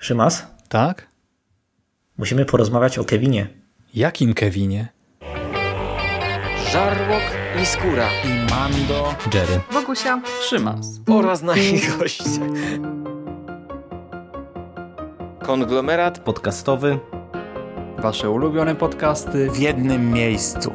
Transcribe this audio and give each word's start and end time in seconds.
Szymas? 0.00 0.46
Tak? 0.68 1.06
Musimy 2.18 2.44
porozmawiać 2.44 2.98
o 2.98 3.04
Kevinie. 3.04 3.46
Jakim 3.94 4.34
Kevinie? 4.34 4.88
Żarłok 6.72 7.22
i 7.62 7.66
Skóra 7.66 8.08
I 8.24 8.50
Mando. 8.50 9.14
Jerry. 9.34 9.60
Wokusia. 9.70 10.20
Szymas. 10.42 11.00
oraz 11.06 11.42
nasi 11.42 11.80
goście. 11.98 12.24
Konglomerat 15.42 16.18
podcastowy 16.18 16.98
Wasze 17.98 18.30
ulubione 18.30 18.74
podcasty 18.74 19.50
w 19.50 19.58
jednym 19.58 20.10
miejscu. 20.10 20.72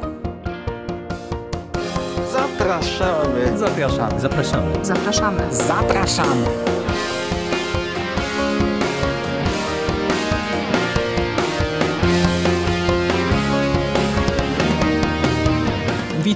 zapraszamy. 2.32 3.58
Zapraszamy. 3.58 4.20
Zapraszamy. 4.20 4.84
Zapraszamy. 4.84 5.54
Zapraszamy. 5.54 6.46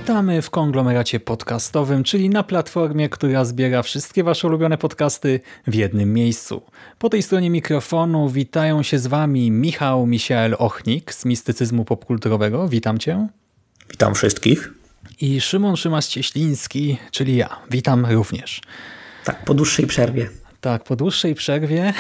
Witamy 0.01 0.43
w 0.43 0.51
konglomeracie 0.51 1.21
podcastowym, 1.21 2.05
czyli 2.05 2.31
na 2.31 2.43
platformie, 2.43 3.09
która 3.09 3.45
zbiera 3.45 3.83
wszystkie 3.83 4.25
wasze 4.25 4.49
ulubione 4.49 4.79
podcasty 4.79 5.41
w 5.67 5.75
jednym 5.75 6.13
miejscu. 6.13 6.63
Po 6.99 7.09
tej 7.09 7.23
stronie 7.23 7.51
mikrofonu 7.51 8.29
witają 8.29 8.83
się 8.83 8.99
z 8.99 9.07
wami 9.07 9.51
Michał 9.51 10.07
Misiael 10.07 10.57
Ochnik 10.59 11.15
z 11.15 11.25
Mistycyzmu 11.25 11.85
Popkulturowego. 11.85 12.69
Witam 12.69 12.99
cię. 12.99 13.29
Witam 13.91 14.15
wszystkich. 14.15 14.71
I 15.21 15.41
Szymon 15.41 15.75
Szymas-Cieśliński, 15.75 16.97
czyli 17.11 17.37
ja. 17.37 17.57
Witam 17.71 18.07
również. 18.07 18.61
Tak, 19.25 19.45
po 19.45 19.55
dłuższej 19.55 19.87
przerwie. 19.87 20.31
Tak, 20.61 20.85
po 20.85 20.97
dłuższej 20.97 21.35
przerwie 21.35 21.93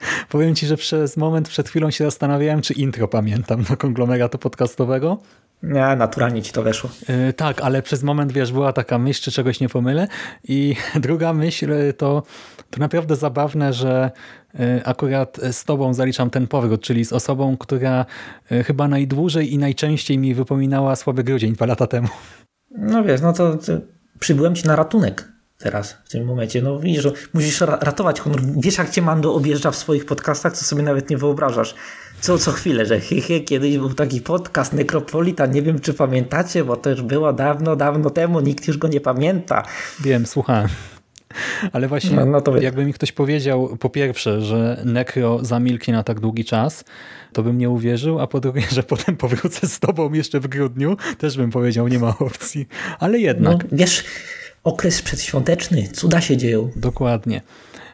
powiem 0.30 0.54
ci, 0.54 0.66
że 0.66 0.76
przez 0.76 1.16
moment 1.16 1.48
przed 1.48 1.68
chwilą 1.68 1.90
się 1.90 2.04
zastanawiałem, 2.04 2.62
czy 2.62 2.74
intro 2.74 3.08
pamiętam 3.08 3.62
do 3.62 3.76
konglomeratu 3.76 4.38
podcastowego. 4.38 5.18
Nie, 5.62 5.96
naturalnie 5.96 6.42
ci 6.42 6.52
to 6.52 6.62
weszło. 6.62 6.90
Yy, 7.08 7.32
tak, 7.32 7.60
ale 7.60 7.82
przez 7.82 8.02
moment, 8.02 8.32
wiesz, 8.32 8.52
była 8.52 8.72
taka 8.72 8.98
myśl, 8.98 9.22
czy 9.22 9.30
czegoś 9.30 9.60
nie 9.60 9.68
pomylę. 9.68 10.08
I 10.44 10.76
druga 11.00 11.32
myśl 11.32 11.72
to, 11.96 12.22
to 12.70 12.80
naprawdę 12.80 13.16
zabawne, 13.16 13.72
że 13.72 14.10
yy, 14.54 14.84
akurat 14.84 15.40
z 15.52 15.64
tobą 15.64 15.94
zaliczam 15.94 16.30
ten 16.30 16.46
powrót, 16.46 16.82
czyli 16.82 17.04
z 17.04 17.12
osobą, 17.12 17.56
która 17.56 18.06
chyba 18.64 18.88
najdłużej 18.88 19.52
i 19.52 19.58
najczęściej 19.58 20.18
mi 20.18 20.34
wypominała 20.34 20.96
słaby 20.96 21.24
grudzień 21.24 21.52
dwa 21.52 21.66
lata 21.66 21.86
temu. 21.86 22.08
No 22.70 23.04
wiesz, 23.04 23.20
no 23.20 23.32
to 23.32 23.58
przybyłem 24.18 24.54
ci 24.54 24.66
na 24.66 24.76
ratunek 24.76 25.37
teraz, 25.58 25.96
w 26.04 26.08
tym 26.08 26.24
momencie. 26.24 26.62
No 26.62 26.78
widzisz, 26.78 27.02
że 27.02 27.12
musisz 27.34 27.60
ra 27.60 27.78
ratować 27.80 28.20
honor. 28.20 28.40
Wiesz, 28.56 28.78
jak 28.78 28.90
cię 28.90 29.02
Mando 29.02 29.34
objeżdża 29.34 29.70
w 29.70 29.76
swoich 29.76 30.06
podcastach, 30.06 30.52
co 30.52 30.64
sobie 30.64 30.82
nawet 30.82 31.10
nie 31.10 31.16
wyobrażasz. 31.16 31.74
Co, 32.20 32.38
co 32.38 32.52
chwilę, 32.52 32.86
że 32.86 33.00
he, 33.00 33.20
he, 33.20 33.40
kiedyś 33.40 33.78
był 33.78 33.94
taki 33.94 34.20
podcast 34.20 34.72
Necropolitan, 34.72 35.50
nie 35.50 35.62
wiem 35.62 35.80
czy 35.80 35.94
pamiętacie, 35.94 36.64
bo 36.64 36.76
to 36.76 36.90
już 36.90 37.02
było 37.02 37.32
dawno, 37.32 37.76
dawno 37.76 38.10
temu, 38.10 38.40
nikt 38.40 38.68
już 38.68 38.78
go 38.78 38.88
nie 38.88 39.00
pamięta. 39.00 39.62
Wiem, 40.00 40.26
słuchałem. 40.26 40.68
Ale 41.72 41.88
właśnie, 41.88 42.16
No, 42.16 42.26
no 42.26 42.40
to 42.40 42.56
jakby 42.56 42.84
mi 42.84 42.92
ktoś 42.92 43.12
powiedział, 43.12 43.76
po 43.80 43.90
pierwsze, 43.90 44.40
że 44.42 44.82
Necro 44.84 45.44
zamilknie 45.44 45.94
na 45.94 46.02
tak 46.02 46.20
długi 46.20 46.44
czas, 46.44 46.84
to 47.32 47.42
bym 47.42 47.58
nie 47.58 47.70
uwierzył, 47.70 48.20
a 48.20 48.26
po 48.26 48.40
drugie, 48.40 48.62
że 48.72 48.82
potem 48.82 49.16
powrócę 49.16 49.66
z 49.68 49.80
tobą 49.80 50.12
jeszcze 50.12 50.40
w 50.40 50.46
grudniu, 50.46 50.96
też 51.18 51.36
bym 51.36 51.50
powiedział, 51.50 51.88
nie 51.88 51.98
ma 51.98 52.18
opcji. 52.18 52.68
Ale 52.98 53.18
jednak, 53.18 53.56
No, 53.62 53.68
wiesz, 53.72 54.04
okres 54.68 55.02
przedświąteczny, 55.02 55.88
cuda 55.92 56.20
się 56.20 56.36
dzieją. 56.36 56.70
dokładnie. 56.76 57.40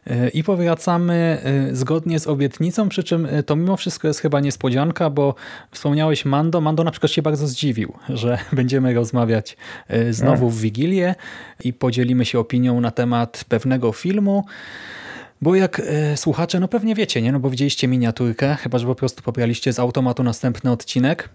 Yy, 0.06 0.28
I 0.28 0.44
powracamy 0.44 1.42
yy, 1.69 1.77
zgodnie 1.77 2.20
z 2.20 2.27
obietnicą, 2.27 2.89
przy 2.89 3.05
czym 3.05 3.28
yy, 3.33 3.42
to 3.42 3.56
mimo 3.56 3.77
wszystko 3.77 4.08
jest 4.08 4.20
chyba 4.20 4.41
niespodzianka, 4.41 5.11
bo 5.11 5.34
wspomniałeś 5.70 6.25
Mando. 6.25 6.61
Mando 6.61 6.84
na 6.84 6.91
przykład 6.91 7.12
się 7.12 7.22
bardzo 7.22 7.47
zdziwił, 7.47 7.92
że 8.22 8.39
będziemy 8.52 8.95
rozmawiać 8.95 9.56
znowu 10.11 10.51
w 10.51 10.61
Wigilię 10.61 11.14
i 11.64 11.73
podzielimy 11.73 12.24
się 12.24 12.39
opinią 12.39 12.80
na 12.80 12.90
temat 12.90 13.45
pewnego 13.48 13.92
filmu. 13.92 14.45
Bo 15.42 15.55
jak 15.55 15.80
e, 15.80 16.17
słuchacze, 16.17 16.61
no 16.61 16.68
pewnie 16.68 16.95
wiecie, 16.95 17.23
nie? 17.23 17.33
No 17.33 17.40
bo 17.40 17.51
widzieliście 17.51 17.89
miniaturkę, 17.89 18.57
chyba 18.57 18.79
że 18.79 18.86
po 18.86 18.95
prostu 18.95 19.23
pobraliście 19.23 19.73
z 19.73 19.79
automatu 19.79 20.23
następny 20.23 20.70
odcinek 20.70 21.29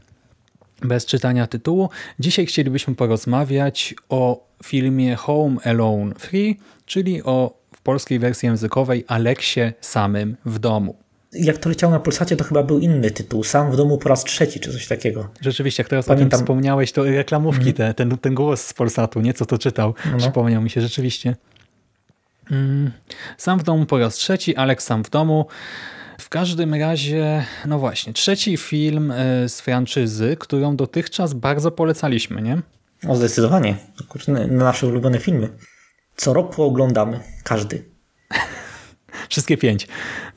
bez 0.82 1.06
czytania 1.06 1.48
tytułu. 1.48 1.90
Dzisiaj 2.20 2.46
chcielibyśmy 2.46 2.96
porozmawiać 2.96 3.96
o 4.10 4.49
filmie 4.64 5.16
Home 5.16 5.58
Alone 5.64 6.16
Free, 6.16 6.58
czyli 6.86 7.24
o 7.24 7.60
w 7.76 7.82
polskiej 7.82 8.20
wersji 8.20 8.48
językowej 8.48 9.06
Aleksie 9.08 9.62
samym 9.82 10.38
w 10.46 10.60
domu. 10.60 10.96
Jak 11.34 11.58
to 11.58 11.70
leciało 11.70 11.94
na 11.94 12.00
Polsacie, 12.00 12.36
to 12.36 12.44
chyba 12.44 12.64
był 12.64 12.80
inny 12.80 13.12
tytuł. 13.12 13.44
Sam 13.44 13.72
w 13.72 13.76
domu 13.78 13.98
po 13.98 14.10
raz 14.10 14.24
trzeci, 14.24 14.60
czy 14.60 14.72
coś 14.72 14.88
takiego. 14.88 15.30
Rzeczywiście, 15.42 15.84
jak 15.84 15.90
teraz 15.90 16.06
o 16.06 16.08
Pamiętam. 16.08 16.26
Mhm. 16.26 16.40
tym 16.40 16.46
wspomniałeś, 16.46 16.92
to 16.92 17.04
reklamówki, 17.04 17.74
te, 17.74 17.94
ten, 17.94 18.18
ten 18.18 18.36
głos 18.36 18.62
z 18.62 18.74
Polsatu, 18.74 19.22
nie? 19.22 19.34
Co 19.34 19.46
to 19.46 19.58
czytał, 19.58 19.94
No. 20.12 20.18
przypomniał 20.18 20.62
mi 20.62 20.70
się 20.70 20.82
rzeczywiście. 20.82 21.36
Mm, 22.52 22.92
Sam 23.38 23.60
w 23.60 23.64
domu 23.64 23.86
po 23.86 23.98
raz 24.00 24.16
trzeci, 24.16 24.56
Aleks 24.56 24.86
sam 24.86 25.04
w 25.04 25.10
domu. 25.10 25.46
W 26.20 26.30
każdym 26.30 26.74
razie, 26.74 27.46
no 27.66 27.80
właśnie, 27.80 28.14
trzeci 28.14 28.58
film 28.58 29.12
e, 29.12 29.50
z 29.50 29.62
franczyzy, 29.62 30.36
którą 30.40 30.76
dotychczas 30.76 31.34
bardzo 31.34 31.72
polecaliśmy, 31.72 32.42
nie? 32.42 32.62
O, 33.08 33.16
zdecydowanie. 33.16 33.76
Kurczę, 34.10 34.32
Na 34.32 34.48
na 34.48 34.64
nasze 34.64 34.88
ulubione 34.88 35.20
filmy. 35.20 35.50
Co 36.16 36.34
roku 36.34 36.64
oglądamy. 36.64 37.20
Każdy. 37.44 37.86
Wszystkie 39.30 39.58
pięć. 39.58 39.88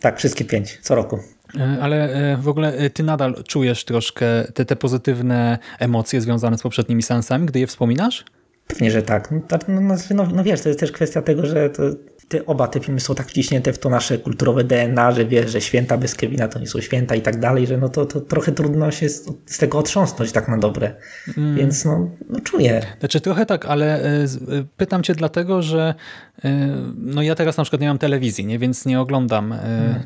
Tak, 0.00 0.18
wszystkie 0.18 0.44
pięć. 0.44 0.78
Co 0.82 0.94
roku. 0.94 1.18
E, 1.58 1.78
Ale 1.82 2.12
e, 2.32 2.36
w 2.36 2.48
ogóle 2.48 2.72
e, 2.72 2.90
ty 2.90 3.02
nadal 3.02 3.44
czujesz 3.48 3.84
troszkę 3.84 4.26
te, 4.54 4.64
te 4.64 4.76
pozytywne 4.76 5.58
emocje 5.78 6.20
związane 6.20 6.58
z 6.58 6.62
poprzednimi 6.62 7.02
seansami, 7.02 7.46
gdy 7.46 7.60
je 7.60 7.66
wspominasz? 7.66 8.24
Pewnie, 8.66 8.90
że 8.90 9.02
tak. 9.02 9.30
No, 9.30 9.40
tak, 9.48 9.68
no, 9.68 9.80
no, 9.80 9.94
no, 10.14 10.26
no 10.34 10.44
wiesz, 10.44 10.60
to 10.60 10.68
jest 10.68 10.80
też 10.80 10.92
kwestia 10.92 11.22
tego, 11.22 11.46
że 11.46 11.70
to, 11.70 11.82
te, 12.28 12.46
oba 12.46 12.68
te 12.68 12.80
filmy 12.80 13.00
są 13.00 13.14
tak 13.14 13.26
wciśnięte 13.26 13.72
w 13.72 13.78
to 13.78 13.90
nasze 13.90 14.18
kulturowe 14.18 14.64
DNA, 14.64 15.12
że 15.12 15.26
wiesz, 15.26 15.50
że 15.50 15.60
święta 15.60 15.98
bez 15.98 16.14
Kevina 16.14 16.48
to 16.48 16.58
nie 16.58 16.66
są 16.66 16.80
święta 16.80 17.14
i 17.14 17.22
tak 17.22 17.40
dalej, 17.40 17.66
że 17.66 17.78
no 17.78 17.88
to, 17.88 18.06
to 18.06 18.20
trochę 18.20 18.52
trudno 18.52 18.90
się 18.90 19.08
z, 19.08 19.26
z 19.46 19.58
tego 19.58 19.78
otrząsnąć 19.78 20.32
tak 20.32 20.48
na 20.48 20.58
dobre. 20.58 20.94
Więc 21.56 21.84
no, 21.84 22.10
no 22.30 22.40
czuję. 22.40 22.82
Znaczy 22.98 23.20
trochę 23.20 23.46
tak, 23.46 23.66
ale 23.66 24.02
e, 24.02 24.04
e, 24.04 24.26
pytam 24.76 25.02
cię 25.02 25.14
dlatego, 25.14 25.62
że 25.62 25.94
no 26.96 27.22
ja 27.22 27.34
teraz 27.34 27.56
na 27.56 27.64
przykład 27.64 27.80
nie 27.80 27.88
mam 27.88 27.98
telewizji, 27.98 28.46
nie? 28.46 28.58
więc 28.58 28.86
nie 28.86 29.00
oglądam 29.00 29.52
e, 29.52 29.58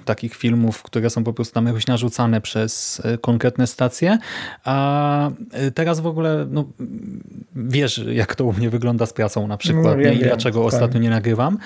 takich 0.05 0.35
filmów, 0.35 0.83
które 0.83 1.11
są 1.11 1.25
po 1.25 1.33
prostu 1.33 1.55
tam 1.55 1.67
jakoś 1.67 1.87
narzucane 1.87 2.41
przez 2.41 3.03
e, 3.05 3.19
konkretne 3.19 3.67
stacje, 3.67 4.19
a 4.65 5.31
teraz 5.75 6.01
w 6.01 6.07
ogóle 6.07 6.47
no, 6.51 6.65
wiesz 7.57 8.05
jak 8.13 8.35
to 8.35 8.45
u 8.45 8.53
mnie 8.53 8.71
wygląda 8.71 9.07
z 9.07 9.13
pracą 9.13 9.47
na 9.47 9.57
przykład 9.57 9.85
No, 9.85 9.95
nie? 9.95 10.13
i 10.15 10.19
wiem, 10.19 10.29
dlaczego 10.29 10.59
dokładnie. 10.59 10.77
ostatnio 10.79 11.01
nie 11.01 11.11
nagrywam. 11.11 11.59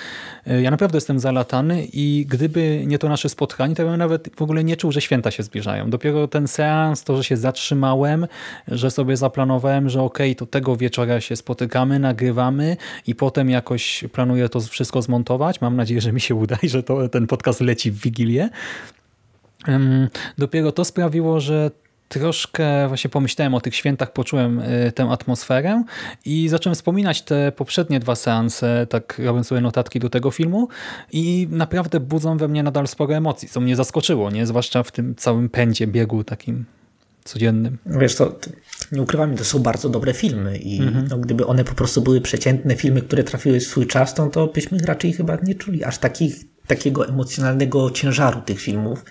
Ja 0.63 0.71
naprawdę 0.71 0.97
jestem 0.97 1.19
zalatany 1.21 1.87
i 1.93 2.27
gdyby 2.29 2.83
nie 2.87 2.99
to 2.99 3.09
nasze 3.09 3.29
spotkanie, 3.29 3.75
to 3.75 3.83
ja 3.83 3.89
bym 3.89 3.99
nawet 3.99 4.31
w 4.37 4.43
ogóle 4.43 4.65
nie 4.65 4.77
czuł, 4.77 4.93
że 4.93 5.01
święta 5.01 5.31
się 5.31 5.43
zbliżają. 5.43 5.91
Dopiero 5.91 6.29
ten 6.29 6.49
seans, 6.49 7.05
to, 7.05 7.17
że 7.17 7.25
się 7.25 7.37
zatrzymałem, 7.37 8.27
że 8.69 8.91
sobie 8.91 9.17
zaplanowałem, 9.17 9.89
że 9.89 10.03
okej, 10.03 10.37
to 10.37 10.47
tego 10.47 10.77
wieczora 10.77 11.21
się 11.21 11.37
spotykamy, 11.37 11.99
nagrywamy 11.99 12.77
i 13.07 13.15
potem 13.15 13.51
jakoś 13.51 14.05
planuję 14.13 14.49
to 14.49 14.60
wszystko 14.69 15.03
zmontować. 15.03 15.61
Mam 15.61 15.77
nadzieję, 15.77 16.01
że 16.01 16.13
mi 16.13 16.21
się 16.21 16.35
uda 16.35 16.57
i 16.63 16.69
że 16.69 16.83
to, 16.83 17.09
ten 17.09 17.27
podcast 17.27 17.61
leci 17.61 17.91
w 17.91 18.01
Wigilię. 18.01 18.49
Dopiero 20.39 20.73
to 20.73 20.85
sprawiło, 20.85 21.41
że 21.41 21.71
troszkę 22.09 22.89
właśnie 22.89 23.11
pomyślałem 23.11 23.55
o 23.55 23.61
tych 23.61 23.77
świętach, 23.77 24.13
poczułem 24.13 24.61
y, 24.61 24.93
tę 24.95 25.05
atmosferę 25.05 25.85
i 26.25 26.49
zacząłem 26.49 26.75
wspominać 26.75 27.23
te 27.23 27.53
poprzednie 27.53 28.01
dwa 28.01 28.17
seanse, 28.17 28.87
tak 28.87 29.21
robiąc 29.25 29.47
sobie 29.47 29.61
notatki 29.61 30.01
do 30.01 30.11
tego 30.11 30.31
filmu 30.31 30.69
i 31.13 31.49
naprawdę 31.51 32.01
budzą 32.01 32.37
we 32.37 32.49
mnie 32.49 32.63
nadal 32.63 32.89
sporo 32.89 33.15
emocji, 33.15 33.49
co 33.49 33.61
mnie 33.61 33.77
zaskoczyło, 33.77 34.31
nie? 34.31 34.47
zwłaszcza 34.47 34.83
w 34.83 34.93
tym 34.93 35.15
całym 35.15 35.49
pędzie, 35.49 35.87
biegu 35.87 36.25
takim 36.25 36.65
codziennym. 37.25 37.79
Wiesz, 37.87 38.15
to 38.15 38.39
nie 38.93 39.03
ukrywam, 39.03 39.37
to 39.37 39.45
są 39.45 39.59
bardzo 39.59 39.89
dobre 39.89 40.15
filmy 40.15 40.59
i 40.59 40.81
no, 41.09 41.19
gdyby 41.19 41.47
one 41.47 41.65
po 41.65 41.75
prostu 41.75 42.03
były 42.03 42.21
przeciętne 42.21 42.77
filmy, 42.77 43.03
które 43.03 43.25
trafiły 43.25 43.61
w 43.61 43.65
swój 43.65 43.87
czas, 43.87 44.15
to, 44.15 44.27
to 44.27 44.47
byśmy 44.47 44.79
raczej 44.79 45.13
chyba 45.13 45.39
nie 45.43 45.55
czuli 45.55 45.85
aż 45.85 45.99
takich, 45.99 46.37
takiego 46.67 47.09
emocjonalnego 47.09 47.91
ciężaru 47.91 48.41
tych 48.41 48.61
filmów. 48.61 49.05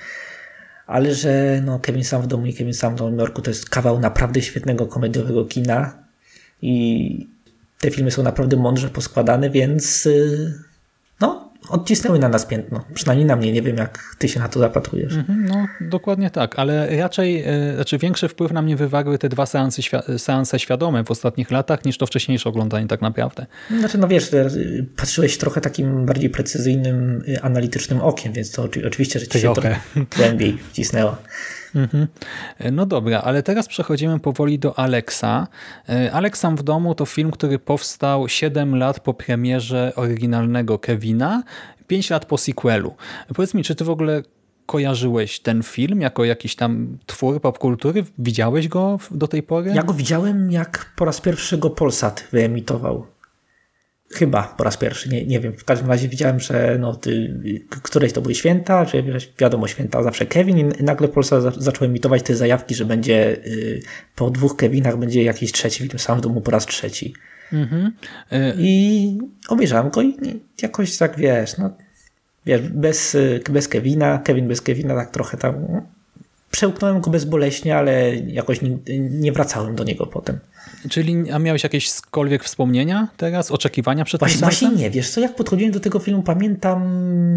Ale 0.87 1.15
że 1.15 1.61
no, 1.65 1.79
Kevin 1.79 2.03
Sam 2.03 2.21
w 2.21 2.27
domu 2.27 2.45
i 2.45 2.53
Kevin 2.53 2.73
Sam 2.73 2.95
w 2.95 2.99
Nowym 2.99 3.19
Jorku 3.19 3.41
to 3.41 3.49
jest 3.49 3.69
kawał 3.69 3.99
naprawdę 3.99 4.41
świetnego 4.41 4.87
komediowego 4.87 5.45
kina 5.45 5.93
i 6.61 7.27
te 7.79 7.91
filmy 7.91 8.11
są 8.11 8.23
naprawdę 8.23 8.57
mądrze 8.57 8.89
poskładane, 8.89 9.49
więc 9.49 10.05
yy, 10.05 10.53
no, 11.21 11.48
odcisnęły 11.69 12.19
na 12.19 12.29
nas 12.29 12.45
piętno. 12.45 12.85
Przynajmniej 12.93 13.25
na 13.27 13.35
mnie, 13.35 13.51
nie 13.51 13.61
wiem 13.61 13.77
jak 13.77 14.15
ty 14.17 14.29
się 14.29 14.39
na 14.39 14.47
to 14.49 14.59
zapatrujesz. 14.59 15.13
Mhm, 15.13 15.45
No, 15.45 15.67
dokładnie 15.81 16.29
tak, 16.29 16.59
ale 16.59 16.97
raczej, 16.97 17.43
e, 17.45 17.75
znaczy 17.75 17.97
większy 17.97 18.27
wpływ 18.27 18.51
na 18.51 18.61
mnie 18.61 18.75
wywarły 18.75 19.17
te 19.17 19.29
dwa 19.29 19.45
seansy, 19.45 19.81
seanse 20.17 20.59
świadome 20.59 21.03
w 21.03 21.11
ostatnich 21.11 21.51
latach 21.51 21.85
niż 21.85 21.97
to 21.97 22.05
wcześniejsze 22.05 22.49
oglądanie 22.49 22.87
tak 22.87 23.01
naprawdę. 23.01 23.45
Znaczy, 23.79 23.97
no 23.97 24.07
wiesz, 24.07 24.33
y, 24.33 24.85
patrzyłeś 24.95 25.37
trochę 25.37 25.61
takim 25.61 26.05
bardziej 26.05 26.29
precyzyjnym, 26.29 27.23
y, 27.27 27.41
analitycznym 27.41 28.01
okiem, 28.01 28.33
więc 28.33 28.51
to 28.51 28.63
oczy- 28.63 28.87
oczywiście, 28.87 29.19
że 29.19 29.27
ci 29.27 29.39
się 29.39 29.47
to 29.47 29.53
Trochę. 29.61 29.79
głębiej 30.17 30.57
wcisnęło. 30.71 31.15
Mhm. 31.75 32.07
No 32.71 32.85
dobra, 32.85 33.21
ale 33.21 33.43
teraz 33.43 33.67
przechodzimy 33.67 34.19
powoli 34.19 34.59
do 34.59 34.79
Alexa. 34.79 35.47
E, 35.89 36.11
Alex 36.11 36.39
sam 36.39 36.55
w 36.55 36.63
domu 36.63 36.95
to 36.95 37.05
film, 37.05 37.31
który 37.31 37.59
powstał 37.59 38.29
7 38.29 38.75
lat 38.75 38.99
po 38.99 39.13
premierze 39.13 39.93
oryginalnego 39.95 40.79
Kevina, 40.79 41.43
5 41.87 42.09
lat 42.09 42.25
po 42.25 42.37
sequelu. 42.37 42.95
Powiedz 43.35 43.53
mi, 43.53 43.63
czy 43.63 43.75
ty 43.75 43.83
w 43.83 43.89
ogóle 43.89 44.23
kojarzyłeś 44.65 45.39
ten 45.39 45.63
film 45.63 46.01
jako 46.01 46.25
jakiś 46.25 46.55
tam 46.55 46.97
twór 47.05 47.41
popkultury? 47.41 48.03
Widziałeś 48.17 48.67
go 48.67 48.99
do 49.11 49.27
tej 49.27 49.43
pory? 49.43 49.71
Ja 49.75 49.83
go 49.83 49.93
widziałem, 49.93 50.51
jak 50.51 50.93
po 50.95 51.05
raz 51.05 51.21
pierwszy 51.21 51.57
go 51.57 51.69
Polsat 51.69 52.27
wyemitował. 52.31 53.05
Chyba 54.13 54.43
po 54.57 54.63
raz 54.63 54.77
pierwszy, 54.77 55.09
nie, 55.09 55.25
nie 55.25 55.39
wiem. 55.39 55.53
W 55.57 55.65
każdym 55.65 55.87
razie 55.89 56.07
widziałem, 56.07 56.39
że 56.39 56.77
no, 56.79 56.95
ty, 56.95 57.39
któreś 57.83 58.13
to 58.13 58.21
były 58.21 58.35
święta, 58.35 58.85
że 58.85 59.03
wiadomo, 59.39 59.67
święta 59.67 60.03
zawsze 60.03 60.25
Kevin 60.25 60.57
i 60.57 60.83
nagle 60.83 61.07
Polsat 61.07 61.43
za- 61.43 61.51
zaczął 61.57 61.85
emitować 61.87 62.23
te 62.23 62.35
zajawki, 62.35 62.75
że 62.75 62.85
będzie 62.85 63.37
y, 63.45 63.81
po 64.15 64.29
dwóch 64.29 64.55
Kevinach 64.55 64.97
będzie 64.97 65.23
jakiś 65.23 65.51
trzeci 65.51 65.83
film 65.83 65.99
sam 65.99 66.17
w 66.17 66.21
domu 66.21 66.41
po 66.41 66.51
raz 66.51 66.65
trzeci. 66.65 67.13
Mhm. 67.53 67.91
E, 68.31 68.53
I 68.57 69.17
obejrzałem 69.47 69.89
go 69.89 70.01
i 70.01 70.07
i 70.07 70.41
jakoś 70.61 70.97
tak, 70.97 71.17
wiesz, 71.17 71.57
no, 71.57 71.69
wiesz, 72.45 72.61
bez, 72.61 73.15
y, 73.15 73.41
bez 73.49 73.67
Kevina, 73.67 74.17
Kevin 74.17 74.47
bez 74.47 74.61
Kevina, 74.61 74.95
tak 74.95 75.11
trochę 75.11 75.37
tam 75.37 75.55
przełknąłem 76.51 77.01
go 77.01 77.11
bezboleśnie, 77.11 77.77
ale 77.77 78.15
jakoś 78.15 78.59
nie, 79.09 79.31
wracałem 79.31 79.75
do 79.75 79.83
niego 79.83 80.05
potem. 80.05 80.39
Czyli 80.89 81.31
a 81.31 81.39
miałeś 81.39 81.63
jakiekolwiek 81.63 82.43
wspomnienia 82.43 83.07
teraz, 83.17 83.51
oczekiwania 83.51 84.05
przed 84.05 84.19
Właśnie, 84.19 84.39
tym 84.39 84.49
właśnie 84.49 84.69
nie, 84.69 84.89
wiesz 84.89 85.09
co, 85.09 85.21
jak 85.21 85.35
podchodziłem 85.35 85.71
do 85.73 85.79
tego 85.79 85.99
filmu, 85.99 86.23
pamiętam, 86.23 86.83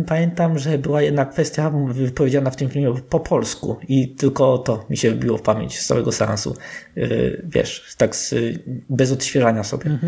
pamiętam, 0.06 0.58
że 0.58 0.78
była 0.78 1.02
jedna 1.02 1.24
kwestia 1.24 1.72
wypowiedziana 1.88 2.50
w 2.50 2.56
tym 2.56 2.70
filmie 2.70 2.94
po 3.08 3.20
polsku 3.20 3.76
i 3.88 4.08
tylko 4.08 4.58
to 4.58 4.84
mi 4.90 4.96
się 4.96 5.10
wbiło 5.10 5.38
w 5.38 5.42
pamięć 5.42 5.78
z 5.78 5.86
całego 5.86 6.12
seansu. 6.12 6.56
Yy, 6.96 7.42
Wiesz, 7.48 7.94
tak 7.98 8.16
z, 8.16 8.34
bez 8.90 9.12
odświeżania 9.12 9.64
sobie. 9.64 9.98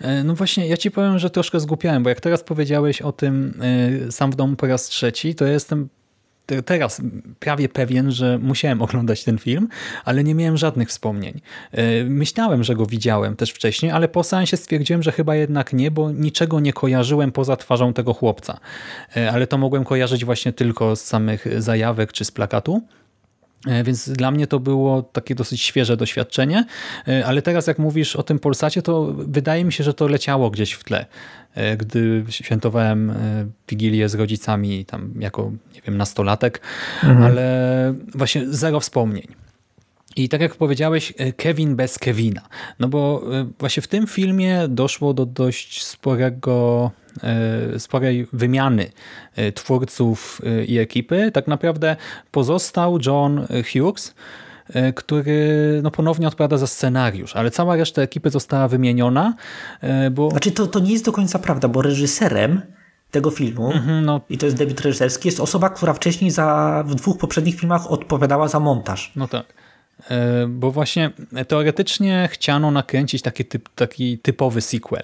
E, 0.00 0.24
No 0.24 0.34
właśnie, 0.34 0.66
ja 0.68 0.76
ci 0.76 0.90
powiem, 0.90 1.18
że 1.18 1.30
troszkę 1.30 1.60
zgłupiałem, 1.60 2.02
bo 2.02 2.08
jak 2.08 2.20
teraz 2.20 2.42
powiedziałeś 2.42 3.02
o 3.02 3.12
tym 3.12 3.60
e, 4.08 4.12
sam 4.12 4.30
w 4.30 4.36
domu 4.36 4.56
po 4.56 4.66
raz 4.66 4.84
trzeci, 4.84 5.34
to 5.34 5.44
ja 5.44 5.52
jestem 5.52 5.88
te- 5.88 6.03
teraz 6.64 7.02
prawie 7.38 7.68
pewien, 7.68 8.10
że 8.10 8.38
musiałem 8.38 8.82
oglądać 8.82 9.24
ten 9.24 9.38
film, 9.38 9.68
ale 10.04 10.24
nie 10.24 10.34
miałem 10.34 10.56
żadnych 10.56 10.88
wspomnień. 10.88 11.40
E, 11.72 12.04
Myślałem, 12.04 12.64
że 12.64 12.74
go 12.74 12.86
widziałem 12.86 13.36
też 13.36 13.50
wcześniej, 13.50 13.92
ale 13.92 14.08
po 14.08 14.24
seansie 14.24 14.56
stwierdziłem, 14.56 15.02
że 15.02 15.12
chyba 15.12 15.36
jednak 15.36 15.72
nie, 15.72 15.90
bo 15.90 16.10
niczego 16.10 16.60
nie 16.60 16.72
kojarzyłem 16.72 17.32
poza 17.32 17.56
twarzą 17.56 17.92
tego 17.92 18.14
chłopca. 18.14 18.60
E, 19.16 19.32
Ale 19.32 19.46
to 19.46 19.58
mogłem 19.58 19.84
kojarzyć 19.84 20.24
właśnie 20.24 20.52
tylko 20.52 20.96
z 20.96 21.00
samych 21.04 21.62
zajawek 21.62 22.12
czy 22.12 22.24
z 22.24 22.30
plakatu. 22.30 22.82
E, 23.66 23.84
Więc 23.84 24.08
dla 24.08 24.30
mnie 24.30 24.46
to 24.46 24.60
było 24.60 25.02
takie 25.02 25.34
dosyć 25.34 25.62
świeże 25.62 25.96
doświadczenie, 25.96 26.64
E, 27.08 27.26
ale 27.26 27.42
teraz 27.42 27.66
jak 27.66 27.78
mówisz 27.78 28.16
o 28.16 28.22
tym 28.22 28.38
Polsacie, 28.38 28.82
to 28.82 29.12
wydaje 29.12 29.64
mi 29.64 29.72
się, 29.72 29.84
że 29.84 29.94
to 29.94 30.08
leciało 30.08 30.50
gdzieś 30.50 30.72
w 30.72 30.84
tle, 30.84 31.06
E, 31.54 31.76
gdy 31.76 32.24
świętowałem 32.28 33.14
Wigilię 33.68 34.08
z 34.08 34.14
rodzicami 34.14 34.84
tam 34.84 35.14
jako, 35.18 35.52
nie 35.74 35.80
wiem, 35.86 35.96
nastolatek, 35.96 36.60
ale 37.02 37.94
właśnie 38.14 38.42
zero 38.48 38.80
wspomnień. 38.80 39.26
I 40.16 40.28
tak 40.28 40.40
jak 40.40 40.56
powiedziałeś, 40.56 41.12
Kevin 41.36 41.76
bez 41.76 41.98
Kevina. 41.98 42.40
No 42.78 42.88
bo 42.88 43.22
właśnie 43.58 43.82
w 43.82 43.88
tym 43.88 44.06
filmie 44.06 44.68
doszło 44.68 45.14
do 45.14 45.26
dość 45.26 45.84
sporego, 45.84 46.90
sporej 47.78 48.26
wymiany 48.32 48.90
e, 49.36 49.52
twórców 49.52 50.40
e, 50.44 50.64
i 50.64 50.78
ekipy. 50.78 51.30
Tak 51.32 51.46
naprawdę 51.46 51.96
pozostał 52.30 52.98
John 53.06 53.46
Hughes, 53.72 54.14
e, 54.68 54.92
który 54.92 55.80
no, 55.82 55.90
ponownie 55.90 56.28
odpowiada 56.28 56.58
za 56.58 56.66
scenariusz, 56.66 57.36
ale 57.36 57.50
cała 57.50 57.76
reszta 57.76 58.02
ekipy 58.02 58.30
została 58.30 58.68
wymieniona, 58.68 59.34
e, 59.80 60.10
bo 60.10 60.30
Znaczy, 60.30 60.52
to, 60.52 60.66
to 60.66 60.80
nie 60.80 60.92
jest 60.92 61.04
do 61.04 61.12
końca 61.12 61.38
prawda, 61.38 61.68
bo 61.68 61.82
reżyserem 61.82 62.62
tego 63.10 63.30
filmu, 63.30 63.72
no, 64.02 64.20
i 64.30 64.38
to 64.38 64.46
jest 64.46 64.58
debiut 64.58 64.80
reżyserski, 64.80 65.28
jest 65.28 65.40
osoba, 65.40 65.70
która 65.70 65.92
wcześniej 65.92 66.30
za, 66.30 66.82
w 66.86 66.94
dwóch 66.94 67.18
poprzednich 67.18 67.60
filmach 67.60 67.90
odpowiadała 67.90 68.48
za 68.48 68.60
montaż. 68.60 69.12
No 69.16 69.28
tak. 69.28 69.46
E, 70.10 70.46
Bo 70.48 70.70
właśnie 70.70 71.10
teoretycznie 71.48 72.28
chciano 72.32 72.70
nakręcić 72.70 73.22
taki, 73.22 73.44
typ, 73.44 73.68
taki 73.74 74.18
typowy 74.18 74.60
sequel. 74.60 75.02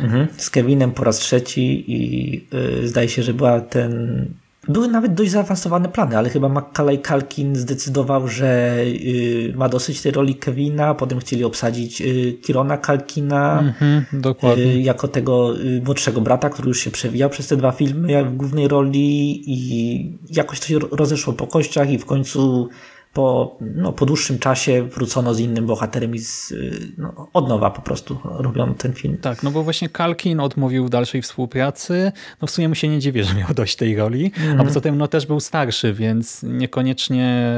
Mhm. 0.00 0.26
Z 0.36 0.50
Kevinem 0.50 0.92
po 0.92 1.04
raz 1.04 1.18
trzeci 1.18 1.84
i 1.92 2.34
y, 2.82 2.88
zdaje 2.88 3.08
się, 3.08 3.22
że 3.22 3.34
była 3.34 3.60
ten... 3.60 4.26
Były 4.68 4.88
nawet 4.88 5.14
dość 5.14 5.30
zaawansowane 5.30 5.88
plany, 5.88 6.18
ale 6.18 6.30
chyba 6.30 6.48
Macaulay 6.48 7.02
Culkin 7.02 7.56
zdecydował, 7.56 8.28
że 8.28 8.76
y, 8.84 9.52
ma 9.56 9.68
dosyć 9.68 10.02
tej 10.02 10.12
roli 10.12 10.34
Kevina, 10.34 10.94
potem 10.94 11.18
chcieli 11.20 11.44
obsadzić 11.44 12.00
y, 12.00 12.32
Kirona 12.42 12.78
Culkina 12.78 13.58
Mhm, 13.60 14.04
dokładnie. 14.12 14.64
y, 14.64 14.80
jako 14.80 15.08
tego 15.08 15.60
y, 15.60 15.82
młodszego 15.84 16.20
brata, 16.20 16.50
który 16.50 16.68
już 16.68 16.80
się 16.80 16.90
przewijał 16.90 17.30
przez 17.30 17.46
te 17.46 17.56
dwa 17.56 17.72
filmy 17.72 18.24
w 18.24 18.36
głównej 18.36 18.68
roli 18.68 19.42
i 19.46 20.18
jakoś 20.30 20.60
to 20.60 20.66
się 20.66 20.78
ro- 20.78 20.88
rozeszło 20.90 21.32
po 21.32 21.46
kościach 21.46 21.90
i 21.90 21.98
w 21.98 22.06
końcu 22.06 22.68
po, 23.12 23.56
no, 23.60 23.92
po 23.92 24.06
dłuższym 24.06 24.38
czasie 24.38 24.82
wrócono 24.82 25.34
z 25.34 25.40
innym 25.40 25.66
bohaterem 25.66 26.14
i 26.14 26.18
z, 26.18 26.50
y, 26.50 26.92
no, 26.98 27.28
od 27.32 27.48
nowa 27.48 27.70
po 27.70 27.82
prostu 27.82 28.18
robiono 28.24 28.74
ten 28.74 28.92
film. 28.92 29.18
Tak, 29.18 29.42
no 29.42 29.50
bo 29.50 29.62
właśnie 29.62 29.88
Kalkin 29.88 30.40
odmówił 30.40 30.88
dalszej 30.88 31.22
współpracy. 31.22 32.12
No 32.42 32.48
w 32.48 32.50
sumie 32.50 32.68
mu 32.68 32.74
się 32.74 32.88
nie 32.88 32.98
dziwię, 32.98 33.24
że 33.24 33.34
miał 33.34 33.54
dość 33.54 33.76
tej 33.76 33.96
roli. 33.96 34.32
A 34.58 34.64
poza 34.64 34.80
tym 34.80 34.98
no 34.98 35.08
też 35.08 35.26
był 35.26 35.40
starszy, 35.40 35.92
więc 35.92 36.42
niekoniecznie... 36.42 37.52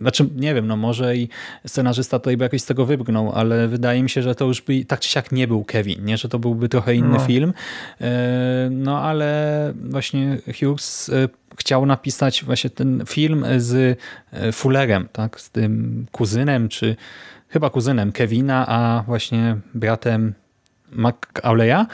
Znaczy, 0.00 0.28
nie 0.36 0.54
wiem, 0.54 0.66
no 0.66 0.76
może 0.76 1.16
i 1.16 1.28
scenarzysta 1.66 2.18
tutaj 2.18 2.36
by 2.36 2.44
jakoś 2.44 2.62
z 2.62 2.66
tego 2.66 2.86
wybrnął, 2.86 3.32
ale 3.32 3.68
wydaje 3.68 4.02
mi 4.02 4.10
się, 4.10 4.22
że 4.22 4.34
to 4.34 4.44
już 4.44 4.62
by 4.62 4.84
tak 4.84 5.00
czy 5.00 5.08
siak 5.08 5.32
nie 5.32 5.48
był 5.48 5.64
Kevin, 5.64 6.04
nie? 6.04 6.16
że 6.16 6.28
to 6.28 6.38
byłby 6.38 6.68
trochę 6.68 6.94
inny 6.94 7.08
No. 7.08 7.18
film. 7.18 7.52
E, 8.00 8.68
No 8.70 9.00
ale 9.00 9.72
właśnie 9.84 10.38
Hughes 10.60 11.08
e, 11.08 11.28
chciał 11.58 11.86
napisać 11.86 12.44
właśnie 12.44 12.70
ten 12.70 13.02
film 13.06 13.44
z 13.56 13.98
e, 14.32 14.52
Fullerem, 14.52 15.08
tak? 15.12 15.40
z 15.40 15.50
tym 15.50 16.06
kuzynem, 16.12 16.68
czy 16.68 16.96
chyba 17.48 17.70
kuzynem 17.70 18.12
Kevina, 18.12 18.66
a 18.68 19.02
właśnie 19.06 19.56
bratem 19.74 20.34
McAuleya. 20.92 21.86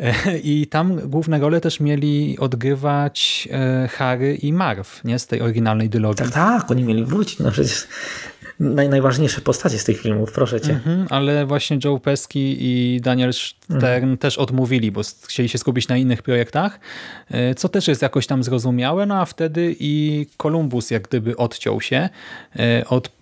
I 0.42 0.66
tam 0.66 1.08
główne 1.08 1.38
role 1.38 1.60
też 1.60 1.80
mieli 1.80 2.38
odgrywać 2.38 3.48
e, 3.52 3.88
Harry 3.88 4.34
i 4.34 4.52
Marv, 4.52 4.84
nie? 5.04 5.18
Z 5.18 5.26
tej 5.26 5.40
oryginalnej 5.40 5.88
dylogii. 5.88 6.24
Tak, 6.24 6.34
tak, 6.34 6.70
oni 6.70 6.82
mieli 6.82 7.04
wrócić. 7.04 7.38
No 7.38 7.50
przecież 7.50 7.86
naj, 8.60 8.88
najważniejsze 8.88 9.40
postacie 9.40 9.78
z 9.78 9.84
tych 9.84 10.00
filmów, 10.00 10.32
proszę 10.32 10.60
cię. 10.60 10.72
Mhm, 10.72 11.06
ale 11.10 11.46
właśnie 11.46 11.78
Joe 11.84 11.98
Pesci 11.98 12.56
i 12.60 13.00
Daniel 13.00 13.32
Stern 13.32 14.16
też 14.16 14.38
odmówili, 14.38 14.92
bo 14.92 15.00
chcieli 15.26 15.48
się 15.48 15.58
skupić 15.58 15.88
na 15.88 15.96
innych 15.96 16.22
projektach, 16.22 16.80
e, 17.30 17.54
co 17.54 17.68
też 17.68 17.88
jest 17.88 18.02
jakoś 18.02 18.26
tam 18.26 18.42
zrozumiałe, 18.42 19.06
no 19.06 19.20
a 19.20 19.24
wtedy 19.24 19.76
i 19.80 20.26
Columbus 20.36 20.90
jak 20.90 21.08
gdyby 21.08 21.36
odciął 21.36 21.80
się 21.80 22.08
e, 22.56 22.84
od 22.88 23.19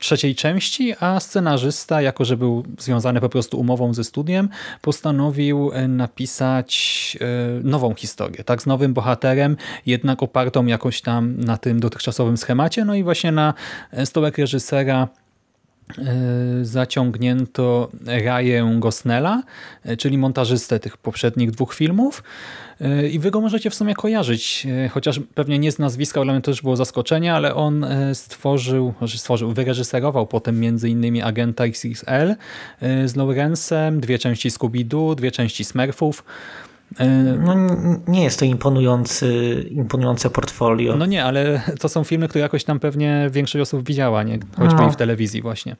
trzeciej 0.00 0.34
części, 0.34 0.94
a 1.00 1.20
scenarzysta, 1.20 2.02
jako 2.02 2.24
że 2.24 2.36
był 2.36 2.64
związany 2.78 3.20
po 3.20 3.28
prostu 3.28 3.60
umową 3.60 3.94
ze 3.94 4.04
studiem, 4.04 4.48
postanowił 4.82 5.70
e, 5.72 5.88
napisać 5.88 7.18
e, 7.20 7.24
nową 7.64 7.94
historię, 7.94 8.44
tak, 8.44 8.62
z 8.62 8.66
nowym 8.66 8.94
bohaterem, 8.94 9.56
jednak 9.86 10.22
opartą 10.22 10.66
jakoś 10.66 11.00
tam 11.00 11.40
na 11.40 11.56
tym 11.56 11.80
dotychczasowym 11.80 12.36
schemacie, 12.36 12.84
no 12.84 12.94
i 12.94 13.02
właśnie 13.02 13.32
na 13.32 13.54
e, 13.92 14.06
stołek 14.06 14.38
reżysera 14.38 15.08
zaciągnięto 16.62 17.90
Raję 18.24 18.76
Gosnella, 18.78 19.42
e, 19.84 19.96
czyli 19.96 20.18
montażystę 20.18 20.80
tych 20.80 20.96
poprzednich 20.96 21.50
dwóch 21.50 21.74
filmów 21.74 22.22
E, 22.80 23.08
i 23.08 23.18
wy 23.18 23.30
go 23.30 23.40
możecie 23.40 23.70
w 23.70 23.74
sumie 23.74 23.94
kojarzyć, 23.94 24.66
e, 24.84 24.88
chociaż 24.88 25.20
pewnie 25.34 25.58
nie 25.58 25.72
z 25.72 25.78
nazwiska, 25.78 26.24
dla 26.24 26.32
mnie 26.32 26.42
to 26.42 26.52
było 26.62 26.76
zaskoczenie, 26.76 27.34
ale 27.34 27.54
on 27.54 27.84
e, 27.84 28.14
stworzył, 28.14 28.94
znaczy 28.98 29.18
stworzył, 29.18 29.52
wyreżyserował 29.52 30.26
potem 30.26 30.60
między 30.60 30.88
innymi 30.88 31.22
Agenta 31.22 31.64
XXL 31.64 32.34
e, 32.80 33.08
z 33.08 33.16
Lawrence'em, 33.16 34.00
dwie 34.00 34.18
części 34.18 34.50
Scooby-Doo, 34.50 35.14
dwie 35.14 35.30
części 35.30 35.64
Smurfów. 35.64 36.24
E, 36.98 37.06
No, 37.44 37.54
nie 38.08 38.24
jest 38.24 38.38
to 38.38 38.44
imponujący, 38.44 39.64
imponujące 39.70 40.30
portfolio. 40.30 40.96
No 40.96 41.06
nie, 41.06 41.24
ale 41.24 41.62
to 41.80 41.88
są 41.88 42.04
filmy, 42.04 42.28
które 42.28 42.42
jakoś 42.42 42.64
tam 42.64 42.80
pewnie 42.80 43.28
większość 43.32 43.62
osób 43.62 43.86
widziała, 43.88 44.22
nie? 44.22 44.38
choćby 44.56 44.82
No. 44.82 44.90
w 44.90 44.96
telewizji 44.96 45.42
właśnie. 45.42 45.76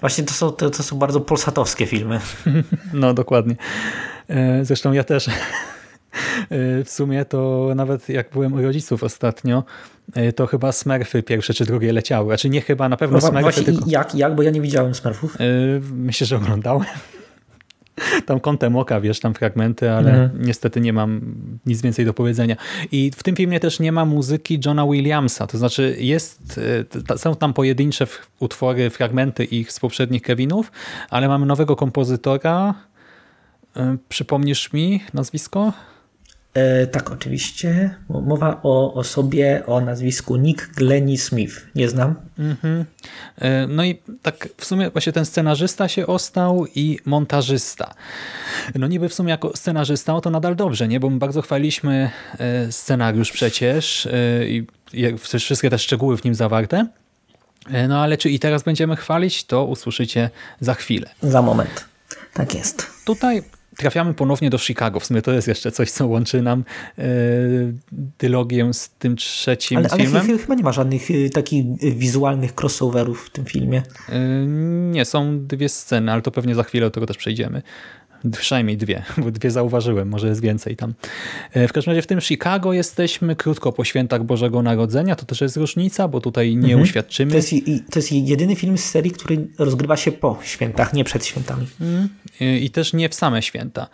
Właśnie 0.00 0.24
to 0.24 0.34
są, 0.34 0.50
to, 0.52 0.70
to 0.70 0.82
są 0.82 0.98
bardzo 0.98 1.20
polsatowskie 1.20 1.86
filmy. 1.86 2.20
No, 2.94 3.14
dokładnie. 3.14 3.56
E, 4.28 4.64
Zresztą 4.64 4.92
ja 4.92 5.04
też. 5.04 5.28
E, 6.50 6.84
W 6.84 6.90
sumie 6.90 7.24
to 7.24 7.68
nawet 7.76 8.08
jak 8.08 8.30
byłem 8.32 8.52
u 8.52 8.62
rodziców 8.62 9.02
ostatnio, 9.02 9.64
to 10.36 10.46
chyba 10.46 10.72
Smurfy 10.72 11.22
pierwsze 11.22 11.54
czy 11.54 11.64
drugie 11.64 11.92
leciały. 11.92 12.26
Znaczy 12.28 12.50
nie 12.50 12.60
chyba, 12.60 12.88
na 12.88 12.96
pewno 12.96 13.18
No 13.32 13.40
właśnie 13.40 13.62
tylko... 13.64 13.84
jak, 13.86 14.14
jak, 14.14 14.34
bo 14.34 14.42
ja 14.42 14.50
nie 14.50 14.60
widziałem 14.60 14.94
Smurfów. 14.94 15.36
E, 15.40 15.44
Myślę, 15.92 16.26
że 16.26 16.36
oglądałem. 16.36 16.84
Tam 18.26 18.40
kątem 18.40 18.76
oka, 18.76 19.00
wiesz, 19.00 19.20
tam 19.20 19.34
fragmenty, 19.34 19.90
ale 19.90 20.10
Mhm. 20.22 20.42
niestety 20.46 20.80
nie 20.80 20.92
mam 20.92 21.20
nic 21.66 21.82
więcej 21.82 22.04
do 22.04 22.14
powiedzenia. 22.14 22.56
I 22.92 23.10
w 23.16 23.22
tym 23.22 23.36
filmie 23.36 23.60
też 23.60 23.80
nie 23.80 23.92
ma 23.92 24.04
muzyki 24.04 24.60
Johna 24.66 24.86
Williamsa, 24.86 25.46
to 25.46 25.58
znaczy 25.58 25.96
jest, 26.00 26.60
e, 27.14 27.18
są 27.18 27.36
tam 27.36 27.54
pojedyncze 27.54 28.06
utwory, 28.40 28.90
fragmenty 28.90 29.44
ich 29.44 29.72
z 29.72 29.80
poprzednich 29.80 30.22
Kevinów, 30.22 30.72
ale 31.10 31.28
mamy 31.28 31.46
nowego 31.46 31.76
kompozytora. 31.76 32.74
E, 33.76 33.96
Przypomnisz 34.08 34.72
mi 34.72 35.00
nazwisko? 35.14 35.72
E, 36.56 36.86
tak, 36.86 37.10
oczywiście. 37.10 37.94
Mowa 38.08 38.60
o 38.62 38.94
osobie 38.94 39.62
o 39.66 39.80
nazwisku 39.80 40.36
Nick 40.36 40.74
Glennie 40.74 41.18
Smith. 41.18 41.66
Nie 41.74 41.88
znam. 41.88 42.14
Mhm. 42.38 42.84
E, 43.38 43.66
No 43.66 43.84
i 43.84 43.98
tak 44.22 44.48
w 44.56 44.64
sumie 44.64 44.90
właśnie 44.90 45.12
ten 45.12 45.24
scenarzysta 45.26 45.88
się 45.88 46.06
ostał 46.06 46.66
i 46.74 46.98
montażysta. 47.04 47.94
No 48.74 48.86
niby 48.86 49.08
w 49.08 49.14
sumie 49.14 49.30
jako 49.30 49.56
scenarzysta 49.56 50.12
no 50.12 50.20
to 50.20 50.30
nadal 50.30 50.56
dobrze, 50.56 50.88
nie? 50.88 51.00
Bo 51.00 51.10
my 51.10 51.18
bardzo 51.18 51.42
chwaliliśmy 51.42 52.10
e, 52.38 52.72
scenariusz 52.72 53.32
przecież 53.32 54.08
i 54.46 54.66
wszystkie 55.38 55.70
te 55.70 55.78
szczegóły 55.78 56.16
w 56.16 56.24
nim 56.24 56.34
zawarte. 56.34 56.86
No 57.88 58.02
ale 58.02 58.16
czy 58.18 58.30
i 58.30 58.38
teraz 58.38 58.62
będziemy 58.62 58.96
chwalić, 58.96 59.44
to 59.44 59.64
usłyszycie 59.64 60.30
za 60.60 60.74
chwilę. 60.74 61.10
Za 61.22 61.42
moment. 61.42 61.84
Tak 62.34 62.54
jest. 62.54 62.86
Tutaj 63.04 63.42
trafiamy 63.76 64.14
ponownie 64.14 64.50
do 64.50 64.58
Chicago. 64.58 65.00
W 65.00 65.06
sumie 65.06 65.22
to 65.22 65.32
jest 65.32 65.48
jeszcze 65.48 65.72
coś, 65.72 65.90
co 65.90 66.06
łączy 66.06 66.42
nam 66.42 66.64
e, 66.98 67.02
dylogię 68.18 68.74
z 68.74 68.90
tym 68.98 69.16
trzecim 69.16 69.78
Ale, 69.78 69.88
ale 69.90 70.02
filmem. 70.04 70.38
ch- 70.38 70.40
chyba 70.40 70.54
nie 70.54 70.62
ma 70.62 70.72
żadnych 70.72 71.10
y, 71.10 71.30
takich 71.30 71.64
wizualnych 71.96 72.52
crossoverów 72.60 73.26
w 73.26 73.30
tym 73.30 73.44
filmie. 73.44 73.82
Y, 74.08 74.12
Nie, 74.90 75.04
są 75.04 75.46
dwie 75.46 75.68
sceny, 75.68 76.12
ale 76.12 76.22
to 76.22 76.30
pewnie 76.30 76.54
za 76.54 76.62
chwilę 76.62 76.86
do 76.86 76.90
tego 76.90 77.06
też 77.06 77.16
przejdziemy. 77.16 77.62
Przynajmniej 78.30 78.76
dwie, 78.76 79.02
bo 79.18 79.30
dwie 79.30 79.50
zauważyłem, 79.50 80.08
może 80.08 80.28
jest 80.28 80.40
więcej 80.40 80.76
tam. 80.76 80.94
Y, 81.56 81.68
W 81.68 81.72
każdym 81.72 81.90
razie 81.90 82.02
w 82.02 82.06
tym 82.06 82.20
Chicago 82.20 82.72
jesteśmy 82.72 83.36
krótko 83.36 83.72
po 83.72 83.84
świętach 83.84 84.24
Bożego 84.24 84.62
Narodzenia, 84.62 85.16
to 85.16 85.26
też 85.26 85.40
jest 85.40 85.56
różnica, 85.56 86.08
bo 86.08 86.20
tutaj 86.20 86.56
nie 86.56 86.76
uświadczymy. 86.76 87.30
To 87.30 87.36
jest, 87.36 87.50
to 87.90 87.98
jest 87.98 88.12
jedyny 88.12 88.56
film 88.56 88.78
z 88.78 88.84
serii, 88.84 89.10
który 89.10 89.48
rozgrywa 89.58 89.96
się 89.96 90.12
po 90.12 90.38
świętach, 90.42 90.92
nie 90.92 91.04
przed 91.04 91.26
świętami. 91.26 91.66
Y, 92.40 92.58
i 92.58 92.70
też 92.70 92.92
nie 92.92 93.08
w 93.08 93.14
same 93.14 93.42
święta. 93.42 93.88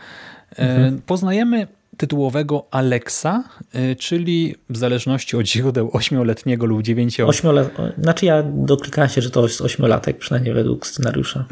Y, 0.52 0.62
Poznajemy 1.06 1.66
tytułowego 2.02 2.66
Alexa, 2.70 3.44
y, 3.74 3.96
czyli 3.96 4.54
w 4.70 4.76
zależności 4.76 5.36
od 5.36 5.46
źródeł 5.46 5.90
ośmioletniego 5.92 6.66
lub 6.66 6.82
dziewięcioletniego. 6.82 7.38
Ośmiolat... 7.38 7.68
Znaczy 7.98 8.26
ja 8.26 8.42
doklikałem 8.42 9.10
się, 9.10 9.22
że 9.22 9.30
to 9.30 9.42
jest 9.42 9.60
ośmiolatek, 9.60 10.18
przynajmniej 10.18 10.54
według 10.54 10.86
scenariusza. 10.86 11.44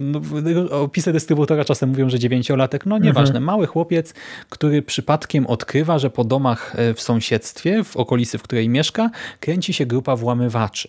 No, 0.00 0.20
w- 0.20 0.72
opisy 0.72 1.12
dystrybutora 1.12 1.64
czasem 1.64 1.88
mówią, 1.88 2.10
że 2.10 2.18
dziewięciolatek. 2.18 2.86
No 2.86 2.98
nieważne, 2.98 3.40
mały 3.40 3.66
chłopiec, 3.66 4.14
który 4.48 4.82
przypadkiem 4.82 5.46
odkrywa, 5.46 5.98
że 5.98 6.10
po 6.10 6.24
domach 6.24 6.74
e, 6.76 6.94
w 6.94 7.00
sąsiedztwie, 7.00 7.84
w 7.84 7.96
okolicy, 7.96 8.38
w 8.38 8.42
której 8.42 8.68
mieszka, 8.68 9.10
kręci 9.40 9.72
się 9.72 9.86
grupa 9.86 10.16
włamywaczy. 10.16 10.88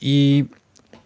I 0.00 0.44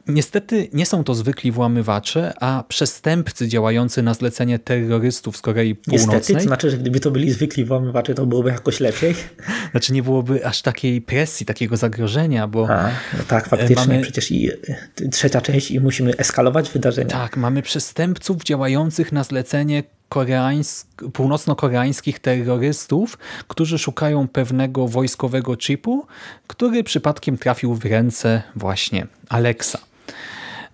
niestety 0.09 0.69
nie 0.73 0.87
są 0.87 1.05
to 1.05 1.15
zwykli 1.15 1.53
włamywacze, 1.53 2.33
a 2.43 2.65
przestępcy 2.69 3.49
działający 3.49 4.03
na 4.03 4.15
zlecenie 4.15 4.59
terrorystów 4.59 5.37
z 5.37 5.41
Korei 5.41 5.77
Niestety, 5.87 6.07
Północnej. 6.07 6.37
to 6.37 6.43
znaczy, 6.43 6.71
że 6.71 6.79
gdyby 6.79 7.01
to 7.01 7.11
byli 7.11 7.33
zwykli 7.33 7.65
włamywacze, 7.65 8.15
to 8.15 8.27
byłoby 8.27 8.51
jakoś 8.51 8.81
lepiej. 8.81 9.15
Znaczy 9.71 9.93
nie 9.93 10.03
byłoby 10.03 10.47
aż 10.47 10.63
takiej 10.63 11.01
presji, 11.03 11.47
takiego 11.47 11.77
zagrożenia, 11.77 12.49
bo 12.49 12.69
A, 12.71 12.91
no 13.19 13.25
tak, 13.29 13.49
faktycznie, 13.49 13.77
mamy- 13.77 14.01
przecież 14.03 14.31
i 14.31 14.51
y, 14.51 15.09
trzecia 15.13 15.41
część 15.41 15.71
i 15.71 15.81
musimy 15.81 16.17
eskalować 16.17 16.71
wydarzenia. 16.71 17.11
Tak, 17.11 17.37
mamy 17.37 17.63
przestępców 17.63 18.43
działających 18.45 19.13
na 19.13 19.25
zlecenie 19.25 19.83
koreańsk- 20.11 21.11
północno-koreańskich 21.13 22.19
terrorystów, 22.19 23.19
którzy 23.49 23.79
szukają 23.79 24.29
pewnego 24.29 24.89
wojskowego 24.89 25.57
chipu, 25.57 26.07
który 26.47 26.85
przypadkiem 26.85 27.39
trafił 27.39 27.75
w 27.75 27.85
ręce 27.85 28.43
właśnie 28.57 29.07
Alexa. 29.29 29.79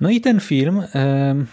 No 0.00 0.10
i 0.10 0.20
ten 0.20 0.40
film 0.40 0.82
em, 0.92 1.46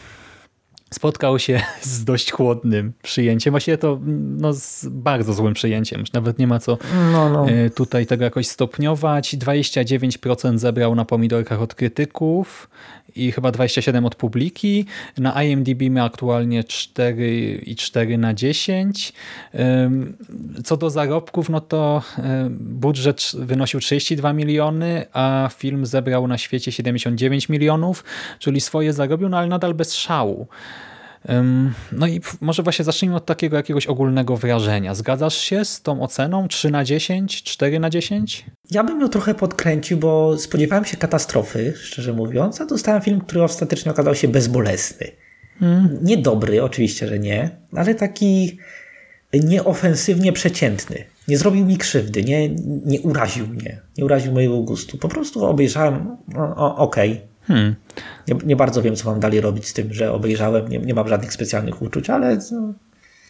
spotkał 0.94 1.40
się 1.40 1.62
z 1.82 2.04
dość 2.04 2.32
chłodnym 2.32 2.94
przyjęciem. 3.04 3.52
Właściwie 3.52 3.78
to 3.78 4.00
no, 4.38 4.54
z 4.54 4.86
bardzo 4.92 5.34
złym 5.34 5.54
przyjęciem. 5.54 6.00
Już 6.00 6.12
Nawet 6.12 6.40
nie 6.40 6.48
ma 6.48 6.60
co 6.60 6.78
No, 7.12 7.30
no. 7.30 7.50
e, 7.50 7.70
tutaj 7.70 8.06
tego 8.06 8.24
jakoś 8.24 8.48
stopniować. 8.48 9.36
29% 9.36 10.58
zebrał 10.58 10.96
na 10.96 11.06
pomidorkach 11.06 11.62
od 11.62 11.76
krytyków 11.76 12.70
i 13.16 13.32
chyba 13.32 13.52
27% 13.52 14.06
od 14.06 14.16
publiki. 14.16 14.86
Na 15.18 15.44
IMDb 15.44 15.82
ma 15.90 16.04
aktualnie 16.04 16.64
4,4 16.64 18.20
na 18.20 18.34
10. 18.34 19.14
Ym, 19.56 20.18
Co 20.64 20.78
do 20.78 20.90
zarobków, 20.90 21.50
no 21.50 21.62
to 21.62 22.02
budżet 22.50 23.32
wynosił 23.36 23.80
32 23.80 24.34
miliony, 24.34 25.06
a 25.14 25.50
film 25.58 25.86
zebrał 25.86 26.28
na 26.28 26.38
świecie 26.38 26.72
79 26.72 27.50
milionów, 27.50 28.04
czyli 28.40 28.62
swoje 28.62 28.94
zarobił, 28.94 29.30
no 29.30 29.38
ale 29.38 29.48
nadal 29.48 29.74
bez 29.74 29.96
szału. 29.96 30.48
No 31.92 32.08
i 32.08 32.22
może 32.42 32.64
właśnie 32.64 32.86
zacznijmy 32.86 33.16
od 33.16 33.26
takiego 33.26 33.58
jakiegoś 33.58 33.88
ogólnego 33.88 34.38
wrażenia. 34.38 34.96
Zgadzasz 34.96 35.38
się 35.38 35.66
z 35.66 35.82
tą 35.82 36.02
oceną? 36.02 36.48
3 36.48 36.72
na 36.72 36.84
10? 36.84 37.44
4 37.44 37.80
na 37.80 37.90
10? 37.90 38.46
Ja 38.72 38.84
bym 38.84 39.02
ją 39.02 39.10
trochę 39.10 39.36
podkręcił, 39.36 39.98
bo 39.98 40.38
spodziewałem 40.38 40.86
się 40.86 40.98
katastrofy, 40.98 41.74
szczerze 41.76 42.14
mówiąc, 42.14 42.62
a 42.62 42.66
dostałem 42.66 43.02
film, 43.02 43.22
który 43.22 43.44
ostatecznie 43.44 43.92
okazał 43.92 44.16
się 44.16 44.28
bezbolesny. 44.28 45.08
Niedobry, 46.02 46.64
oczywiście, 46.64 47.08
że 47.08 47.20
nie, 47.20 47.50
ale 47.76 47.96
taki 47.96 48.58
nieofensywnie 49.34 50.34
przeciętny. 50.34 51.04
Nie 51.28 51.38
zrobił 51.38 51.66
mi 51.66 51.78
krzywdy, 51.78 52.24
nie, 52.24 52.50
nie 52.86 53.02
uraził 53.02 53.48
mnie, 53.48 53.82
nie 53.98 54.06
uraził 54.06 54.34
mojego 54.34 54.62
gustu. 54.62 54.98
Po 54.98 55.10
prostu 55.10 55.46
obejrzałem, 55.46 56.18
okej. 56.58 57.22
Hmm. 57.48 57.76
Nie, 58.28 58.36
nie 58.46 58.56
bardzo 58.56 58.82
wiem, 58.82 58.96
co 58.96 59.12
mam 59.12 59.20
dalej 59.20 59.42
robić 59.42 59.68
z 59.68 59.74
tym, 59.74 59.94
że 59.94 60.12
obejrzałem, 60.12 60.68
nie, 60.70 60.80
nie 60.80 60.94
mam 60.94 61.08
żadnych 61.08 61.34
specjalnych 61.34 61.82
uczuć, 61.82 62.10
ale 62.10 62.38
no, 62.52 62.74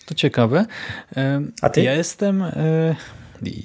To 0.05 0.15
ciekawe. 0.15 0.65
A 1.62 1.70
ty? 1.70 1.84
Ja 1.84 1.93
jestem... 1.93 2.43
i- 3.46 3.63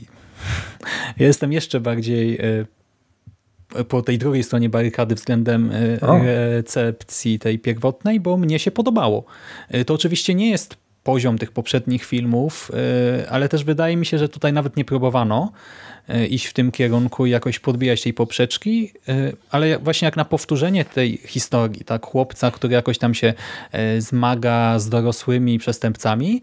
Ja 1.19 1.27
jestem 1.27 1.53
jeszcze 1.53 1.81
bardziej 1.81 2.39
y, 3.81 3.85
po 3.85 4.03
tej 4.03 4.19
drugiej 4.19 4.43
stronie 4.43 4.69
barykady 4.69 5.15
względem 5.15 5.71
y, 5.73 5.99
O. 6.01 6.19
recepcji 6.19 7.39
tej 7.39 7.59
pierwotnej, 7.59 8.21
bo 8.21 8.37
mnie 8.37 8.59
się 8.59 8.71
podobało. 8.71 9.25
To 9.87 9.95
oczywiście 9.95 10.35
nie 10.35 10.51
jest 10.51 10.77
poziom 11.03 11.39
tych 11.39 11.53
poprzednich 11.53 12.05
filmów, 12.05 12.71
ale 13.31 13.49
też 13.49 13.65
wydaje 13.65 13.97
mi 13.97 14.07
się, 14.07 14.19
że 14.19 14.29
tutaj 14.29 14.53
nawet 14.53 14.77
nie 14.77 14.85
próbowano 14.85 15.53
iść 16.29 16.47
w 16.47 16.53
tym 16.53 16.71
kierunku 16.71 17.27
i 17.27 17.31
jakoś 17.31 17.59
podbijać 17.59 18.03
tej 18.03 18.15
poprzeczki, 18.15 18.93
y, 19.09 19.37
ale 19.51 19.79
właśnie 19.79 20.07
jak 20.07 20.17
na 20.17 20.25
powtórzenie 20.25 20.85
tej 20.85 21.17
historii, 21.17 21.85
tak, 21.85 22.07
chłopca, 22.07 22.51
który 22.51 22.75
jakoś 22.75 22.99
tam 22.99 23.15
się 23.15 23.35
y, 23.97 24.01
zmaga 24.01 24.79
z 24.79 24.89
dorosłymi 24.89 25.59
przestępcami, 25.59 26.43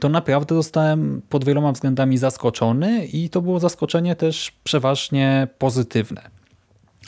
to 0.00 0.08
naprawdę 0.08 0.54
zostałem 0.54 1.22
pod 1.28 1.44
wieloma 1.44 1.72
względami 1.72 2.18
zaskoczony 2.18 3.06
i 3.06 3.30
to 3.30 3.42
było 3.42 3.60
zaskoczenie 3.60 4.16
też 4.16 4.52
przeważnie 4.64 5.48
pozytywne. 5.58 6.30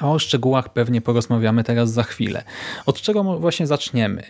O 0.02 0.18
szczegółach 0.18 0.72
pewnie 0.72 1.00
porozmawiamy 1.00 1.64
teraz 1.64 1.92
za 1.92 2.02
chwilę. 2.02 2.42
Od 2.86 3.00
czego 3.00 3.38
właśnie 3.38 3.66
zaczniemy? 3.66 4.22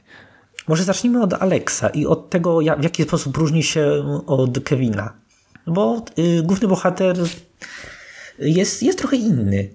Może 0.68 0.84
zacznijmy 0.84 1.22
od 1.22 1.34
Alexa 1.34 1.88
i 1.88 2.06
od 2.06 2.30
tego, 2.30 2.58
w 2.78 2.84
jaki 2.84 3.02
sposób 3.02 3.36
różni 3.36 3.62
się 3.62 4.04
od 4.26 4.60
Kevina. 4.60 5.12
Bo 5.72 6.04
y, 6.18 6.42
główny 6.42 6.68
bohater 6.68 7.16
jest, 8.38 8.82
jest 8.82 8.98
trochę 8.98 9.16
inny 9.16 9.68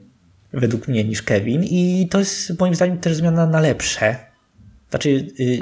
według 0.53 0.87
mnie 0.87 1.03
niż 1.03 1.21
Kevin 1.21 1.63
i 1.63 2.07
to 2.11 2.19
jest 2.19 2.59
moim 2.59 2.75
zdaniem 2.75 2.97
też 2.97 3.15
zmiana 3.15 3.47
na 3.47 3.59
lepsze. 3.59 4.15
Znaczy, 4.89 5.09
y, 5.39 5.59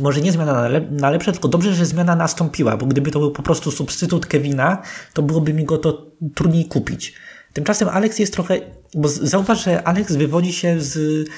może 0.00 0.20
nie 0.20 0.32
zmiana 0.32 0.52
na, 0.52 0.80
na 0.90 1.10
lepsze, 1.10 1.32
tylko 1.32 1.48
dobrze, 1.48 1.74
że 1.74 1.86
zmiana 1.86 2.16
nastąpiła, 2.16 2.76
bo 2.76 2.86
gdyby 2.86 3.10
to 3.10 3.18
był 3.18 3.30
po 3.30 3.42
prostu 3.42 3.70
substytut 3.70 4.26
Kevina, 4.26 4.82
to 5.12 5.22
byłoby 5.22 5.54
mi 5.54 5.64
go 5.64 5.78
to 5.78 6.06
trudniej 6.34 6.64
kupić. 6.64 7.14
Tymczasem 7.52 7.88
Alex 7.88 8.18
jest 8.18 8.32
trochę, 8.32 8.60
bo 8.94 9.08
zauważ, 9.08 9.64
że 9.64 9.82
Alex 9.82 10.16
wywodzi 10.16 10.52
się 10.52 10.80
z 10.80 11.28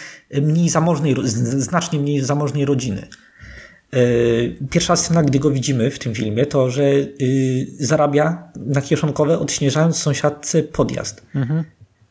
mniej 0.42 0.68
zamożnej, 0.68 1.14
z 1.22 1.34
znacznie 1.64 1.98
mniej 1.98 2.20
zamożnej 2.20 2.64
rodziny. 2.64 3.08
Yy, 3.94 4.68
Pierwsza 4.70 4.96
scena, 4.96 5.22
gdy 5.22 5.38
go 5.38 5.50
widzimy 5.50 5.90
w 5.90 5.98
tym 5.98 6.14
filmie, 6.14 6.46
to 6.46 6.70
że 6.70 6.84
yy, 6.84 7.66
zarabia 7.78 8.52
na 8.56 8.82
kieszonkowe, 8.82 9.38
odśnieżając 9.38 9.96
sąsiadce 9.96 10.62
podjazd. 10.62 11.26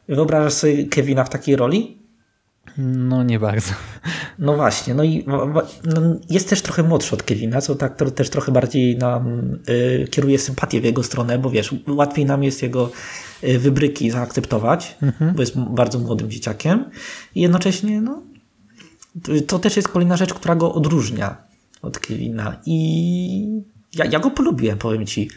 Wyobrażasz 0.08 0.54
sobie 0.54 0.86
Kevina 0.86 1.24
w 1.24 1.30
takiej 1.30 1.56
roli? 1.56 2.04
No 2.78 3.24
nie 3.24 3.40
bardzo. 3.40 3.74
No 4.40 4.56
właśnie, 4.56 4.94
no 4.94 5.04
i 5.04 5.26
no 5.86 6.02
jest 6.30 6.50
też 6.50 6.62
trochę 6.62 6.84
młodszy 6.84 7.16
od 7.16 7.24
Kevina, 7.24 7.62
co 7.62 7.76
tak 7.76 7.96
to 7.96 8.12
też 8.12 8.30
trochę 8.30 8.52
bardziej 8.52 8.98
nam 8.98 9.52
y, 9.70 10.08
kieruje 10.12 10.40
sympatię 10.40 10.82
w 10.82 10.84
jego 10.84 11.04
stronę, 11.04 11.40
bo 11.40 11.50
wiesz, 11.50 11.76
łatwiej 11.88 12.26
nam 12.26 12.44
jest 12.44 12.64
jego 12.64 12.92
y, 13.44 13.60
wybryki 13.60 14.12
zaakceptować, 14.12 14.98
bo 15.36 15.42
jest 15.42 15.58
bardzo 15.58 16.00
młodym 16.00 16.30
dzieciakiem 16.30 16.86
i 17.36 17.42
jednocześnie 17.42 18.02
no, 18.02 18.24
to 19.48 19.60
też 19.60 19.76
jest 19.76 19.88
kolejna 19.88 20.18
rzecz, 20.18 20.34
która 20.34 20.56
go 20.56 20.74
odróżnia 20.74 21.53
od 21.84 22.00
Kevina 22.00 22.56
i 22.66 23.62
ja, 23.96 24.06
ja 24.06 24.20
go 24.20 24.32
polubiłem, 24.32 24.78
powiem 24.78 25.06
ci. 25.06 25.30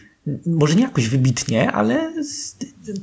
Może 0.47 0.75
nie 0.75 0.83
jakoś 0.83 1.09
wybitnie, 1.09 1.73
ale 1.73 2.13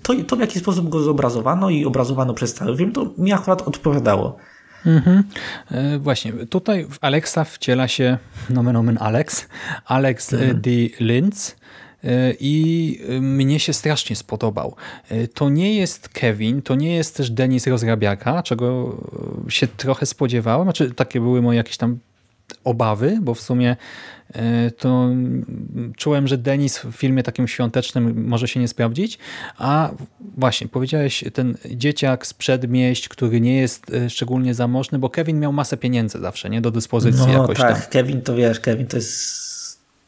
to, 0.04 0.14
to 0.28 0.36
w 0.36 0.40
jaki 0.40 0.60
sposób 0.60 0.90
go 0.90 1.00
zobrazowano 1.00 1.70
i 1.70 1.86
obrazowano 1.86 2.34
przez 2.34 2.54
cały 2.54 2.78
film, 2.78 2.92
to 2.92 3.14
mi 3.18 3.34
akurat 3.34 3.62
odpowiadało. 3.62 4.38
Mhm. 4.86 5.24
E, 5.72 6.00
Właśnie, 6.00 6.34
tutaj 6.34 6.88
w 6.90 6.98
Alexa 7.02 7.44
wciela 7.44 7.88
się 7.88 8.18
nomen 8.50 8.76
omen 8.76 8.98
Alex, 9.02 9.48
Alex 9.86 10.34
mhm. 10.34 10.62
D. 10.62 10.70
Linz 11.00 11.56
e, 12.04 12.34
i 12.40 13.00
e, 13.10 13.22
mnie 13.22 13.60
się 13.60 13.74
strasznie 13.74 14.16
spodobał. 14.16 14.76
To 15.34 15.50
nie 15.50 15.76
jest 15.76 16.10
Kevin, 16.10 16.62
to 16.62 16.76
nie 16.76 16.96
jest 16.96 17.18
też 17.18 17.32
Denis 17.32 17.68
Rozrabiaka, 17.68 18.44
czego 18.44 18.98
się 19.48 19.68
trochę 19.68 20.06
spodziewałem, 20.06 20.66
znaczy 20.66 20.92
takie 20.92 21.20
były 21.22 21.42
moje 21.42 21.58
jakieś 21.58 21.78
tam 21.78 22.00
obawy, 22.64 23.18
bo 23.22 23.34
w 23.34 23.42
sumie 23.42 23.76
e, 24.34 24.72
to 24.72 25.10
czułem, 25.98 26.28
że 26.28 26.38
Denis 26.38 26.80
w 26.80 26.92
filmie 26.92 27.24
takim 27.24 27.48
świątecznym 27.48 28.28
może 28.28 28.48
się 28.48 28.60
nie 28.60 28.68
sprawdzić, 28.68 29.20
a 29.58 29.92
właśnie 30.38 30.68
powiedziałeś, 30.68 31.24
ten 31.34 31.58
dzieciak 31.72 32.28
z 32.28 32.34
przedmieść, 32.34 33.10
który 33.10 33.42
nie 33.42 33.58
jest 33.58 33.94
e, 33.94 34.10
szczególnie 34.10 34.54
zamożny, 34.54 35.00
bo 35.00 35.10
Kevin 35.10 35.40
miał 35.40 35.54
masę 35.54 35.78
pieniędzy 35.78 36.20
zawsze, 36.20 36.50
nie, 36.50 36.62
do 36.62 36.72
dyspozycji 36.72 37.26
No 37.28 37.42
jakoś 37.42 37.58
tak, 37.58 37.82
tam. 37.82 37.92
Kevin 37.92 38.22
to 38.22 38.36
wiesz, 38.36 38.60
Kevin 38.60 38.88
to 38.88 38.98
jest 38.98 39.54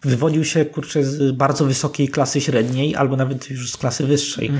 wywodził 0.01 0.45
się 0.45 0.65
kurczę 0.65 1.03
z 1.03 1.31
bardzo 1.31 1.65
wysokiej 1.65 2.07
klasy 2.07 2.41
średniej 2.41 2.95
albo 2.95 3.15
nawet 3.15 3.49
już 3.49 3.71
z 3.71 3.77
klasy 3.77 4.07
wyższej. 4.07 4.51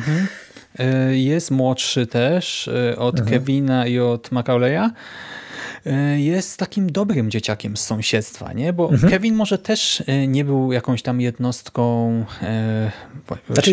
E, 0.79 1.17
Jest 1.17 1.51
młodszy 1.51 2.07
też 2.07 2.69
od 2.97 3.21
Kevina 3.21 3.87
i 3.87 3.99
od 3.99 4.29
Macaulay'a. 4.29 4.89
E, 5.85 6.19
Jest 6.19 6.57
takim 6.57 6.91
dobrym 6.91 7.31
dzieciakiem 7.31 7.77
z 7.77 7.81
sąsiedztwa, 7.81 8.53
nie? 8.53 8.73
Bo 8.73 8.89
Kevin 9.09 9.35
może 9.35 9.57
też 9.57 10.03
e, 10.07 10.27
nie 10.27 10.45
był 10.45 10.71
jakąś 10.71 11.01
tam 11.01 11.21
jednostką 11.21 12.25
e, 12.41 12.91
Znaczy, 13.49 13.71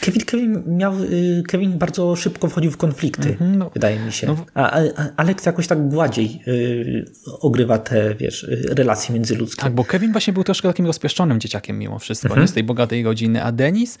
Kevin, 0.00 0.24
Kevin 0.24 0.62
miał, 0.66 0.92
Kevin 1.48 1.78
bardzo 1.78 2.16
szybko 2.16 2.48
wchodził 2.48 2.70
w 2.70 2.76
konflikty, 2.76 3.28
Mhm, 3.28 3.58
no. 3.58 3.70
wydaje 3.74 3.98
mi 3.98 4.12
się. 4.12 4.26
No 4.26 4.36
A, 4.54 4.80
Alex 5.16 5.46
jakoś 5.46 5.66
tak 5.66 5.88
gładziej 5.88 6.42
ogrywa 7.40 7.78
te, 7.78 8.14
wiesz, 8.14 8.46
relacje 8.68 9.14
międzyludzkie. 9.14 9.62
Tak, 9.62 9.72
bo 9.74 9.84
Kevin 9.84 10.12
właśnie 10.12 10.32
był 10.32 10.44
troszkę 10.44 10.68
takim 10.68 10.86
rozpieszczonym 10.86 11.40
dzieciakiem 11.40 11.78
mimo 11.78 11.98
wszystko, 11.98 12.40
nie 12.40 12.48
z 12.48 12.52
tej 12.52 12.64
bogatej 12.64 13.02
rodziny, 13.04 13.42
a 13.44 13.52
Denis 13.52 13.98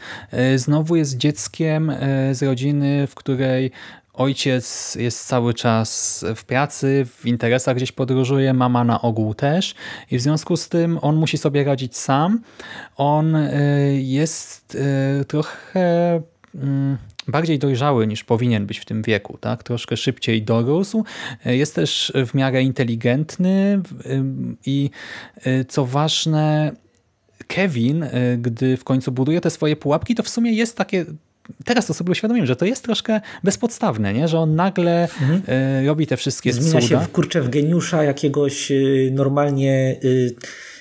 znowu 0.56 0.96
jest 0.96 1.16
dzieckiem 1.16 1.92
z 2.32 2.42
rodziny, 2.42 3.06
w 3.06 3.14
której 3.14 3.70
ojciec 4.20 4.94
jest 4.94 5.26
cały 5.26 5.54
czas 5.54 6.24
w 6.36 6.44
pracy, 6.44 7.06
w 7.16 7.26
interesach 7.26 7.76
gdzieś 7.76 7.92
podróżuje, 7.92 8.54
mama 8.54 8.84
na 8.84 9.02
ogół 9.02 9.34
też 9.34 9.74
i 10.10 10.18
w 10.18 10.20
związku 10.20 10.56
z 10.56 10.68
tym 10.68 10.98
on 11.02 11.16
musi 11.16 11.38
sobie 11.38 11.64
radzić 11.64 11.96
sam. 11.96 12.40
On 12.96 13.36
e, 13.36 13.50
jest 13.94 14.78
e, 15.20 15.24
trochę 15.24 16.22
mm, 16.54 16.98
bardziej 17.28 17.58
dojrzały 17.58 18.06
niż 18.06 18.24
powinien 18.24 18.66
być 18.66 18.78
w 18.78 18.84
tym 18.84 19.02
wieku, 19.02 19.38
tak? 19.38 19.62
Troszkę 19.62 19.96
szybciej 19.96 20.42
dorósł. 20.42 21.04
E, 21.46 21.56
Jest 21.56 21.74
też 21.74 22.12
w 22.26 22.34
miarę 22.34 22.62
inteligentny 22.62 23.82
i 24.66 24.90
co 25.68 25.86
ważne, 25.86 26.72
Kevin, 27.46 28.06
gdy 28.38 28.76
w 28.76 28.84
końcu 28.84 29.12
buduje 29.12 29.40
te 29.40 29.50
swoje 29.50 29.76
pułapki, 29.76 30.14
to 30.14 30.22
w 30.22 30.28
sumie 30.28 30.52
jest 30.52 30.76
takie 30.76 31.04
Teraz 31.64 31.86
to 31.86 31.94
sobie 31.94 32.10
uświadomiłem, 32.10 32.46
że 32.46 32.56
to 32.56 32.64
jest 32.64 32.84
troszkę 32.84 33.20
bezpodstawne, 33.44 34.14
nie? 34.14 34.28
że 34.28 34.38
on 34.38 34.54
nagle 34.54 35.08
e, 35.48 35.86
robi 35.86 36.06
te 36.06 36.16
wszystkie 36.16 36.52
Zmienia 36.52 36.70
cuda. 36.70 37.00
się 37.00 37.06
w, 37.06 37.12
kurczę 37.12 37.42
w 37.42 37.48
geniusza 37.48 38.04
jakiegoś 38.04 38.70
y, 38.70 39.10
normalnie 39.14 39.96
y, 40.04 40.34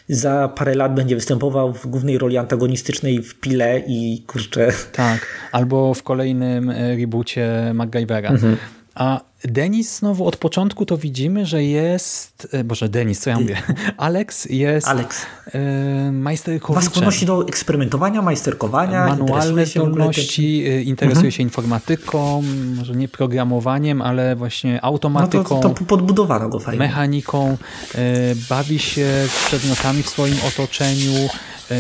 za 0.09 0.53
parę 0.55 0.75
lat 0.75 0.95
będzie 0.95 1.15
występował 1.15 1.73
w 1.73 1.87
głównej 1.87 2.17
roli 2.17 2.37
antagonistycznej 2.37 3.23
w 3.23 3.39
Pile 3.39 3.81
i 3.87 4.23
kurczę... 4.27 4.71
Tak, 4.91 5.27
albo 5.51 5.93
w 5.93 6.03
kolejnym 6.03 6.69
e, 6.69 6.95
reboocie 6.95 7.71
MacGyvera. 7.73 8.29
Mhm. 8.29 8.57
A 8.99 9.19
Denis 9.43 9.97
znowu 9.97 10.25
od 10.27 10.35
początku 10.37 10.85
to 10.85 10.97
widzimy, 10.97 11.45
że 11.45 11.63
jest, 11.63 12.47
e, 12.51 12.63
boże 12.63 12.89
Denis, 12.89 13.19
co 13.19 13.29
ja 13.29 13.39
mówię, 13.39 13.57
Alex 13.97 14.45
jest 14.45 14.87
Alex. 14.87 15.25
Ma 15.53 16.11
majsterkowiczem. 16.11 16.89
skłonności 16.89 17.25
do 17.25 17.47
eksperymentowania, 17.47 18.21
majsterkowania, 18.21 19.07
Manualne 19.07 19.65
zdolności, 19.65 20.63
e, 20.67 20.81
interesuje 20.81 21.31
się 21.31 21.43
informatyką, 21.43 22.43
może 22.75 22.95
nie 22.95 23.07
programowaniem, 23.07 24.01
ale 24.01 24.35
właśnie 24.35 24.73
No 24.73 24.79
to, 24.79 24.85
automatyką. 24.85 25.59
to 25.59 25.69
podbudowano 25.69 26.49
go 26.49 26.59
fajnie. 26.59 26.79
mechaniką, 26.79 27.57
bawi 28.49 28.79
się 28.79 29.27
przedmiotami 29.47 30.03
w 30.03 30.09
swoim 30.09 30.35
otoczeniu 30.47 31.13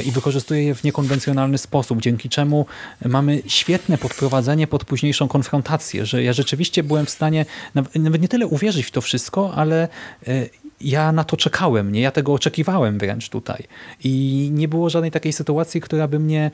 i 0.05 0.11
wykorzystuje 0.11 0.63
je 0.63 0.75
w 0.75 0.83
niekonwencjonalny 0.83 1.57
sposób, 1.57 2.01
dzięki 2.01 2.29
czemu 2.29 2.65
mamy 3.05 3.41
świetne 3.47 3.97
podprowadzenie 3.97 4.67
pod 4.67 4.85
późniejszą 4.85 5.27
konfrontację, 5.27 6.05
że 6.05 6.23
ja 6.23 6.33
rzeczywiście 6.33 6.83
byłem 6.83 7.05
w 7.05 7.09
stanie 7.09 7.45
naw- 7.75 7.99
nawet 7.99 8.21
nie 8.21 8.27
tyle 8.27 8.47
uwierzyć 8.47 8.85
w 8.85 8.91
to 8.91 9.01
wszystko, 9.01 9.53
ale 9.55 9.87
e, 10.27 10.45
ja 10.81 11.11
na 11.11 11.23
to 11.23 11.37
czekałem, 11.37 11.91
nie? 11.91 12.01
Ja 12.01 12.11
tego 12.11 12.33
oczekiwałem 12.33 12.99
wręcz 12.99 13.29
tutaj. 13.29 13.63
I 14.03 14.49
nie 14.53 14.67
było 14.67 14.89
żadnej 14.89 15.11
takiej 15.11 15.33
sytuacji, 15.33 15.81
która 15.81 16.07
by 16.07 16.19
mnie 16.19 16.51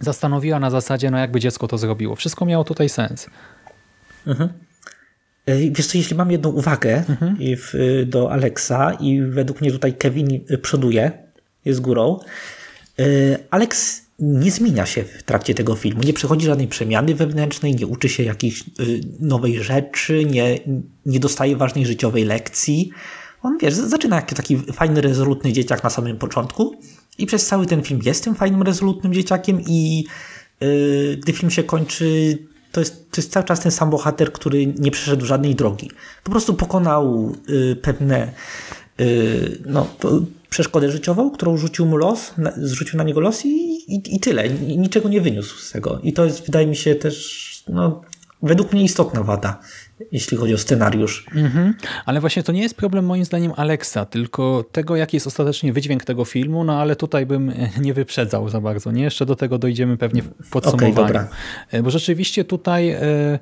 zastanowiła 0.00 0.60
na 0.60 0.70
zasadzie, 0.70 1.10
no 1.10 1.18
jakby 1.18 1.40
dziecko 1.40 1.68
to 1.68 1.78
zrobiło. 1.78 2.16
Wszystko 2.16 2.44
miało 2.44 2.64
tutaj 2.64 2.88
sens. 2.88 3.26
E, 5.46 5.56
Wiesz 5.70 5.86
co, 5.86 5.98
jeśli 5.98 6.16
mam 6.16 6.30
jedną 6.30 6.50
uwagę 6.50 7.04
Mhm. 7.08 7.36
do 8.06 8.32
Alexa 8.32 8.92
i 9.00 9.20
według 9.22 9.60
mnie 9.60 9.72
tutaj 9.72 9.94
Kevin 9.94 10.40
przoduje, 10.62 11.10
jest 11.64 11.80
górą, 11.80 12.20
Alex 13.50 14.02
nie 14.18 14.50
zmienia 14.50 14.86
się 14.86 15.04
w 15.04 15.22
trakcie 15.22 15.54
tego 15.54 15.74
filmu, 15.74 16.02
nie 16.02 16.12
przechodzi 16.12 16.46
żadnej 16.46 16.68
przemiany 16.68 17.14
wewnętrznej, 17.14 17.74
nie 17.74 17.86
uczy 17.86 18.08
się 18.08 18.22
jakiejś 18.22 18.64
y, 18.80 19.00
nowej 19.20 19.62
rzeczy, 19.62 20.24
nie, 20.24 20.58
nie 21.06 21.20
dostaje 21.20 21.56
ważnej 21.56 21.86
życiowej 21.86 22.24
lekcji. 22.24 22.90
On, 23.42 23.58
wiesz, 23.58 23.74
zaczyna 23.74 24.16
jak 24.16 24.34
taki 24.34 24.58
fajny, 24.58 25.00
rezolutny 25.00 25.52
dzieciak 25.52 25.84
na 25.84 25.90
samym 25.90 26.18
początku 26.18 26.80
i 27.18 27.26
przez 27.26 27.46
cały 27.46 27.66
ten 27.66 27.82
film 27.82 28.00
jest 28.04 28.24
tym 28.24 28.34
fajnym, 28.34 28.62
rezolutnym 28.62 29.14
dzieciakiem 29.14 29.60
i 29.66 30.04
y, 30.62 31.18
gdy 31.22 31.32
film 31.32 31.50
się 31.50 31.62
kończy, 31.62 32.38
to 32.72 32.80
jest, 32.80 33.10
to 33.10 33.20
jest 33.20 33.32
cały 33.32 33.46
czas 33.46 33.60
ten 33.60 33.72
sam 33.72 33.90
bohater, 33.90 34.32
który 34.32 34.66
nie 34.66 34.90
przeszedł 34.90 35.26
żadnej 35.26 35.54
drogi. 35.54 35.90
Po 36.24 36.30
prostu 36.30 36.54
pokonał 36.54 37.32
y, 37.48 37.76
pewne 37.76 38.32
no, 39.66 39.86
to 39.98 40.20
przeszkodę 40.50 40.90
życiową, 40.90 41.30
którą 41.30 41.56
rzucił 41.56 41.86
mu 41.86 41.96
los, 41.96 42.34
zrzucił 42.56 42.98
na 42.98 43.04
niego 43.04 43.20
los 43.20 43.44
i, 43.44 43.48
i, 43.94 44.14
i 44.16 44.20
tyle. 44.20 44.48
Ni- 44.48 44.78
Niczego 44.78 45.08
nie 45.08 45.20
wyniósł 45.20 45.58
z 45.58 45.72
tego. 45.72 46.00
I 46.02 46.12
to 46.12 46.24
jest, 46.24 46.46
wydaje 46.46 46.66
mi 46.66 46.76
się, 46.76 46.94
też 46.94 47.38
no, 47.68 48.02
według 48.42 48.72
mnie 48.72 48.82
istotna 48.84 49.22
wada, 49.22 49.60
jeśli 50.12 50.36
chodzi 50.36 50.54
o 50.54 50.58
scenariusz. 50.58 51.26
Mhm. 51.34 51.74
Ale 52.06 52.20
właśnie 52.20 52.42
to 52.42 52.52
nie 52.52 52.62
jest 52.62 52.74
problem 52.74 53.04
moim 53.06 53.24
zdaniem 53.24 53.52
Alexa, 53.56 54.04
tylko 54.04 54.64
tego, 54.72 54.96
jaki 54.96 55.16
jest 55.16 55.26
ostatecznie 55.26 55.72
wydźwięk 55.72 56.04
tego 56.04 56.24
filmu, 56.24 56.64
no 56.64 56.80
ale 56.80 56.96
tutaj 56.96 57.26
bym 57.26 57.50
e, 57.50 57.54
nie 57.80 57.94
wyprzedzał 57.94 58.48
za 58.48 58.60
bardzo. 58.60 58.92
Nie? 58.92 59.02
Jeszcze 59.02 59.26
do 59.26 59.36
tego 59.36 59.58
dojdziemy 59.58 59.96
pewnie 59.96 60.22
w 60.22 60.50
podsumowaniu. 60.50 60.94
dobra. 60.94 61.28
E, 61.70 61.82
Bo 61.82 61.90
rzeczywiście 61.90 62.44
tutaj 62.44 62.90
e, 62.90 63.38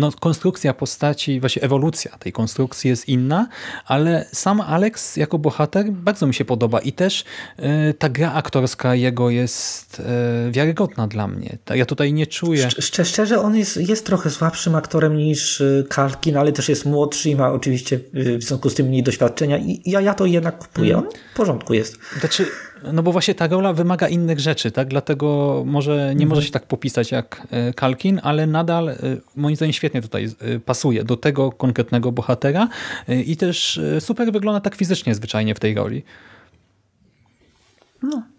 no, 0.00 0.12
konstrukcja 0.20 0.74
postaci, 0.74 1.40
właśnie 1.40 1.62
ewolucja 1.62 2.18
tej 2.18 2.32
konstrukcji 2.32 2.90
jest 2.90 3.08
inna, 3.08 3.48
ale 3.86 4.26
sam 4.32 4.60
Alex 4.60 5.16
jako 5.16 5.38
bohater 5.38 5.92
bardzo 5.92 6.26
mi 6.26 6.34
się 6.34 6.44
podoba 6.44 6.80
i 6.80 6.92
też 6.92 7.24
e, 7.56 7.94
ta 7.94 8.08
gra 8.08 8.32
aktorska 8.32 8.94
jego 8.94 9.30
jest 9.30 10.00
e, 10.00 10.50
wiarygodna 10.50 11.06
dla 11.06 11.28
mnie. 11.28 11.58
Ja 11.74 11.86
tutaj 11.86 12.12
nie 12.12 12.26
czuję... 12.26 12.66
Szcz- 12.66 13.04
szczerze, 13.04 13.40
on 13.40 13.56
jest, 13.56 13.76
jest 13.76 14.06
trochę 14.06 14.30
słabszym 14.30 14.74
aktorem 14.74 15.16
niż 15.16 15.60
y, 15.60 15.86
Kalkin, 15.88 16.36
ale 16.36 16.52
też 16.52 16.68
jest 16.68 16.84
młodszy 16.86 17.30
i 17.30 17.36
ma 17.36 17.52
oczywiście 17.52 18.00
y, 18.14 18.38
w 18.38 18.42
związku 18.42 18.70
z 18.70 18.74
tym 18.74 18.86
mniej 18.86 19.02
doświadczenia 19.02 19.58
i 19.58 19.82
ja, 19.86 20.00
ja 20.00 20.14
to 20.14 20.26
jednak 20.26 20.58
kupuję. 20.58 20.98
On 20.98 21.04
w 21.32 21.36
porządku 21.36 21.74
jest. 21.74 21.98
Znaczy, 22.20 22.46
no 22.92 23.02
bo 23.02 23.12
właśnie 23.12 23.34
ta 23.34 23.46
rola 23.46 23.72
wymaga 23.72 24.08
innych 24.08 24.40
rzeczy, 24.40 24.70
tak? 24.70 24.88
Dlatego 24.88 25.62
może 25.66 26.12
nie 26.16 26.26
może 26.26 26.42
się 26.42 26.50
tak 26.50 26.66
popisać 26.66 27.10
jak 27.10 27.46
e, 27.50 27.74
Kalkin, 27.74 28.20
ale 28.22 28.46
nadal 28.46 28.88
e, 28.88 28.96
moim 29.36 29.56
zdaniem 29.56 29.72
świetnie 29.72 30.02
tutaj 30.02 30.28
e, 30.40 30.58
pasuje 30.58 31.04
do 31.04 31.16
tego 31.16 31.52
konkretnego 31.52 32.12
bohatera 32.12 32.68
i 33.08 33.36
też 33.36 33.80
super 34.00 34.32
wygląda 34.32 34.60
tak 34.60 34.74
fizycznie 34.74 35.14
zwyczajnie 35.14 35.54
w 35.54 35.60
tej 35.60 35.74
roli. 35.74 36.02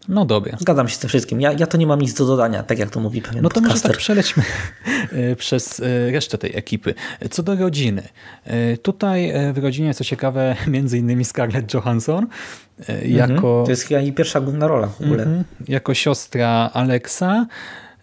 No 0.07 0.25
dobra. 0.25 0.57
Zgadzam 0.59 0.87
się 0.87 0.95
z 0.95 0.99
tym 0.99 1.07
wszystkim. 1.09 1.41
Ja, 1.41 1.51
ja 1.51 1.67
to 1.67 1.77
nie 1.77 1.87
mam 1.87 2.01
nic 2.01 2.13
do 2.13 2.25
dodania, 2.25 2.63
tak 2.63 2.79
jak 2.79 2.89
to 2.89 2.99
mówi 2.99 3.21
pewien 3.21 3.43
No 3.43 3.49
to 3.49 3.61
może 3.61 3.67
podcaster. 3.73 3.91
tak 3.91 3.99
przelećmy 3.99 4.43
e, 5.11 5.35
przez 5.35 5.79
e, 5.79 6.11
resztę 6.11 6.37
tej 6.37 6.57
ekipy. 6.57 6.93
Co 7.31 7.43
do 7.43 7.55
rodziny. 7.55 8.03
E, 8.45 8.77
Tutaj 8.77 9.29
e, 9.29 9.53
w 9.53 9.57
rodzinie, 9.57 9.93
co 9.93 10.03
ciekawe, 10.03 10.55
między 10.67 10.97
innymi 10.97 11.25
Scarlett 11.25 11.73
Johansson 11.73 12.27
e, 12.89 13.07
jako, 13.07 13.33
Mhm. 13.33 13.65
To 13.65 13.69
jest 13.69 13.83
chyba 13.83 13.99
jej 14.01 14.13
pierwsza 14.13 14.41
główna 14.41 14.67
rola 14.67 14.87
w 14.87 15.01
ogóle. 15.01 15.23
Mhm. 15.23 15.43
jako 15.67 15.93
siostra 15.93 16.69
Alexa. 16.73 17.45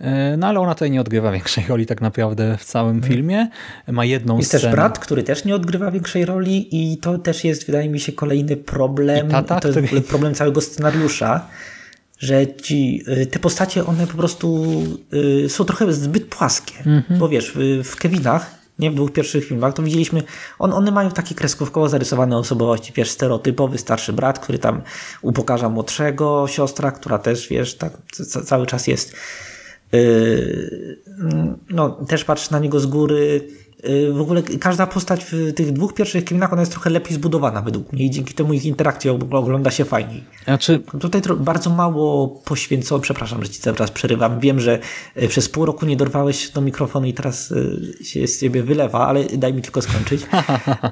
E, 0.00 0.36
No 0.36 0.46
ale 0.46 0.60
ona 0.60 0.74
tutaj 0.74 0.90
nie 0.90 1.00
odgrywa 1.00 1.32
większej 1.32 1.64
roli 1.68 1.86
tak 1.86 2.00
naprawdę 2.00 2.56
w 2.56 2.64
całym 2.64 3.02
filmie. 3.02 3.48
Ma 3.88 4.04
jedną 4.04 4.34
Mhm. 4.34 4.38
Jest 4.38 4.48
scenę. 4.50 4.62
też 4.62 4.72
brat, 4.72 4.98
który 4.98 5.22
też 5.22 5.44
nie 5.44 5.54
odgrywa 5.54 5.90
większej 5.90 6.24
roli 6.24 6.68
i 6.92 6.96
to 6.98 7.18
też 7.18 7.44
jest, 7.44 7.66
wydaje 7.66 7.88
mi 7.88 8.00
się, 8.00 8.12
kolejny 8.12 8.56
problem. 8.56 9.28
I 9.28 9.30
tata, 9.30 9.60
to 9.60 9.68
jest 9.68 9.80
który- 9.86 10.00
problem 10.00 10.34
całego 10.34 10.60
scenariusza, 10.60 11.46
że 12.18 12.46
ci, 12.56 13.02
y, 13.08 13.26
te 13.26 13.38
postacie, 13.38 13.86
one 13.86 14.06
po 14.06 14.16
prostu 14.16 14.64
y, 15.44 15.48
są 15.48 15.64
trochę 15.64 15.92
zbyt 15.92 16.24
płaskie. 16.26 16.74
Mhm. 16.86 17.20
Bo 17.20 17.28
wiesz, 17.28 17.52
w, 17.54 17.84
w 17.84 17.96
Kevinach, 17.96 18.58
nie 18.78 18.90
w 18.90 18.94
dwóch 18.94 19.12
pierwszych 19.12 19.44
filmach, 19.44 19.74
to 19.74 19.82
widzieliśmy, 19.82 20.22
on, 20.58 20.72
one 20.72 20.90
mają 20.90 21.10
takie 21.10 21.34
kreskówkowo 21.34 21.88
zarysowane 21.88 22.36
osobowości. 22.36 22.92
Wiesz, 22.96 23.10
stereotypowy 23.10 23.78
starszy 23.78 24.12
brat, 24.12 24.38
który 24.38 24.58
tam 24.58 24.82
upokarza 25.22 25.68
młodszego, 25.68 26.46
siostra, 26.48 26.90
która 26.90 27.18
też, 27.18 27.48
wiesz, 27.48 27.74
tak 27.74 27.92
ca- 28.12 28.42
cały 28.42 28.66
czas 28.66 28.86
jest 28.86 29.16
no, 31.70 31.90
też 31.90 32.24
patrz 32.24 32.50
na 32.50 32.58
niego 32.58 32.80
z 32.80 32.86
góry. 32.86 33.48
Yy, 33.84 34.12
W 34.12 34.20
ogóle 34.20 34.42
każda 34.42 34.86
postać 34.86 35.24
w 35.32 35.52
tych 35.54 35.72
dwóch 35.72 35.94
pierwszych 35.94 36.24
Kevinach, 36.24 36.52
ona 36.52 36.62
jest 36.62 36.72
trochę 36.72 36.90
lepiej 36.90 37.14
zbudowana 37.14 37.62
według 37.62 37.92
mnie 37.92 38.04
i 38.04 38.10
dzięki 38.10 38.34
temu 38.34 38.52
ich 38.52 38.64
interakcja 38.64 39.12
og- 39.12 39.34
ogląda 39.36 39.70
się 39.70 39.84
fajniej. 39.84 40.24
Znaczy, 40.44 40.80
Tutaj 41.00 41.20
tro- 41.22 41.36
bardzo 41.40 41.70
mało 41.70 42.28
poświęcono, 42.28 43.00
przepraszam, 43.02 43.42
że 43.44 43.48
ci 43.50 43.60
cały 43.60 43.76
czas 43.76 43.90
przerywam. 43.90 44.40
Wiem, 44.40 44.60
że 44.60 44.78
y, 45.22 45.28
przez 45.28 45.48
pół 45.48 45.64
roku 45.66 45.86
nie 45.86 45.96
dorwałeś 45.96 46.46
się 46.46 46.52
do 46.52 46.60
mikrofonu 46.60 47.06
i 47.06 47.14
teraz 47.14 47.50
y, 47.50 47.94
się 48.04 48.26
z 48.26 48.40
ciebie 48.40 48.62
wylewa, 48.62 49.06
ale 49.06 49.24
daj 49.24 49.54
mi 49.54 49.62
tylko 49.62 49.82
skończyć. 49.82 50.22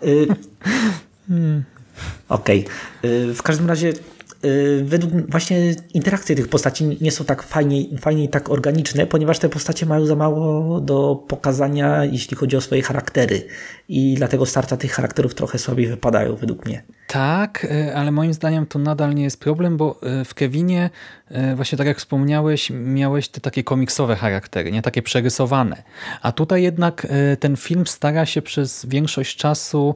Y, 0.05 0.27
Okej. 2.29 2.65
Y, 3.05 3.35
W 3.35 3.43
każdym 3.43 3.69
razie 3.69 3.93
według 4.83 5.31
właśnie 5.31 5.75
interakcje 5.95 6.37
tych 6.37 6.49
postaci 6.49 6.99
nie 7.01 7.11
są 7.11 7.25
tak 7.25 7.43
fajnie, 7.43 7.99
fajnie 7.99 8.25
i 8.25 8.29
tak 8.29 8.51
organiczne, 8.51 9.07
ponieważ 9.07 9.39
te 9.39 9.49
postacie 9.49 9.87
mają 9.87 10.07
za 10.07 10.17
mało 10.17 10.81
do 10.81 11.25
pokazania, 11.29 12.05
jeśli 12.05 12.37
chodzi 12.37 12.57
o 12.57 12.61
swoje 12.61 12.83
charaktery. 12.83 13.47
I 13.89 14.15
dlatego 14.15 14.47
starcia 14.47 14.77
tych 14.77 14.93
charakterów 14.93 15.35
trochę 15.35 15.59
słabiej 15.59 15.87
wypadają 15.87 16.37
według 16.37 16.67
mnie. 16.67 16.83
Tak, 17.07 17.67
e, 17.71 17.97
ale 17.97 18.13
moim 18.13 18.35
zdaniem 18.35 18.67
to 18.67 18.79
nadal 18.79 19.15
nie 19.15 19.23
jest 19.23 19.41
problem, 19.41 19.77
bo 19.77 20.01
e, 20.03 20.25
w 20.25 20.35
Kevinie, 20.35 20.91
e, 21.29 21.57
właśnie 21.57 21.79
tak 21.79 21.87
jak 21.87 21.99
wspomniałeś, 21.99 22.71
miałeś 22.71 23.29
te 23.29 23.41
takie 23.41 23.65
komiksowe 23.65 24.17
charaktery, 24.17 24.73
nie 24.73 24.83
takie 24.83 25.03
przerysowane. 25.03 25.83
A 26.23 26.33
tutaj 26.33 26.63
jednak 26.63 27.07
ten 27.41 27.57
film 27.57 27.87
stara 27.87 28.27
się 28.27 28.43
przez 28.43 28.87
większość 28.87 29.37
czasu 29.37 29.95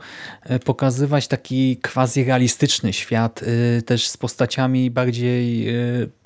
pokazywać 0.65 1.29
taki 1.29 1.77
quasi 1.77 2.25
realistyczny 2.25 2.93
świat, 2.93 3.41
też 3.87 4.09
z 4.09 4.17
postaciami 4.17 4.91
bardziej 4.91 5.67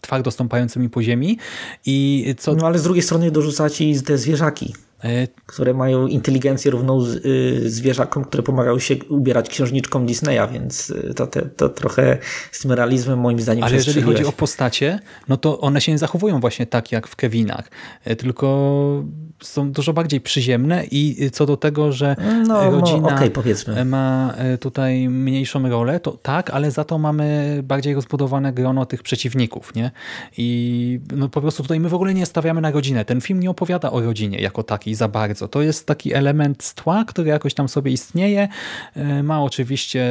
twardo 0.00 0.30
stąpającymi 0.30 0.90
po 0.90 1.02
ziemi. 1.02 1.38
I 1.86 2.26
co 2.38 2.54
No 2.54 2.66
ale 2.66 2.78
z 2.78 2.82
drugiej 2.82 3.02
strony 3.02 3.30
dorzuca 3.30 3.70
ci 3.70 4.02
te 4.02 4.18
zwierzaki. 4.18 4.74
E, 5.04 5.28
które 5.46 5.74
mają 5.74 6.06
inteligencję 6.06 6.70
równą 6.70 7.00
z, 7.00 7.14
y, 7.14 7.70
zwierzakom, 7.70 8.24
które 8.24 8.42
pomagają 8.42 8.78
się 8.78 8.96
ubierać 9.08 9.48
księżniczkom 9.48 10.06
Disneya, 10.06 10.48
więc 10.52 10.90
y, 10.90 11.14
to, 11.16 11.26
te, 11.26 11.42
to 11.42 11.68
trochę 11.68 12.18
z 12.52 12.60
tym 12.60 12.72
realizmem 12.72 13.18
moim 13.18 13.40
zdaniem 13.40 13.64
Ale 13.64 13.74
jeżeli 13.74 14.02
chodzi 14.02 14.24
o 14.24 14.32
postacie, 14.32 14.98
no 15.28 15.36
to 15.36 15.60
one 15.60 15.80
się 15.80 15.92
nie 15.92 15.98
zachowują 15.98 16.40
właśnie 16.40 16.66
tak 16.66 16.92
jak 16.92 17.08
w 17.08 17.16
Kevinach, 17.16 17.70
e, 18.04 18.16
tylko 18.16 19.04
są 19.42 19.72
dużo 19.72 19.92
bardziej 19.92 20.20
przyziemne 20.20 20.84
i 20.90 21.30
co 21.32 21.46
do 21.46 21.56
tego, 21.56 21.92
że 21.92 22.16
No, 22.18 22.42
no, 22.44 22.70
rodzina 22.70 23.16
okej, 23.16 23.30
powiedzmy. 23.30 23.84
ma 23.84 24.34
e, 24.36 24.58
tutaj 24.58 25.08
mniejszą 25.08 25.68
rolę, 25.68 26.00
to 26.00 26.12
tak, 26.12 26.50
ale 26.50 26.70
za 26.70 26.84
to 26.84 26.98
mamy 26.98 27.60
bardziej 27.64 27.94
rozbudowane 27.94 28.52
grono 28.52 28.86
tych 28.86 29.02
przeciwników, 29.02 29.74
nie? 29.74 29.90
I 30.38 31.00
no 31.16 31.28
po 31.28 31.40
prostu 31.40 31.62
tutaj 31.62 31.80
my 31.80 31.88
w 31.88 31.94
ogóle 31.94 32.14
nie 32.14 32.26
stawiamy 32.26 32.60
na 32.60 32.70
rodzinę. 32.70 33.04
Ten 33.04 33.20
film 33.20 33.40
nie 33.40 33.50
opowiada 33.50 33.90
o 33.92 34.00
rodzinie 34.00 34.38
jako 34.38 34.62
takiej 34.62 34.93
za 34.94 35.08
bardzo. 35.08 35.48
To 35.48 35.62
jest 35.62 35.86
taki 35.86 36.14
element 36.14 36.62
z 36.62 36.74
tła, 36.74 37.04
który 37.04 37.28
jakoś 37.30 37.54
tam 37.54 37.68
sobie 37.68 37.92
istnieje. 37.92 38.48
E, 38.96 39.22
Ma 39.22 39.42
oczywiście 39.42 40.06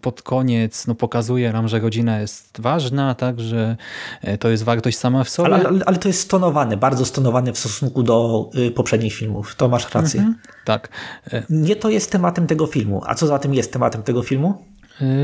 pod 0.00 0.22
koniec, 0.22 0.86
no 0.86 0.94
pokazuje 0.94 1.52
nam, 1.52 1.68
że 1.68 1.80
rodzina 1.80 2.20
jest 2.20 2.60
ważna, 2.60 3.14
tak, 3.14 3.40
że 3.40 3.76
e, 4.22 4.38
to 4.38 4.48
jest 4.48 4.62
wartość 4.62 4.98
sama 4.98 5.24
w 5.24 5.28
sobie. 5.28 5.54
Ale, 5.54 5.68
ale, 5.68 5.84
ale 5.86 5.96
to 5.96 6.08
jest 6.08 6.20
stonowane, 6.20 6.76
bardzo 6.76 7.04
stonowane 7.04 7.52
w 7.52 7.58
stosunku 7.58 8.02
do 8.02 8.50
y, 8.54 8.70
poprzednich 8.70 9.14
filmów. 9.14 9.54
To 9.56 9.68
masz 9.68 9.94
rację. 9.94 10.34
Tak. 10.64 10.88
E, 11.32 11.42
Nie 11.50 11.76
to 11.76 11.90
jest 11.90 12.12
tematem 12.12 12.46
tego 12.46 12.66
filmu. 12.66 13.02
A 13.06 13.14
co 13.14 13.26
za 13.26 13.38
tym 13.38 13.54
jest 13.54 13.72
tematem 13.72 14.02
tego 14.02 14.22
filmu? 14.22 14.64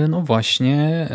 No 0.08 0.20
właśnie. 0.20 1.08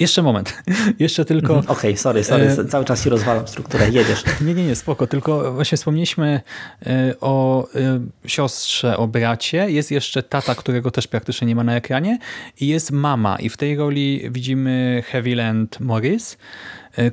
Jeszcze 0.00 0.22
moment. 0.22 0.62
Jeszcze 0.98 1.24
tylko... 1.24 1.62
Okej, 1.66 1.96
sorry, 1.96 2.24
sorry, 2.24 2.44
E, 2.44 2.64
cały 2.64 2.84
czas 2.84 3.02
ci 3.02 3.08
rozwalam 3.08 3.48
strukturę, 3.48 3.90
jedziesz. 3.90 4.24
Nie, 4.46 4.54
nie, 4.54 4.66
nie, 4.66 4.76
spoko. 4.76 5.06
Tylko 5.06 5.52
właśnie 5.52 5.78
wspomnieliśmy 5.78 6.40
e, 6.86 7.14
o 7.20 7.66
e, 7.74 8.00
siostrze, 8.26 8.96
o 8.96 9.08
bracie. 9.08 9.70
Jest 9.70 9.90
jeszcze 9.90 10.22
tata, 10.22 10.54
którego 10.54 10.90
też 10.90 11.06
praktycznie 11.06 11.46
nie 11.46 11.56
ma 11.56 11.64
na 11.64 11.76
ekranie. 11.76 12.18
I 12.60 12.66
jest 12.66 12.90
mama. 12.90 13.36
I 13.38 13.48
w 13.48 13.56
tej 13.56 13.76
roli 13.76 14.28
widzimy 14.30 15.02
Heavyland 15.06 15.80
Morris, 15.80 16.38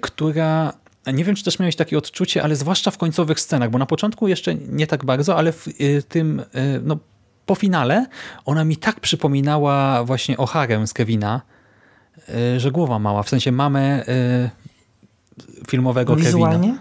która... 0.02 0.74
Nie 1.14 1.24
wiem, 1.24 1.36
czy 1.36 1.44
też 1.44 1.60
miałeś 1.60 1.76
takie 1.76 1.98
odczucie, 1.98 2.44
ale 2.44 2.56
zwłaszcza 2.56 2.92
w 2.92 2.98
końcowych 2.98 3.40
scenach, 3.40 3.70
bo 3.70 3.78
na 3.78 3.86
początku 3.86 4.28
jeszcze 4.28 4.56
nie 4.56 4.88
tak 4.88 5.06
bardzo, 5.06 5.38
ale 5.38 5.52
w 5.52 5.68
tym, 6.10 6.42
no 6.84 6.98
po 7.46 7.56
finale, 7.56 8.06
ona 8.46 8.64
mi 8.64 8.78
tak 8.78 9.00
przypominała 9.00 10.04
właśnie 10.04 10.38
Oharę 10.38 10.88
z 10.88 10.94
Kevina, 10.94 11.42
że 12.58 12.72
głowa 12.72 13.00
mała, 13.00 13.24
w 13.24 13.30
sensie 13.30 13.52
mamę 13.52 14.08
e, 14.08 14.50
filmowego 15.68 16.14
Kevina. 16.14 16.28
Wizualnie? 16.30 16.78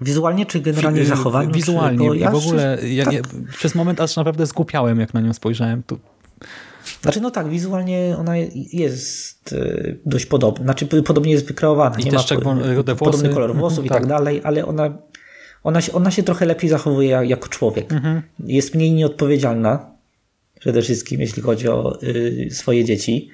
Wizualnie 0.00 0.46
czy 0.46 0.60
generalnie 0.60 1.00
Wi- 1.00 1.06
zachowaniu? 1.06 1.52
Wizualnie 1.52 2.10
czy, 2.10 2.16
ja 2.18 2.30
w 2.30 2.34
ogóle 2.34 2.78
ja, 2.88 3.04
tak. 3.04 3.14
ja, 3.14 3.20
przez 3.56 3.74
moment 3.74 4.00
aż 4.00 4.16
naprawdę 4.16 4.46
zgłupiałem, 4.46 5.00
jak 5.00 5.14
na 5.14 5.20
nią 5.20 5.32
spojrzałem. 5.32 5.82
Tu. 5.82 5.98
Znaczy, 7.02 7.20
no 7.20 7.30
tak, 7.30 7.48
wizualnie 7.48 8.16
ona 8.18 8.36
jest 8.72 9.54
dość 10.06 10.26
podobna. 10.26 10.64
Znaczy, 10.64 10.86
podobnie 10.86 11.32
jest 11.32 11.46
wykreowana. 11.46 11.98
I 11.98 12.04
nie 12.04 12.10
też 12.10 12.30
ma 12.30 12.54
rude 12.74 12.96
podobny 12.96 13.22
włosy. 13.22 13.34
kolor 13.34 13.56
włosów 13.56 13.84
i 13.84 13.88
Tak. 13.88 13.98
tak 13.98 14.06
dalej, 14.06 14.40
ale 14.44 14.66
ona, 14.66 14.98
ona, 15.64 15.80
się, 15.80 15.92
ona 15.92 16.10
się 16.10 16.22
trochę 16.22 16.46
lepiej 16.46 16.70
zachowuje 16.70 17.08
ja- 17.08 17.24
jako 17.24 17.48
człowiek. 17.48 17.92
Mhm. 17.92 18.22
Jest 18.44 18.74
mniej 18.74 18.92
nieodpowiedzialna. 18.92 19.90
Przede 20.60 20.82
wszystkim, 20.82 21.20
jeśli 21.20 21.42
chodzi 21.42 21.68
o 21.68 22.02
y, 22.02 22.48
swoje 22.52 22.84
dzieci. 22.84 23.28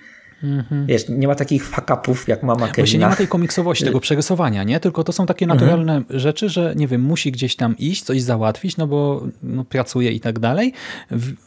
Wiesz, 0.87 1.09
nie 1.09 1.29
ma 1.29 1.35
takich 1.35 1.67
fuck-upów 1.69 2.29
jak 2.29 2.43
mama 2.43 2.53
Mhm. 2.55 2.69
Właśnie 2.75 2.83
nie 2.83 2.87
Kevina. 2.93 3.09
ma 3.09 3.17
tej 3.17 3.29
komiksowości, 3.29 3.85
tego 3.85 4.01
przerysowania, 4.01 4.65
nie? 4.65 4.81
Tylko 4.81 5.05
to 5.05 5.13
są 5.13 5.27
takie 5.27 5.47
naturalne 5.47 6.03
rzeczy, 6.11 6.49
że 6.49 6.75
nie 6.77 6.89
wiem, 6.89 7.01
musi 7.01 7.33
gdzieś 7.33 7.57
tam 7.57 7.77
iść, 7.79 8.03
coś 8.03 8.23
załatwić, 8.23 8.77
no 8.77 8.87
bo 8.87 9.27
no, 9.43 9.65
pracuje 9.65 10.13
i 10.13 10.21
tak 10.21 10.39
dalej. 10.39 10.73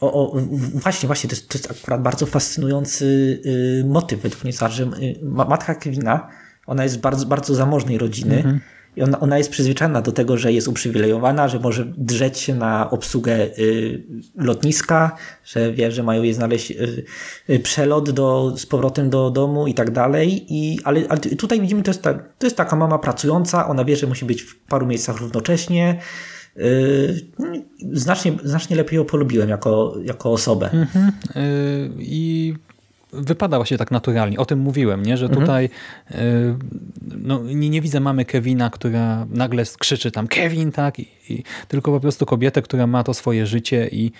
O, 0.00 0.12
o, 0.32 0.36
właśnie, 0.74 1.06
właśnie, 1.06 1.30
to 1.30 1.36
jest, 1.36 1.48
to 1.48 1.58
jest 1.58 1.70
akurat 1.70 2.02
bardzo 2.02 2.26
fascynujący 2.26 3.04
y, 3.46 3.84
motyw 3.86 4.20
według 4.20 4.44
mnie, 4.44 4.52
że 4.70 4.82
y, 4.84 5.18
ma- 5.22 5.44
matka 5.44 5.74
Kevina, 5.74 6.28
ona 6.66 6.82
jest 6.82 7.00
bardzo, 7.00 7.26
bardzo 7.26 7.54
zamożnej 7.54 7.98
rodziny 7.98 8.60
i 8.96 9.02
ona, 9.02 9.20
ona 9.20 9.38
jest 9.38 9.50
przyzwyczajona 9.50 10.02
do 10.02 10.12
tego, 10.12 10.36
że 10.36 10.52
jest 10.52 10.68
uprzywilejowana, 10.68 11.48
że 11.48 11.60
może 11.60 11.84
drzeć 11.96 12.38
się 12.38 12.54
na 12.54 12.90
obsługę 12.90 13.34
y, 13.58 14.02
lotniska, 14.36 15.16
że 15.44 15.72
wie, 15.72 15.92
że 15.92 16.02
mają 16.02 16.22
jej 16.22 16.34
znaleźć 16.34 16.70
y, 16.70 17.04
y, 17.50 17.60
przelot 17.60 18.10
do, 18.10 18.54
z 18.56 18.66
powrotem 18.66 19.10
do 19.10 19.30
domu 19.30 19.66
i 19.66 19.74
tak 19.74 19.90
dalej. 19.90 20.46
I, 20.48 20.78
ale, 20.84 21.02
ale 21.08 21.20
tutaj 21.20 21.60
widzimy, 21.60 21.82
to 21.82 21.90
jest, 21.90 22.02
ta, 22.02 22.14
to 22.14 22.46
jest 22.46 22.56
taka 22.56 22.76
mama 22.76 22.98
pracująca, 22.98 23.68
ona 23.68 23.84
wie, 23.84 23.96
że 23.96 24.06
musi 24.06 24.24
być 24.24 24.42
w 24.42 24.58
paru 24.58 24.86
miejscach 24.86 25.16
równocześnie. 25.16 26.00
Y, 26.56 27.26
znacznie, 27.92 28.32
znacznie 28.44 28.76
lepiej 28.76 28.96
ją 28.96 29.04
polubiłem 29.04 29.48
jako, 29.48 29.94
jako 30.04 30.32
osobę. 30.32 30.70
Yy, 31.34 31.42
I 31.98 32.54
wypada 33.12 33.56
właśnie 33.56 33.78
tak 33.78 33.90
naturalnie. 33.90 34.38
O 34.38 34.44
tym 34.44 34.58
mówiłem, 34.58 35.02
nie? 35.02 35.16
że 35.16 35.28
tutaj 35.28 35.70
yy, 36.10 36.18
no, 37.02 37.42
nie, 37.42 37.70
nie 37.70 37.80
widzę 37.80 38.00
mamy 38.00 38.24
Kevina, 38.24 38.70
która 38.70 39.26
nagle 39.30 39.64
krzyczy 39.78 40.10
tam 40.10 40.28
Kevin, 40.28 40.72
tak? 40.72 40.98
I, 40.98 41.08
i, 41.28 41.42
tylko 41.68 41.92
po 41.92 42.00
prostu 42.00 42.26
kobietę, 42.26 42.62
która 42.62 42.86
ma 42.86 43.04
to 43.04 43.14
swoje 43.14 43.46
życie 43.46 43.88
i 43.92 44.12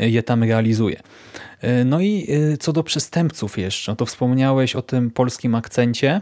y, 0.00 0.10
je 0.10 0.22
tam 0.22 0.44
realizuje. 0.44 1.00
Yy, 1.62 1.84
No 1.84 2.00
i 2.00 2.28
co 2.60 2.72
do 2.72 2.82
przestępców 2.82 3.58
jeszcze, 3.58 3.96
to 3.96 4.06
wspomniałeś 4.06 4.76
o 4.76 4.82
tym 4.82 5.10
polskim 5.10 5.54
akcencie. 5.54 6.20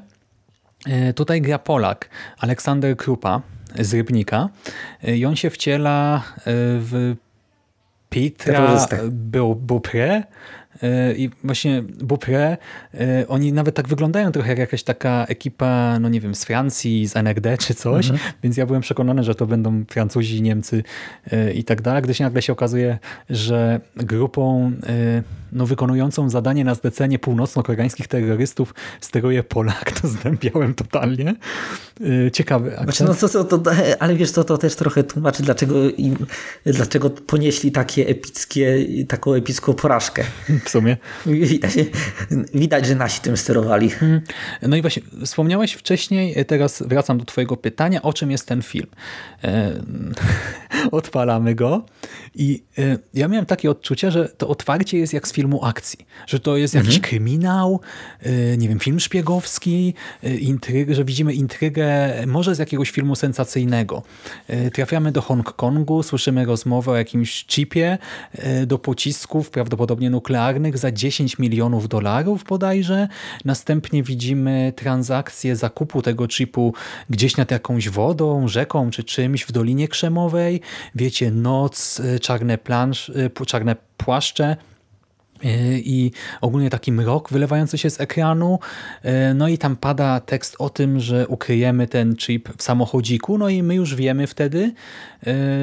Tutaj 1.14 1.40
gra 1.40 1.59
Polak, 1.59 2.09
Aleksander 2.38 2.96
Krupa 2.96 3.42
z 3.78 3.94
Rybnika 3.94 4.48
i 5.02 5.26
on 5.26 5.37
się 5.37 5.50
wciela 5.50 6.22
w 6.46 7.14
Petra 8.11 8.52
Terrorystę. 8.52 8.98
E, 10.82 11.14
i 11.14 11.30
właśnie 11.44 11.82
Beaupré, 11.82 12.56
e, 12.94 13.28
oni 13.28 13.52
nawet 13.52 13.74
tak 13.74 13.88
wyglądają 13.88 14.32
trochę 14.32 14.48
jak 14.48 14.58
jakaś 14.58 14.82
taka 14.82 15.26
ekipa, 15.28 15.98
no 16.00 16.08
nie 16.08 16.20
wiem, 16.20 16.34
z 16.34 16.44
Francji, 16.44 17.06
z 17.06 17.16
NRD 17.16 17.58
czy 17.58 17.74
coś, 17.74 18.12
więc 18.42 18.56
ja 18.56 18.66
byłem 18.66 18.82
przekonany, 18.82 19.24
że 19.24 19.34
to 19.34 19.46
będą 19.46 19.84
Francuzi, 19.90 20.42
Niemcy 20.42 20.82
e, 21.32 21.52
i 21.52 21.64
tak 21.64 21.82
dalej, 21.82 22.02
gdy 22.02 22.14
się 22.14 22.24
nagle 22.24 22.42
się 22.42 22.52
okazuje, 22.52 22.98
że 23.30 23.80
grupą 23.96 24.72
no, 25.52 25.66
wykonującą 25.66 26.30
zadanie 26.30 26.64
na 26.64 26.74
zlecenie 26.74 27.18
północno-koreańskich 27.18 28.08
terrorystów 28.08 28.74
steruje 29.00 29.42
Polak, 29.42 30.00
to 30.00 30.08
zdębiałem 30.08 30.74
totalnie. 30.74 31.34
Ciekawy 32.32 32.78
akcent. 32.78 32.96
Znaczy, 32.96 33.04
no 33.04 33.28
to, 33.28 33.44
to, 33.44 33.58
to, 33.58 33.70
ale 33.98 34.14
wiesz, 34.14 34.32
to, 34.32 34.44
to 34.44 34.58
też 34.58 34.76
trochę 34.76 35.04
tłumaczy, 35.04 35.42
dlaczego, 35.42 35.90
im, 35.90 36.16
dlaczego 36.64 37.10
ponieśli 37.10 37.72
takie 37.72 38.06
epickie, 38.06 38.86
taką 39.08 39.34
epicką 39.34 39.74
porażkę. 39.74 40.24
W 40.70 40.72
sumie. 40.72 40.96
Widać, 41.26 41.72
widać, 42.54 42.87
że 42.87 42.94
nasi 42.94 43.20
tym 43.20 43.37
sterowali. 43.37 43.90
No 44.62 44.76
i 44.76 44.80
właśnie, 44.80 45.02
wspomniałeś 45.24 45.72
wcześniej, 45.72 46.44
teraz 46.46 46.83
wracam 46.87 47.18
do 47.18 47.24
twojego 47.24 47.56
pytania, 47.56 48.02
o 48.02 48.12
czym 48.12 48.30
jest 48.30 48.46
ten 48.46 48.62
film. 48.62 48.87
E, 49.44 49.72
odpalamy 50.92 51.54
go 51.54 51.85
i 52.35 52.62
e, 52.78 52.98
ja 53.14 53.28
miałem 53.28 53.46
takie 53.46 53.70
odczucie, 53.70 54.11
że 54.11 54.28
to 54.28 54.48
otwarcie 54.48 54.98
jest 54.98 55.12
jak 55.12 55.28
z 55.28 55.33
filmu 55.33 55.64
akcji, 55.64 56.06
że 56.26 56.40
to 56.40 56.56
jest 56.56 56.74
jakiś 56.74 56.96
mhm. 56.96 57.02
kryminał, 57.02 57.80
e, 58.22 58.56
nie 58.56 58.68
wiem, 58.68 58.78
film 58.78 59.00
szpiegowski, 59.00 59.94
intryg, 60.40 60.90
że 60.90 61.04
widzimy 61.04 61.35
intrygę 61.35 62.14
może 62.26 62.54
z 62.54 62.59
jakiegoś 62.59 62.90
filmu 62.90 63.16
sensacyjnego. 63.16 64.02
Trafiamy 64.72 65.12
do 65.12 65.22
Hongkongu, 65.22 66.02
słyszymy 66.02 66.44
rozmowę 66.44 66.92
o 66.92 66.96
jakimś 66.96 67.46
chipie 67.46 67.98
do 68.66 68.78
pocisków, 68.78 69.50
prawdopodobnie 69.50 70.11
nuklearnych 70.11 70.59
za 70.74 70.92
10 70.92 71.38
milionów 71.38 71.88
dolarów 71.88 72.44
bodajże. 72.44 73.08
Następnie 73.44 74.02
widzimy 74.02 74.72
transakcję 74.76 75.56
zakupu 75.56 76.02
tego 76.02 76.28
chipu 76.28 76.74
gdzieś 77.10 77.36
nad 77.36 77.50
jakąś 77.50 77.88
wodą, 77.88 78.48
rzeką 78.48 78.90
czy 78.90 79.04
czymś 79.04 79.42
w 79.42 79.52
Dolinie 79.52 79.88
Krzemowej. 79.88 80.60
Wiecie, 80.94 81.30
noc, 81.30 82.02
czarne, 82.20 82.58
plansz, 82.58 83.12
czarne 83.46 83.76
płaszcze 83.96 84.56
i 85.74 86.10
ogólnie 86.40 86.70
taki 86.70 86.92
mrok 86.92 87.30
wylewający 87.30 87.78
się 87.78 87.90
z 87.90 88.00
ekranu. 88.00 88.58
No 89.34 89.48
i 89.48 89.58
tam 89.58 89.76
pada 89.76 90.20
tekst 90.20 90.56
o 90.58 90.70
tym, 90.70 91.00
że 91.00 91.28
ukryjemy 91.28 91.86
ten 91.86 92.16
chip 92.16 92.48
w 92.56 92.62
samochodziku, 92.62 93.38
no 93.38 93.48
i 93.48 93.62
my 93.62 93.74
już 93.74 93.94
wiemy 93.94 94.26
wtedy, 94.26 94.72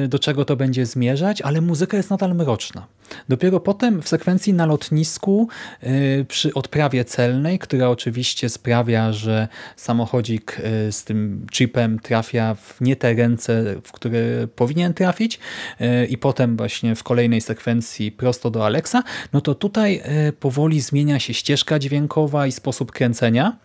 do 0.08 0.18
czego 0.18 0.44
to 0.44 0.56
będzie 0.56 0.86
zmierzać, 0.86 1.42
ale 1.42 1.60
muzyka 1.60 1.96
jest 1.96 2.10
nadal 2.10 2.34
mroczna. 2.34 2.86
Dopiero 3.28 3.60
potem 3.60 4.02
w 4.02 4.08
sekwencji 4.08 4.52
na 4.54 4.66
lotnisku 4.66 5.48
y, 5.82 6.26
przy 6.28 6.54
odprawie 6.54 7.04
celnej, 7.04 7.58
która 7.58 7.88
oczywiście 7.88 8.48
sprawia, 8.48 9.12
że 9.12 9.48
samochodzik 9.76 10.60
y, 10.88 10.92
z 10.92 11.04
tym 11.04 11.46
chipem 11.52 11.98
trafia 11.98 12.54
w 12.54 12.80
nie 12.80 12.96
te 12.96 13.14
ręce, 13.14 13.74
w 13.84 13.92
które 13.92 14.20
powinien 14.56 14.94
trafić 14.94 15.38
y, 15.80 16.06
i 16.06 16.18
potem 16.18 16.56
właśnie 16.56 16.94
w 16.94 17.02
kolejnej 17.02 17.40
sekwencji 17.40 18.12
prosto 18.12 18.50
do 18.50 18.66
Alexa, 18.66 19.02
no 19.32 19.40
to 19.40 19.54
tutaj 19.54 20.02
powoli 20.40 20.80
zmienia 20.80 21.18
się 21.18 21.34
ścieżka 21.34 21.78
dźwiękowa 21.78 22.46
i 22.46 22.52
sposób 22.52 22.92
kręcenia. 22.92 23.56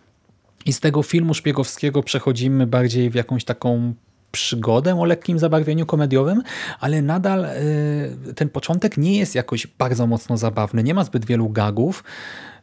I 0.65 0.73
z 0.73 0.79
tego 0.79 1.03
filmu 1.03 1.33
szpiegowskiego 1.33 2.03
przechodzimy 2.03 2.67
bardziej 2.67 3.09
w 3.09 3.15
jakąś 3.15 3.43
taką 3.43 3.93
przygodę 4.33 4.99
o 4.99 5.05
lekkim 5.05 5.39
zabarwieniu 5.39 5.85
komediowym, 5.85 6.43
ale 6.79 7.01
nadal 7.01 7.45
y, 7.45 8.33
ten 8.35 8.49
początek 8.49 8.97
nie 8.97 9.17
jest 9.17 9.35
jakoś 9.35 9.67
bardzo 9.67 10.07
mocno 10.07 10.37
zabawny. 10.37 10.83
Nie 10.83 10.93
ma 10.93 11.03
zbyt 11.03 11.25
wielu 11.25 11.49
gagów. 11.49 12.03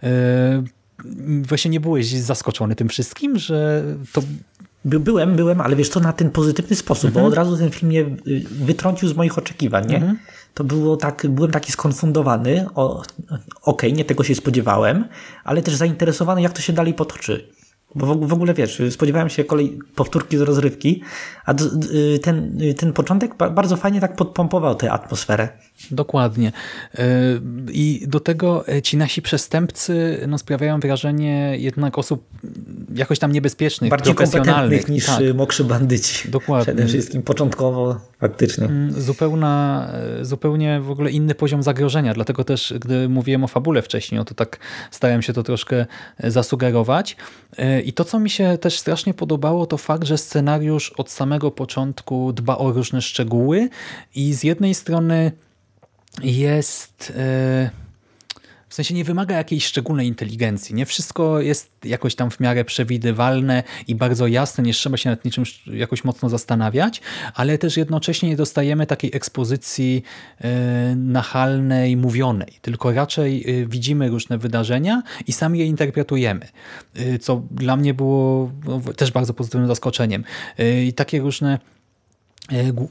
Y, 0.05 0.07
właśnie 1.43 1.71
nie 1.71 1.81
byłeś 1.81 2.07
zaskoczony 2.07 2.77
tym 2.77 2.89
wszystkim, 2.89 3.39
że 3.39 3.85
to 4.13 4.23
By, 4.85 5.01
byłem, 5.01 5.37
byłem, 5.37 5.61
ale 5.61 5.77
wiesz 5.77 5.91
to 5.91 6.01
na 6.01 6.13
ten 6.13 6.31
pozytywny 6.31 6.77
sposób, 6.77 7.09
mhm. 7.09 7.25
bo 7.25 7.29
od 7.29 7.35
razu 7.35 7.57
ten 7.57 7.71
film 7.71 7.89
mnie 7.89 8.01
y, 8.01 8.45
wytrącił 8.51 9.09
z 9.09 9.17
moich 9.17 9.39
oczekiwań, 9.39 9.87
nie? 9.87 9.97
Mhm. 9.97 10.19
To 10.55 10.65
było 10.65 10.97
tak, 10.97 11.27
byłem 11.29 11.51
taki 11.51 11.73
skonfundowany, 11.73 12.67
okej, 12.75 13.03
okay, 13.63 13.93
nie 13.93 14.05
tego 14.05 14.25
się 14.25 14.35
spodziewałem, 14.35 15.05
ale 15.45 15.63
też 15.63 15.75
zainteresowany, 15.75 16.43
jak 16.43 16.53
to 16.53 16.63
się 16.63 16.73
dalej 16.73 16.95
potoczy. 16.95 17.49
Bo 17.95 18.15
w 18.15 18.33
ogóle 18.33 18.55
wiesz, 18.55 18.83
spodziewałem 18.91 19.29
się 19.29 19.45
kolej 19.45 19.79
powtórki 19.95 20.39
z 20.39 20.41
rozrywki, 20.41 21.03
a 21.45 21.55
ten, 22.23 22.59
ten 22.77 22.93
początek 22.93 23.35
bardzo 23.35 23.77
fajnie 23.77 24.01
tak 24.01 24.17
podpompował 24.17 24.75
tę 24.75 24.93
atmosferę. 24.93 25.49
Dokładnie. 25.91 26.53
Y, 26.99 27.03
I 27.73 28.05
do 28.09 28.21
tego 28.21 28.65
ci 28.83 28.97
nasi 28.97 29.23
przestępcy 29.23 30.25
no, 30.29 30.39
sprawiają 30.39 30.81
wrażenie 30.81 31.57
jednak 31.59 31.99
osób 31.99 32.25
jakoś 32.95 33.19
tam 33.19 33.33
niebezpiecznych, 33.33 33.91
Bardziej 33.91 34.15
profesjonalnych. 34.15 34.89
niż 34.89 35.07
tak. 35.07 35.21
mokrzy 35.35 35.65
bandyci. 35.65 36.29
Dokładnie. 36.31 36.75
Przede 36.75 36.89
wszystkim 36.89 37.23
początkowo 37.23 38.10
faktycznie. 38.21 38.67
Mm, 38.67 39.03
zupełna, 39.03 39.89
zupełnie 40.23 40.81
w 40.81 40.91
ogóle 40.91 41.11
inny 41.11 41.35
poziom 41.35 41.63
zagrożenia, 41.63 42.15
dlatego 42.15 42.45
też 42.45 42.75
gdy 42.81 43.09
mówiłem 43.09 43.45
o 43.45 43.49
fabule 43.49 43.83
wcześniej, 43.83 44.25
to 44.25 44.35
tak 44.35 44.59
starałem 44.91 45.23
się 45.23 45.33
to 45.33 45.43
troszkę 45.43 45.87
zasugerować. 46.19 47.17
I 47.85 47.93
to, 47.93 48.05
co 48.05 48.21
mi 48.21 48.31
się 48.31 48.59
też 48.61 48.79
strasznie 48.79 49.15
podobało, 49.15 49.67
to 49.67 49.79
fakt, 49.79 50.05
że 50.05 50.19
scenariusz 50.19 50.91
od 50.91 51.11
samego 51.11 51.51
początku 51.51 52.33
dba 52.33 52.59
o 52.59 52.73
różne 52.73 53.03
szczegóły 53.03 53.69
i 54.15 54.35
z 54.35 54.45
jednej 54.45 54.75
strony 54.75 55.33
jest... 56.23 57.13
Yy 57.17 57.90
w 58.71 58.75
sensie 58.75 58.95
nie 58.95 59.05
wymaga 59.05 59.37
jakiejś 59.37 59.65
szczególnej 59.65 60.07
inteligencji. 60.07 60.75
Nie 60.75 60.87
wszystko 60.87 61.41
jest 61.41 61.71
jakoś 61.85 62.15
tam 62.15 62.31
w 62.31 62.41
miarę 62.41 62.65
przewidywalne 62.65 63.63
i 63.89 63.95
bardzo 63.95 64.27
jasne, 64.27 64.65
nie 64.65 64.73
trzeba 64.73 64.97
się 64.97 65.11
nad 65.11 65.25
niczym 65.25 65.45
jakoś 65.67 66.05
mocno 66.05 66.29
zastanawiać, 66.29 67.01
ale 67.35 67.59
też 67.59 67.77
jednocześnie 67.77 68.29
nie 68.29 68.37
dostajemy 68.37 68.87
takiej 68.87 69.11
ekspozycji 69.15 70.03
yy, 70.41 70.51
nachalnej, 70.97 71.97
mówionej, 71.97 72.59
tylko 72.63 72.93
raczej 72.93 73.43
yy, 73.47 73.67
widzimy 73.67 74.09
różne 74.09 74.39
wydarzenia 74.39 75.03
i 75.27 75.33
sami 75.33 75.59
je 75.59 75.65
interpretujemy, 75.65 76.49
yy, 76.95 77.19
co 77.19 77.43
dla 77.51 77.77
mnie 77.77 77.95
było 77.95 78.51
no, 78.65 78.81
też 78.81 79.13
bardzo 79.13 79.35
pozytywnym 79.35 79.69
zaskoczeniem. 79.69 80.25
I 80.85 80.93
takie 80.93 81.21
różne 81.21 81.59
E, 81.59 81.80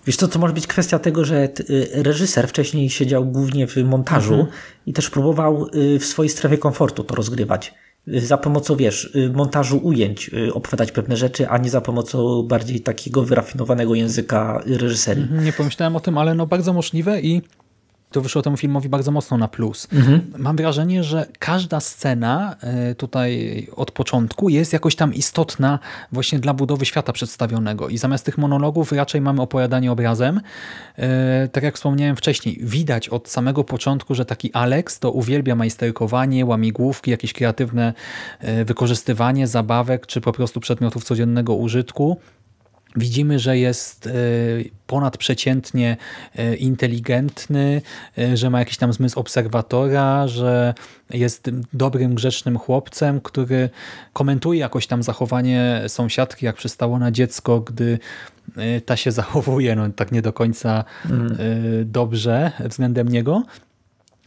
wiesz 0.05 0.15
co, 0.15 0.27
to 0.27 0.39
może 0.39 0.53
być 0.53 0.67
kwestia 0.67 0.99
tego, 0.99 1.25
że 1.25 1.37
e, 1.37 1.49
reżyser 2.03 2.47
wcześniej 2.47 2.89
siedział 2.89 3.25
głównie 3.25 3.67
w 3.67 3.77
montażu 3.77 4.33
mhm. 4.33 4.51
i 4.85 4.93
też 4.93 5.09
próbował 5.09 5.67
e, 5.95 5.99
w 5.99 6.05
swojej 6.05 6.29
strefie 6.29 6.57
komfortu 6.57 7.03
to 7.03 7.15
rozgrywać. 7.15 7.73
Za 8.07 8.37
pomocą, 8.37 8.75
wiesz, 8.75 9.17
montażu 9.33 9.77
ujęć 9.77 10.31
opowiadać 10.53 10.91
pewne 10.91 11.17
rzeczy, 11.17 11.49
a 11.49 11.57
nie 11.57 11.69
za 11.69 11.81
pomocą 11.81 12.43
bardziej 12.43 12.81
takiego 12.81 13.23
wyrafinowanego 13.23 13.95
języka 13.95 14.63
reżyserii. 14.65 15.23
Mhm, 15.23 15.43
nie 15.43 15.53
pomyślałem 15.53 15.95
o 15.95 15.99
tym, 15.99 16.17
ale 16.17 16.35
no 16.35 16.45
bardzo 16.45 16.73
możliwe 16.73 17.21
i 17.21 17.41
to 18.11 18.21
wyszło 18.21 18.41
temu 18.41 18.57
filmowi 18.57 18.89
bardzo 18.89 19.11
mocno 19.11 19.37
na 19.37 19.47
plus. 19.47 19.87
Mhm. 19.93 20.31
Mam 20.37 20.55
wrażenie, 20.55 21.03
że 21.03 21.25
każda 21.39 21.79
scena 21.79 22.55
e, 22.61 22.95
tutaj 22.95 23.67
od 23.75 23.91
początku 23.91 24.49
jest 24.49 24.73
jakoś 24.73 24.95
tam 24.95 25.13
istotna 25.13 25.79
właśnie 26.11 26.39
dla 26.39 26.53
budowy 26.53 26.85
świata 26.85 27.13
przedstawionego 27.13 27.89
i 27.89 27.97
zamiast 27.97 28.25
tych 28.25 28.37
monologów 28.37 28.91
raczej 28.91 29.21
mamy 29.21 29.41
opowiadanie 29.41 29.91
obrazem. 29.91 30.41
E, 30.97 31.47
tak 31.47 31.63
jak 31.63 31.75
wspomniałem 31.75 32.15
wcześniej, 32.15 32.59
widać 32.61 33.09
od 33.09 33.29
samego 33.29 33.63
początku, 33.63 34.15
że 34.15 34.25
taki 34.25 34.53
Alex 34.53 34.99
to 34.99 35.11
uwielbia 35.11 35.55
majsterkowanie, 35.55 36.45
łamigłówki, 36.45 37.11
jakieś 37.11 37.33
kreatywne 37.33 37.93
e, 38.39 38.65
wykorzystywanie 38.65 39.47
zabawek 39.47 40.07
czy 40.07 40.21
po 40.21 40.31
prostu 40.31 40.59
przedmiotów 40.59 41.03
codziennego 41.03 41.55
użytku 41.55 42.17
Widzimy, 42.95 43.39
że 43.39 43.57
jest 43.57 44.07
e, 44.07 44.11
ponadprzeciętnie 44.87 45.97
e, 46.35 46.55
inteligentny, 46.55 47.81
e, 48.17 48.37
że 48.37 48.49
ma 48.49 48.59
jakiś 48.59 48.77
tam 48.77 48.93
zmysł 48.93 49.19
obserwatora, 49.19 50.27
że 50.27 50.73
jest 51.09 51.49
dobrym, 51.73 52.15
grzecznym 52.15 52.57
chłopcem, 52.57 53.21
który 53.21 53.69
komentuje 54.13 54.59
jakoś 54.59 54.87
tam 54.87 55.03
zachowanie 55.03 55.81
sąsiadki, 55.87 56.45
jak 56.45 56.55
przystało 56.55 56.99
na 56.99 57.11
dziecko, 57.11 57.59
gdy 57.59 57.99
ta 58.85 58.97
się 58.97 59.11
zachowuje 59.21 59.75
no, 59.75 59.89
tak 59.89 60.11
nie 60.11 60.21
do 60.21 60.33
końca 60.33 60.83
mm. 61.09 61.37
dobrze 61.85 62.51
względem 62.65 63.09
niego. 63.09 63.43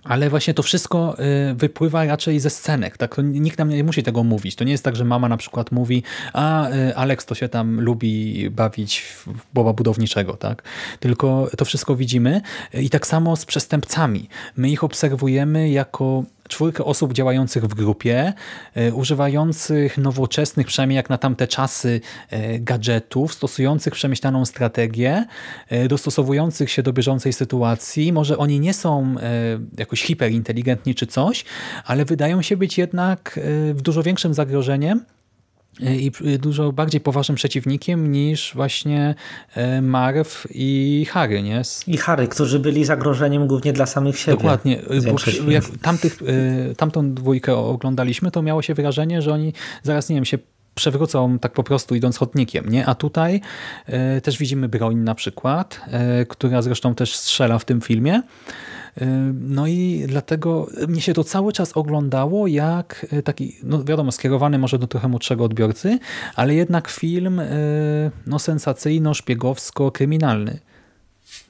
Ale 0.05 0.31
właśnie 0.31 0.55
to 0.55 0.63
wszystko 0.63 1.17
y, 1.51 1.55
wypływa 1.55 2.05
raczej 2.05 2.41
ze 2.41 2.51
scenek. 2.51 2.97
Tak? 2.97 3.17
Nikt 3.25 3.59
nam 3.59 3.69
nie 3.69 3.85
musi 3.85 4.03
tego 4.03 4.25
mówić. 4.25 4.57
To 4.57 4.65
nie 4.65 4.73
jest 4.73 4.85
tak, 4.85 4.97
że 4.97 5.05
mama 5.05 5.29
na 5.29 5.37
przykład 5.37 5.73
mówi, 5.73 6.03
a 6.33 6.71
y, 6.71 6.97
Alex 6.97 7.27
to 7.27 7.35
się 7.35 7.49
tam 7.49 7.81
lubi 7.81 8.51
bawić 8.51 9.01
w 9.01 9.29
boba 9.55 9.73
budowniczego. 9.73 10.37
Tak? 10.37 10.63
Tylko 11.01 11.51
to 11.57 11.65
wszystko 11.65 11.97
widzimy. 11.97 12.41
I 12.75 12.91
tak 12.91 13.07
samo 13.07 13.37
z 13.37 13.45
przestępcami. 13.45 14.29
My 14.57 14.71
ich 14.71 14.85
obserwujemy 14.85 15.71
jako 15.71 16.25
czwórkę 16.49 16.85
osób 16.85 17.13
działających 17.13 17.65
w 17.65 17.75
grupie, 17.75 18.33
e, 18.75 18.93
używających 18.93 19.99
nowoczesnych, 19.99 20.67
przynajmniej 20.67 20.97
jak 20.97 21.11
na 21.11 21.19
tamte 21.19 21.49
czasy, 21.49 22.01
e, 22.31 22.59
gadżetów, 22.59 23.35
stosujących 23.35 23.93
przemyślaną 23.93 24.45
strategię, 24.45 25.25
e, 25.69 25.89
dostosowujących 25.89 26.71
się 26.71 26.83
do 26.83 26.93
bieżącej 26.93 27.33
sytuacji. 27.33 28.13
Może 28.13 28.39
oni 28.39 28.61
nie 28.61 28.75
są 28.75 29.15
jakoś 29.79 30.03
hiperinteligentni 30.03 30.95
czy 30.95 31.07
coś, 31.07 31.45
ale 31.85 32.05
wydają 32.05 32.43
się 32.43 32.57
być 32.57 32.79
jednak 32.79 33.41
w 33.75 33.83
dużo 33.83 34.03
większym 34.03 34.35
zagrożeniem 34.35 35.05
i 35.81 36.13
dużo 36.39 36.73
bardziej 36.73 37.01
poważnym 37.01 37.37
przeciwnikiem 37.37 38.13
niż 38.13 38.53
właśnie 38.55 39.15
e, 39.55 39.83
Marv 39.83 40.31
i 40.51 41.07
Harry, 41.11 41.43
nie? 41.43 41.63
I 41.87 41.97
Harry, 41.97 42.29
którzy 42.29 42.59
byli 42.59 42.85
zagrożeniem 42.85 43.47
głównie 43.47 43.73
dla 43.73 43.87
samych 43.87 44.19
siebie. 44.19 44.37
Dokładnie. 44.37 44.79
Bo 45.45 45.51
jak 45.51 45.65
tamtych, 45.83 46.19
e, 46.71 46.75
tamtą 46.75 47.15
dwójkę 47.15 47.57
oglądaliśmy, 47.57 48.31
to 48.31 48.43
miało 48.43 48.63
się 48.63 48.75
wrażenie, 48.75 49.23
że 49.23 49.33
oni 49.33 49.53
zaraz, 49.83 50.09
nie 50.09 50.17
wiem, 50.17 50.25
się 50.25 50.39
przewrócą 50.75 51.39
tak 51.39 51.53
po 51.53 51.63
prostu 51.63 51.95
idąc 51.95 52.17
chodnikiem, 52.17 52.69
nie? 52.69 52.87
A 52.87 52.95
tutaj 52.95 53.41
e, 53.87 54.21
też 54.21 54.39
widzimy 54.39 54.69
broń 54.69 54.97
na 54.97 55.15
przykład, 55.15 55.81
która 56.29 56.63
zresztą 56.63 56.95
też 56.95 57.17
strzela 57.17 57.59
w 57.59 57.65
tym 57.65 57.81
filmie. 57.81 58.23
No 59.33 59.67
i 59.67 60.05
dlatego 60.09 60.67
mnie 60.89 61.01
się 61.01 61.15
to 61.15 61.25
cały 61.25 61.53
czas 61.53 61.73
oglądało 61.73 62.47
jak 62.47 63.07
e, 63.11 63.23
taki, 63.23 63.57
no 63.63 63.85
wiadomo, 63.85 64.13
skierowany 64.13 64.59
może 64.59 64.79
do 64.79 64.87
trochę 64.87 65.09
młodszego 65.09 65.45
odbiorcy, 65.45 65.99
ale 66.35 66.55
jednak 66.55 66.89
film 66.89 67.41
e, 67.41 67.47
no, 68.27 68.39
sensacyjno-szpiegowsko-kryminalny. 68.39 70.59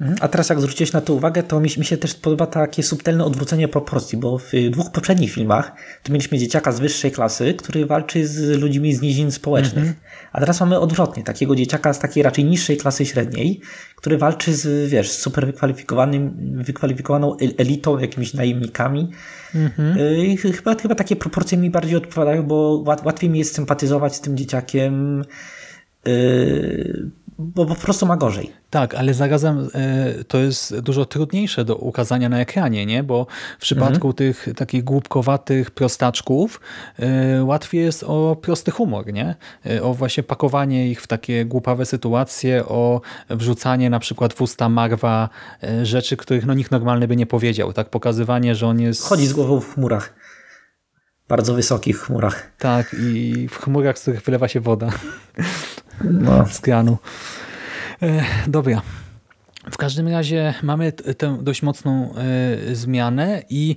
Mhm. 0.03 0.19
A 0.21 0.29
teraz 0.29 0.49
jak 0.49 0.61
zwróciłeś 0.61 0.93
na 0.93 1.01
to 1.01 1.15
uwagę, 1.15 1.43
to 1.43 1.61
mi, 1.61 1.69
mi 1.79 1.85
się 1.85 1.97
też 1.97 2.15
podoba 2.15 2.47
takie 2.47 2.83
subtelne 2.83 3.25
odwrócenie 3.25 3.69
proporcji, 3.69 4.19
bo 4.19 4.39
w 4.39 4.53
dwóch 4.71 4.93
poprzednich 4.93 5.33
filmach 5.33 5.73
to 6.03 6.13
mieliśmy 6.13 6.39
dzieciaka 6.39 6.73
z 6.73 6.81
wyższej 6.81 7.11
klasy, 7.11 7.55
który 7.55 7.87
walczy 7.87 8.27
z 8.27 8.61
ludźmi 8.61 8.95
z 8.95 9.03
nizin 9.03 9.31
społecznych. 9.31 9.85
Mm 9.85 9.95
-hmm. 9.95 10.29
A 10.33 10.41
teraz 10.41 10.61
mamy 10.61 10.81
odwrotnie, 10.81 11.23
takiego 11.23 11.57
dzieciaka 11.57 11.93
z 11.93 11.99
takiej 11.99 12.23
raczej 12.23 12.45
niższej 12.45 12.77
klasy 12.77 13.07
średniej, 13.07 13.61
który 13.97 14.19
walczy 14.19 14.55
z, 14.55 14.91
wiesz, 14.91 15.11
super 15.11 15.47
wykwalifikowanym, 15.47 16.37
wykwalifikowaną 16.63 17.37
elitą, 17.59 17.99
jakimiś 17.99 18.35
najemnikami. 18.35 19.11
Mm 19.55 19.71
-hmm. 19.71 20.53
chyba, 20.53 20.75
chyba 20.75 20.95
takie 20.95 21.17
proporcje 21.17 21.59
mi 21.59 21.71
bardziej 21.71 21.97
odpowiadają, 21.97 22.43
bo 22.43 22.85
łatwiej 23.05 23.31
mi 23.31 23.39
jest 23.39 23.55
sympatyzować 23.55 24.17
z 24.17 24.21
tym 24.21 24.37
dzieciakiem 24.37 25.25
yy, 26.07 27.11
bo 27.43 27.67
po 27.67 27.75
prostu 27.75 28.07
ma 28.07 28.17
gorzej. 28.17 28.53
Tak, 28.71 28.95
ale 28.95 29.15
zarazem 29.15 29.69
e, 29.75 30.25
to 30.25 30.39
jest 30.39 30.81
dużo 30.81 31.05
trudniejsze 31.05 31.65
do 31.65 31.77
ukazania 31.77 32.29
na 32.29 32.41
ekranie, 32.41 32.87
nie? 32.87 33.03
bo 33.03 33.27
w 33.59 33.63
przypadku 33.63 34.09
mhm. 34.09 34.15
tych 34.15 34.49
takich 34.57 34.85
głupkowatych 34.85 35.71
prostaczków 35.71 36.61
e, 36.99 37.45
łatwiej 37.45 37.81
jest 37.81 38.05
o 38.05 38.37
prosty 38.43 38.71
humor, 38.71 39.13
nie? 39.13 39.35
E, 39.67 39.83
o 39.83 39.95
właśnie 39.95 40.23
pakowanie 40.23 40.89
ich 40.89 41.03
w 41.03 41.07
takie 41.07 41.45
głupawe 41.45 41.87
sytuacje, 41.87 42.65
o 42.65 43.01
wrzucanie 43.31 43.91
na 43.91 43.99
przykład 43.99 44.35
w 44.35 44.41
usta 44.41 44.69
Marwa 44.69 45.29
rzeczy, 45.83 46.17
których 46.17 46.47
no 46.47 46.55
nikt 46.55 46.71
normalny 46.71 47.09
by 47.09 47.17
nie 47.17 47.27
powiedział. 47.27 47.73
Tak, 47.73 47.89
pokazywanie, 47.89 48.55
że 48.55 48.67
on 48.67 48.81
jest... 48.81 49.03
Chodzi 49.03 49.27
z 49.27 49.33
głową 49.33 49.61
w 49.61 49.75
chmurach. 49.75 50.15
Bardzo 51.29 51.55
wysokich 51.55 51.99
chmurach. 51.99 52.53
Tak, 52.59 52.97
i 52.99 53.49
w 53.49 53.57
chmurach, 53.57 53.99
z 53.99 54.03
których 54.03 54.23
wylewa 54.23 54.49
się 54.49 54.61
woda. 54.61 54.91
No. 56.05 56.47
Z 56.47 56.61
kranu. 56.61 56.99
E, 58.03 58.25
dobra. 58.47 58.83
W 59.71 59.77
każdym 59.77 60.09
razie 60.09 60.55
mamy 60.63 60.93
tę 60.93 61.39
dość 61.43 61.63
mocną 61.63 62.15
e, 62.15 62.75
zmianę 62.75 63.43
i 63.51 63.77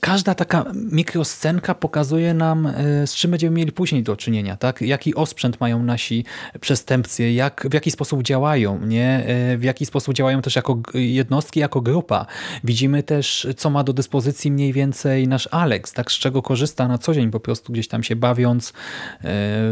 każda 0.00 0.34
taka 0.34 0.64
mikroscenka 0.74 1.74
pokazuje 1.74 2.34
nam, 2.34 2.66
e, 2.66 3.06
z 3.06 3.14
czym 3.14 3.30
będziemy 3.30 3.56
mieli 3.56 3.72
później 3.72 4.02
do 4.02 4.16
czynienia, 4.16 4.56
tak? 4.56 4.80
Jaki 4.80 5.14
osprzęt 5.14 5.60
mają 5.60 5.82
nasi 5.82 6.24
przestępcy, 6.60 7.30
jak, 7.30 7.66
w 7.70 7.74
jaki 7.74 7.90
sposób 7.90 8.22
działają, 8.22 8.86
nie? 8.86 9.26
W 9.58 9.62
jaki 9.62 9.86
sposób 9.86 10.14
działają 10.14 10.42
też 10.42 10.56
jako 10.56 10.78
jednostki, 10.94 11.60
jako 11.60 11.80
grupa. 11.80 12.26
Widzimy 12.64 13.02
też, 13.02 13.48
co 13.56 13.70
ma 13.70 13.84
do 13.84 13.92
dyspozycji 13.92 14.50
mniej 14.50 14.72
więcej 14.72 15.28
nasz 15.28 15.48
Alex, 15.50 15.92
tak? 15.92 16.12
Z 16.12 16.14
czego 16.14 16.42
korzysta 16.42 16.88
na 16.88 16.98
co 16.98 17.14
dzień, 17.14 17.30
po 17.30 17.40
prostu 17.40 17.72
gdzieś 17.72 17.88
tam 17.88 18.02
się 18.02 18.16
bawiąc 18.16 18.72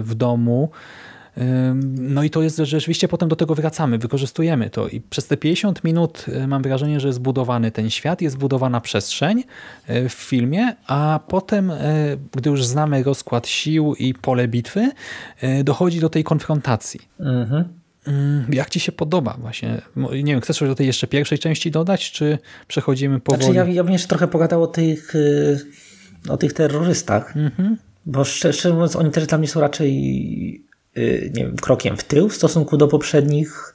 w 0.03 0.15
domu. 0.15 0.71
No 1.97 2.23
i 2.23 2.31
to 2.31 2.43
jest, 2.43 2.57
że 2.57 2.67
rzeczywiście 2.67 3.09
potem 3.09 3.29
do 3.29 3.37
tego 3.37 3.55
wracamy, 3.55 3.99
wykorzystujemy 3.99 4.71
to 4.71 4.89
i 4.89 5.01
przez 5.01 5.27
te 5.27 5.37
50 5.37 5.85
minut 5.85 6.27
e, 6.29 6.47
mam 6.47 6.63
wrażenie, 6.63 7.01
że 7.01 7.09
jest 7.09 7.17
zbudowany 7.17 7.71
ten 7.71 7.91
świat, 7.91 8.23
jest 8.23 8.37
zbudowana 8.37 8.81
przestrzeń 8.81 9.45
e, 9.87 10.09
w 10.09 10.13
filmie, 10.13 10.77
a 10.87 11.21
potem, 11.29 11.71
e, 11.71 11.77
gdy 12.33 12.51
już 12.51 12.65
znamy 12.65 13.03
rozkład 13.03 13.47
sił 13.49 13.95
i 13.95 14.15
pole 14.15 14.49
bitwy, 14.49 14.91
dochodzi 15.65 16.01
do 16.01 16.09
tej 16.09 16.25
konfrontacji. 16.25 17.01
Mhm. 17.21 17.65
Mm, 18.07 18.47
jak 18.53 18.71
ci 18.71 18.81
się 18.81 18.93
podoba 18.93 19.37
właśnie? 19.41 19.81
Nie 19.97 20.33
wiem, 20.33 20.41
chcesz 20.41 20.59
coś 20.59 20.69
do 20.69 20.75
tej 20.75 20.87
jeszcze 20.87 21.07
pierwszej 21.07 21.39
części 21.39 21.71
dodać, 21.71 22.13
czy 22.13 22.39
przechodzimy 22.69 23.21
powoli? 23.21 23.45
Znaczy 23.45 23.57
ja, 23.57 23.75
ja 23.75 23.85
bym 23.85 23.93
jeszcze 23.93 24.09
trochę 24.09 24.29
pogadał 24.29 24.63
o 24.63 24.67
tych, 24.67 25.15
o 26.29 26.37
tych 26.37 26.53
terrorystach, 26.53 27.37
mhm. 27.37 27.77
bo 28.07 28.25
szczerze 28.25 28.73
mówiąc 28.73 28.97
oni 28.97 29.11
też 29.11 29.27
dla 29.27 29.39
mnie 29.39 29.49
są 29.49 29.61
raczej 29.61 29.95
Y, 30.57 30.64
nie 31.35 31.45
wiem, 31.45 31.57
krokiem 31.57 31.97
w 31.97 32.05
tył 32.05 32.29
w 32.29 32.35
stosunku 32.35 32.77
do 32.77 32.89
poprzednich. 32.89 33.75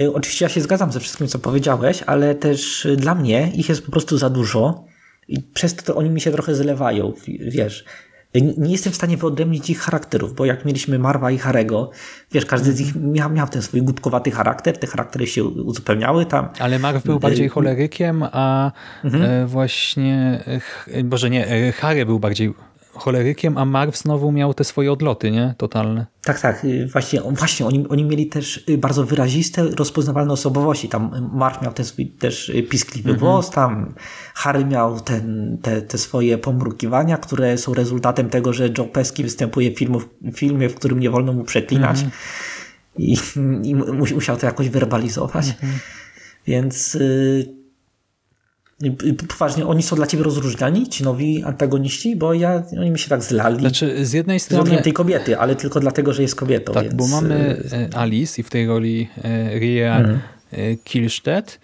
Y, 0.00 0.12
oczywiście 0.12 0.44
ja 0.44 0.48
się 0.48 0.60
zgadzam 0.60 0.92
ze 0.92 1.00
wszystkim, 1.00 1.28
co 1.28 1.38
powiedziałeś, 1.38 2.02
ale 2.06 2.34
też 2.34 2.86
y, 2.86 2.96
dla 2.96 3.14
mnie 3.14 3.52
ich 3.54 3.68
jest 3.68 3.82
po 3.82 3.92
prostu 3.92 4.18
za 4.18 4.30
dużo 4.30 4.84
i 5.28 5.42
przez 5.42 5.74
to 5.74 5.96
oni 5.96 6.10
mi 6.10 6.20
się 6.20 6.30
trochę 6.30 6.54
zlewają, 6.54 7.12
wiesz. 7.40 7.84
Nie 8.56 8.72
jestem 8.72 8.92
w 8.92 8.96
stanie 8.96 9.16
wyodrębnić 9.16 9.70
ich 9.70 9.80
charakterów, 9.80 10.34
bo 10.34 10.44
jak 10.44 10.64
mieliśmy 10.64 10.98
Marwa 10.98 11.30
i 11.30 11.38
Harego, 11.38 11.90
wiesz, 12.32 12.46
każdy 12.46 12.72
z 12.72 12.80
nich 12.80 12.94
miał, 12.96 13.30
miał 13.30 13.48
ten 13.48 13.62
swój 13.62 13.82
głupkowaty 13.82 14.30
charakter, 14.30 14.78
te 14.78 14.86
charaktery 14.86 15.26
się 15.26 15.44
uzupełniały 15.44 16.26
tam. 16.26 16.48
Ale 16.58 16.78
Marw 16.78 17.04
był 17.04 17.18
bardziej 17.20 17.48
cholerykiem, 17.48 18.22
a 18.32 18.72
mhm. 19.04 19.46
właśnie, 19.46 20.44
boże 21.04 21.30
nie, 21.30 21.72
Harry 21.72 22.06
był 22.06 22.18
bardziej 22.20 22.54
cholerykiem, 22.94 23.58
a 23.58 23.64
Marv 23.64 23.96
znowu 23.96 24.32
miał 24.32 24.54
te 24.54 24.64
swoje 24.64 24.92
odloty, 24.92 25.30
nie? 25.30 25.54
Totalne. 25.58 26.06
Tak, 26.22 26.40
tak. 26.40 26.64
Y, 26.64 26.88
właśnie, 26.92 27.20
właśnie 27.20 27.66
oni, 27.66 27.88
oni 27.88 28.04
mieli 28.04 28.26
też 28.26 28.64
y, 28.68 28.78
bardzo 28.78 29.04
wyraziste, 29.04 29.62
rozpoznawalne 29.62 30.32
osobowości. 30.32 30.88
Tam 30.88 31.30
Marv 31.32 31.58
miał 31.62 31.72
ten 31.72 31.84
swój 31.84 32.06
też 32.06 32.48
y, 32.48 32.62
piskliwy 32.62 33.10
mhm. 33.10 33.20
głos, 33.20 33.50
tam 33.50 33.94
Harry 34.34 34.64
miał 34.64 35.00
ten, 35.00 35.58
te, 35.62 35.82
te 35.82 35.98
swoje 35.98 36.38
pomrukiwania, 36.38 37.16
które 37.16 37.58
są 37.58 37.74
rezultatem 37.74 38.30
tego, 38.30 38.52
że 38.52 38.68
Joe 38.78 38.84
Pesky 38.84 39.22
występuje 39.22 39.70
w, 39.70 39.78
filmu, 39.78 40.00
w 40.00 40.38
filmie, 40.38 40.68
w 40.68 40.74
którym 40.74 41.00
nie 41.00 41.10
wolno 41.10 41.32
mu 41.32 41.44
przeklinać. 41.44 41.96
Mhm. 41.96 42.10
I, 42.98 43.16
I 43.64 43.74
musiał 44.14 44.36
to 44.36 44.46
jakoś 44.46 44.68
werbalizować. 44.68 45.48
Mhm. 45.48 45.72
Więc... 46.46 46.94
Y 46.94 47.63
Poważnie, 49.28 49.66
oni 49.66 49.82
są 49.82 49.96
dla 49.96 50.06
ciebie 50.06 50.24
rozróżniani, 50.24 50.88
ci 50.88 51.04
nowi 51.04 51.44
antagoniści? 51.44 52.16
Bo 52.16 52.34
ja, 52.34 52.62
oni 52.80 52.90
mi 52.90 52.98
się 52.98 53.08
tak 53.08 53.22
zlali. 53.22 53.60
Znaczy, 53.60 54.06
z 54.06 54.12
jednej 54.12 54.40
strony... 54.40 54.78
Z 54.80 54.82
tej 54.82 54.92
kobiety, 54.92 55.38
ale 55.38 55.56
tylko 55.56 55.80
dlatego, 55.80 56.12
że 56.12 56.22
jest 56.22 56.34
kobietą. 56.34 56.72
Tak, 56.72 56.82
więc... 56.82 56.94
bo 56.94 57.06
mamy 57.06 57.62
e, 57.72 57.98
Alice 57.98 58.40
i 58.40 58.44
w 58.44 58.50
tej 58.50 58.66
roli 58.66 59.08
e, 59.24 59.58
Ria 59.58 59.98
mhm. 59.98 60.20
E, 60.52 60.76
Kilstedt. 60.76 61.60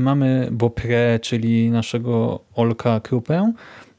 Mamy 0.00 0.48
Bopre, 0.52 1.18
czyli 1.22 1.70
naszego 1.70 2.40
Olka 2.54 3.00
Krupę. 3.00 3.52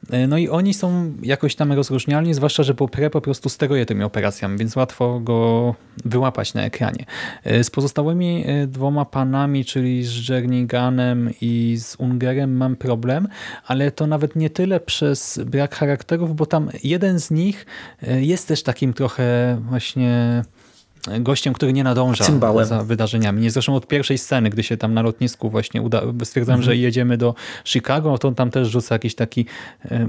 E, 0.10 0.28
no 0.28 0.38
i 0.38 0.50
oni 0.50 0.74
są 0.74 1.14
jakoś 1.24 1.56
tam 1.56 1.72
rozróżnialni, 1.72 2.34
zwłaszcza, 2.34 2.64
że 2.64 2.74
Popre 2.74 3.10
po 3.10 3.22
prostu 3.22 3.50
steruje 3.50 3.86
tymi 3.86 4.04
operacjami, 4.04 4.58
więc 4.58 4.76
łatwo 4.76 5.20
go 5.20 5.76
wyłapać 6.06 6.54
na 6.54 6.64
ekranie. 6.64 7.06
E, 7.44 7.64
z 7.64 7.70
pozostałymi 7.70 8.44
e, 8.48 8.68
dwoma 8.68 9.06
panami, 9.06 9.66
czyli 9.66 10.04
z 10.04 10.30
Jerniganem 10.30 11.30
i 11.42 11.78
z 11.78 11.96
Ungerem 11.96 12.58
mam 12.58 12.76
problem, 12.76 13.28
ale 13.68 13.92
to 13.92 14.08
nawet 14.08 14.36
nie 14.36 14.50
tyle 14.50 14.80
przez 14.80 15.40
brak 15.46 15.76
charakterów, 15.76 16.36
bo 16.36 16.46
tam 16.46 16.70
jeden 16.84 17.20
z 17.20 17.32
nich 17.32 17.66
jest 18.02 18.48
też 18.48 18.64
takim 18.64 18.94
trochę 18.94 19.58
właśnie 19.70 20.44
gościem, 21.20 21.54
który 21.54 21.74
nie 21.74 21.84
nadąża 21.84 22.24
Cymbałem. 22.24 22.66
za 22.66 22.84
wydarzeniami. 22.84 23.42
Nie 23.42 23.52
zresztą 23.52 23.76
od 23.76 23.88
pierwszej 23.88 24.18
sceny, 24.18 24.50
gdy 24.50 24.64
się 24.64 24.78
tam 24.78 24.94
na 24.94 25.02
lotnisku 25.02 25.50
właśnie 25.50 25.82
uda, 25.82 26.02
stwierdzam, 26.24 26.56
mhm. 26.56 26.64
że 26.66 26.78
jedziemy 26.78 27.18
do 27.18 27.36
Chicago, 27.66 28.18
to 28.18 28.28
on 28.28 28.36
tam 28.36 28.52
też 28.52 28.68
rzuca 28.68 28.96
jakiś 28.96 29.16
taki 29.16 29.46
e, 29.86 30.08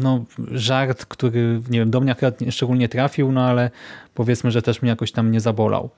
no, 0.00 0.24
żart, 0.50 1.06
który 1.06 1.60
nie 1.70 1.78
wiem, 1.78 1.90
do 1.90 2.00
mnie 2.00 2.12
akurat 2.12 2.38
szczególnie 2.50 2.88
trafił, 2.88 3.32
no 3.32 3.44
ale 3.44 3.70
powiedzmy, 4.14 4.50
że 4.50 4.62
też 4.62 4.82
mnie 4.82 4.90
jakoś 4.90 5.12
tam 5.12 5.30
nie 5.30 5.40
zabolał. 5.40 5.90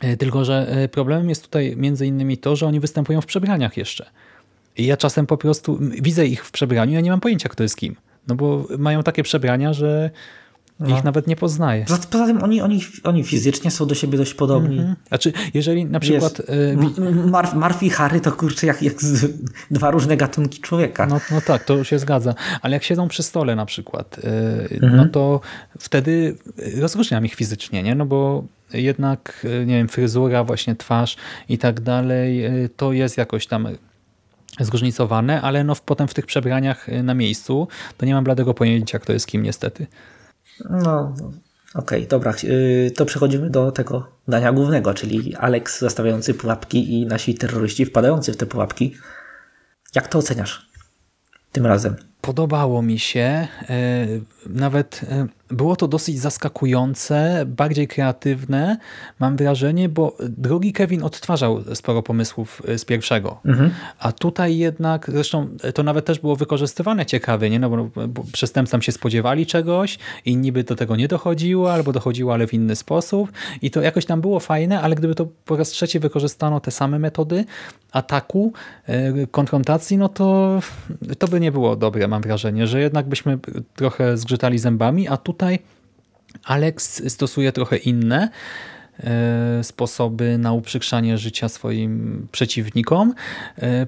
E, 0.00 0.16
tylko, 0.16 0.44
że 0.44 0.66
e, 0.68 0.88
problemem 0.88 1.28
jest 1.28 1.42
tutaj 1.42 1.74
między 1.76 2.06
innymi 2.06 2.38
to, 2.38 2.56
że 2.56 2.66
oni 2.66 2.80
występują 2.80 3.20
w 3.20 3.26
przebraniach 3.26 3.76
jeszcze. 3.76 4.06
I 4.76 4.86
ja 4.86 4.96
czasem 4.96 5.26
po 5.26 5.36
prostu 5.36 5.78
widzę 5.80 6.26
ich 6.26 6.44
w 6.46 6.50
przebraniu, 6.50 6.92
ja 6.92 7.00
nie 7.00 7.10
mam 7.10 7.20
pojęcia, 7.20 7.48
kto 7.48 7.62
jest 7.62 7.76
kim. 7.76 7.96
No 8.28 8.34
bo 8.34 8.66
mają 8.78 9.02
takie 9.02 9.22
przebrania, 9.22 9.72
że 9.72 10.10
No. 10.80 10.98
Ich 10.98 11.04
nawet 11.04 11.26
nie 11.26 11.36
poznaje. 11.36 11.84
Poza, 11.84 12.02
poza 12.10 12.26
tym 12.26 12.42
oni, 12.42 12.60
oni, 12.60 12.80
oni 13.04 13.24
fizycznie 13.24 13.70
są 13.70 13.86
do 13.86 13.94
siebie 13.94 14.18
dość 14.18 14.34
podobni. 14.34 14.78
Mhm. 14.78 14.96
Znaczy, 15.08 15.32
jeżeli 15.54 15.84
na 15.84 16.00
przykład... 16.00 16.42
E, 16.48 17.26
Marf, 17.30 17.54
Marf 17.54 17.82
i 17.82 17.90
Harry 17.90 18.20
to 18.20 18.32
kurczę 18.32 18.66
jak, 18.66 18.82
jak 18.82 18.94
dwa 19.70 19.90
różne 19.90 20.16
gatunki 20.16 20.60
człowieka. 20.60 21.06
No, 21.06 21.20
no 21.30 21.40
tak, 21.40 21.64
to 21.64 21.84
się 21.84 21.98
zgadza. 21.98 22.34
Ale 22.62 22.74
jak 22.74 22.82
siedzą 22.84 23.08
przy 23.08 23.22
stole 23.22 23.56
na 23.56 23.66
przykład, 23.66 24.16
yy, 24.80 24.90
no 24.96 25.06
to 25.08 25.40
wtedy 25.78 26.36
rozróżniam 26.80 27.26
ich 27.26 27.34
fizycznie, 27.34 27.82
nie? 27.82 27.94
No 27.94 28.06
bo 28.06 28.44
jednak, 28.72 29.40
yy, 29.44 29.66
nie 29.66 29.74
wiem, 29.74 29.88
fryzura, 29.88 30.44
właśnie 30.44 30.76
twarz 30.76 31.16
i 31.48 31.58
tak 31.58 31.80
dalej, 31.80 32.36
yy, 32.38 32.68
to 32.76 32.92
jest 32.92 33.18
jakoś 33.18 33.46
tam 33.46 33.68
zróżnicowane, 34.60 35.42
ale 35.42 35.64
no 35.64 35.74
w- 35.74 35.82
potem 35.82 36.08
w 36.08 36.14
tych 36.14 36.26
przebraniach 36.26 36.86
na 37.02 37.14
miejscu 37.14 37.68
to 37.98 38.06
nie 38.06 38.14
mam 38.14 38.24
bladego 38.24 38.54
pojęcia, 38.54 38.98
kto 38.98 39.12
jest 39.12 39.26
kim 39.26 39.42
niestety. 39.42 39.86
No, 40.70 41.14
okej, 41.74 42.06
dobra. 42.06 42.34
Yy, 42.42 42.90
to 42.90 43.06
przechodzimy 43.06 43.50
do 43.50 43.72
tego 43.72 44.08
dania 44.28 44.52
głównego, 44.52 44.94
czyli 44.94 45.36
Alex 45.36 45.80
zastawiający 45.80 46.34
pułapki 46.34 46.92
i 46.92 47.06
nasi 47.06 47.34
terroryści 47.34 47.84
wpadający 47.84 48.32
w 48.32 48.36
te 48.36 48.46
pułapki. 48.46 48.96
Jak 49.94 50.08
to 50.08 50.18
oceniasz 50.18 50.68
tym 51.52 51.66
razem? 51.66 51.96
Podobało 52.20 52.82
mi 52.82 52.98
się, 52.98 53.48
e, 53.68 54.06
nawet 54.46 55.00
e, 55.08 55.26
było 55.48 55.76
to 55.76 55.88
dosyć 55.88 56.18
zaskakujące, 56.18 57.44
bardziej 57.46 57.88
kreatywne, 57.88 58.76
mam 59.20 59.36
wrażenie, 59.36 59.88
bo 59.88 60.16
drugi 60.20 60.72
Kevin 60.72 61.02
odtwarzał 61.02 61.74
sporo 61.74 62.02
pomysłów 62.02 62.62
e, 62.68 62.78
z 62.78 62.84
pierwszego, 62.84 63.40
a 63.98 64.12
tutaj 64.12 64.56
jednak, 64.56 65.10
zresztą 65.12 65.48
e, 65.62 65.72
to 65.72 65.82
nawet 65.82 66.04
też 66.04 66.18
było 66.18 66.36
wykorzystywane 66.36 67.06
ciekawie, 67.06 67.50
nie? 67.50 67.58
No 67.58 67.70
bo, 67.70 68.06
bo 68.08 68.24
przestępcy 68.32 68.72
tam 68.72 68.82
się 68.82 68.92
spodziewali 68.92 69.46
czegoś, 69.46 69.98
inni 70.24 70.52
by 70.52 70.64
do 70.64 70.76
tego 70.76 70.96
nie 70.96 71.08
dochodziło, 71.08 71.72
albo 71.72 71.92
dochodziło, 71.92 72.34
ale 72.34 72.46
w 72.46 72.54
inny 72.54 72.76
sposób. 72.76 73.32
I 73.62 73.70
to 73.70 73.80
jakoś 73.82 74.06
tam 74.06 74.20
było 74.20 74.40
fajne, 74.40 74.80
ale 74.80 74.94
gdyby 74.94 75.14
to 75.14 75.26
po 75.44 75.56
raz 75.56 75.68
trzeci 75.68 75.98
wykorzystano 76.00 76.60
te 76.60 76.70
same 76.70 76.98
metody 76.98 77.44
ataku, 77.92 78.52
e, 78.86 79.26
konfrontacji, 79.26 79.98
no 79.98 80.08
to 80.08 80.60
to 81.18 81.28
by 81.28 81.40
nie 81.40 81.52
było 81.52 81.76
dobre, 81.76 82.08
mam 82.08 82.22
wrażenie, 82.22 82.66
że 82.66 82.80
jednak 82.80 83.06
byśmy 83.06 83.38
trochę 83.76 84.16
zgrzytali 84.16 84.58
zębami, 84.58 85.08
a 85.08 85.16
tutaj 85.34 85.58
Alex 86.44 87.02
stosuje 87.12 87.52
trochę 87.52 87.76
inne 87.76 88.28
e, 89.00 89.64
sposoby 89.64 90.38
na 90.38 90.52
uprzykrzanie 90.52 91.18
życia 91.18 91.48
swoim 91.48 92.26
przeciwnikom. 92.32 93.14
E, 93.62 93.86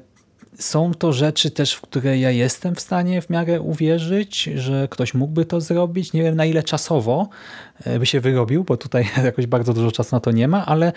Są 0.59 0.95
to 0.95 1.13
rzeczy 1.13 1.51
też, 1.51 1.75
w 1.75 1.81
które 1.81 2.19
ja 2.19 2.31
jestem 2.31 2.75
w 2.75 2.81
stanie 2.81 3.23
w 3.23 3.31
miarę 3.31 3.61
uwierzyć, 3.61 4.43
że 4.43 4.89
ktoś 4.91 5.15
mógłby 5.15 5.45
to 5.45 5.61
zrobić. 5.61 6.13
Nie 6.13 6.23
wiem 6.23 6.37
na 6.37 6.45
ile 6.45 6.63
czasowo 6.63 7.29
e, 7.85 7.99
by 7.99 8.07
się 8.07 8.21
wyrobił, 8.21 8.65
bo 8.65 8.77
tutaj 8.77 9.09
jakoś 9.25 9.47
bardzo 9.47 9.73
dużo 9.75 9.93
czasu 9.93 10.17
na 10.17 10.21
to 10.21 10.31
nie 10.31 10.49
ma, 10.49 10.67
ale 10.67 10.93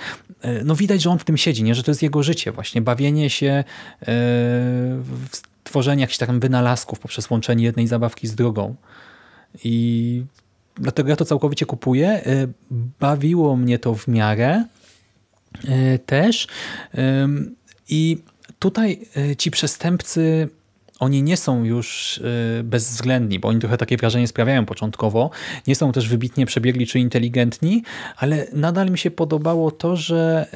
no 0.63 0.75
widać, 0.75 1.01
że 1.01 1.09
on 1.09 1.19
w 1.19 1.23
tym 1.23 1.37
siedzi, 1.37 1.63
nie? 1.63 1.75
że 1.75 1.83
to 1.83 1.91
jest 1.91 2.03
jego 2.03 2.23
życie 2.23 2.51
właśnie, 2.51 2.81
bawienie 2.81 3.29
się 3.29 3.63
w 5.31 5.41
tworzenie 5.63 6.01
jakichś 6.01 6.17
tam 6.17 6.39
wynalazków 6.39 6.99
poprzez 6.99 7.29
łączenie 7.29 7.63
jednej 7.63 7.87
zabawki 7.87 8.27
z 8.27 8.35
drugą. 8.35 8.75
I 9.63 10.23
dlatego 10.75 11.09
ja 11.09 11.15
to 11.15 11.25
całkowicie 11.25 11.65
kupuję. 11.65 12.09
E, 12.09 12.47
Bawiło 12.99 13.55
mnie 13.55 13.79
to 13.79 13.95
w 13.95 14.07
miarę 14.07 14.65
e, 15.67 15.99
też. 15.99 16.47
I 17.89 18.17
tutaj 18.59 18.99
e, 19.17 19.35
ci 19.35 19.51
przestępcy, 19.51 20.49
oni 20.99 21.23
nie 21.23 21.37
są 21.37 21.63
już 21.63 22.19
bezwzględni, 22.63 23.39
bo 23.39 23.47
oni 23.47 23.59
trochę 23.59 23.77
takie 23.77 23.97
wrażenie 23.97 24.27
sprawiają 24.27 24.65
początkowo. 24.65 25.29
Nie 25.67 25.75
są 25.75 25.91
też 25.91 26.09
wybitnie 26.09 26.45
przebiegli 26.45 26.87
czy 26.87 26.99
inteligentni, 26.99 27.83
ale 28.17 28.47
nadal 28.53 28.91
mi 28.91 28.97
się 28.97 29.11
podobało 29.11 29.71
to, 29.71 29.95
że 29.95 30.47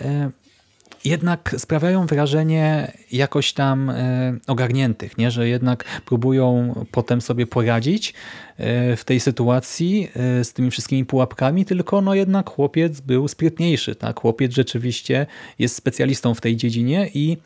jednak 1.06 1.56
sprawiają 1.58 2.06
wrażenie 2.06 2.92
jakoś 3.12 3.54
tam 3.54 3.90
e, 3.90 4.38
ogarniętych, 4.48 5.18
nie? 5.18 5.32
że 5.32 5.48
jednak 5.48 5.84
próbują 6.06 6.74
potem 6.92 7.22
sobie 7.22 7.48
poradzić 7.48 8.14
e, 8.58 8.96
w 8.96 9.06
tej 9.06 9.20
sytuacji 9.20 10.10
e, 10.16 10.44
z 10.44 10.54
tymi 10.54 10.72
wszystkimi 10.72 11.06
pułapkami, 11.06 11.66
tylko 11.66 12.02
no 12.02 12.16
jednak 12.16 12.50
chłopiec 12.50 13.00
był 13.00 13.28
sprytniejszy. 13.28 13.96
Tak? 13.96 14.20
Chłopiec 14.20 14.54
rzeczywiście 14.54 15.26
jest 15.60 15.76
specjalistą 15.76 16.34
w 16.34 16.42
tej 16.42 16.58
dziedzinie 16.58 17.10
i 17.14 17.38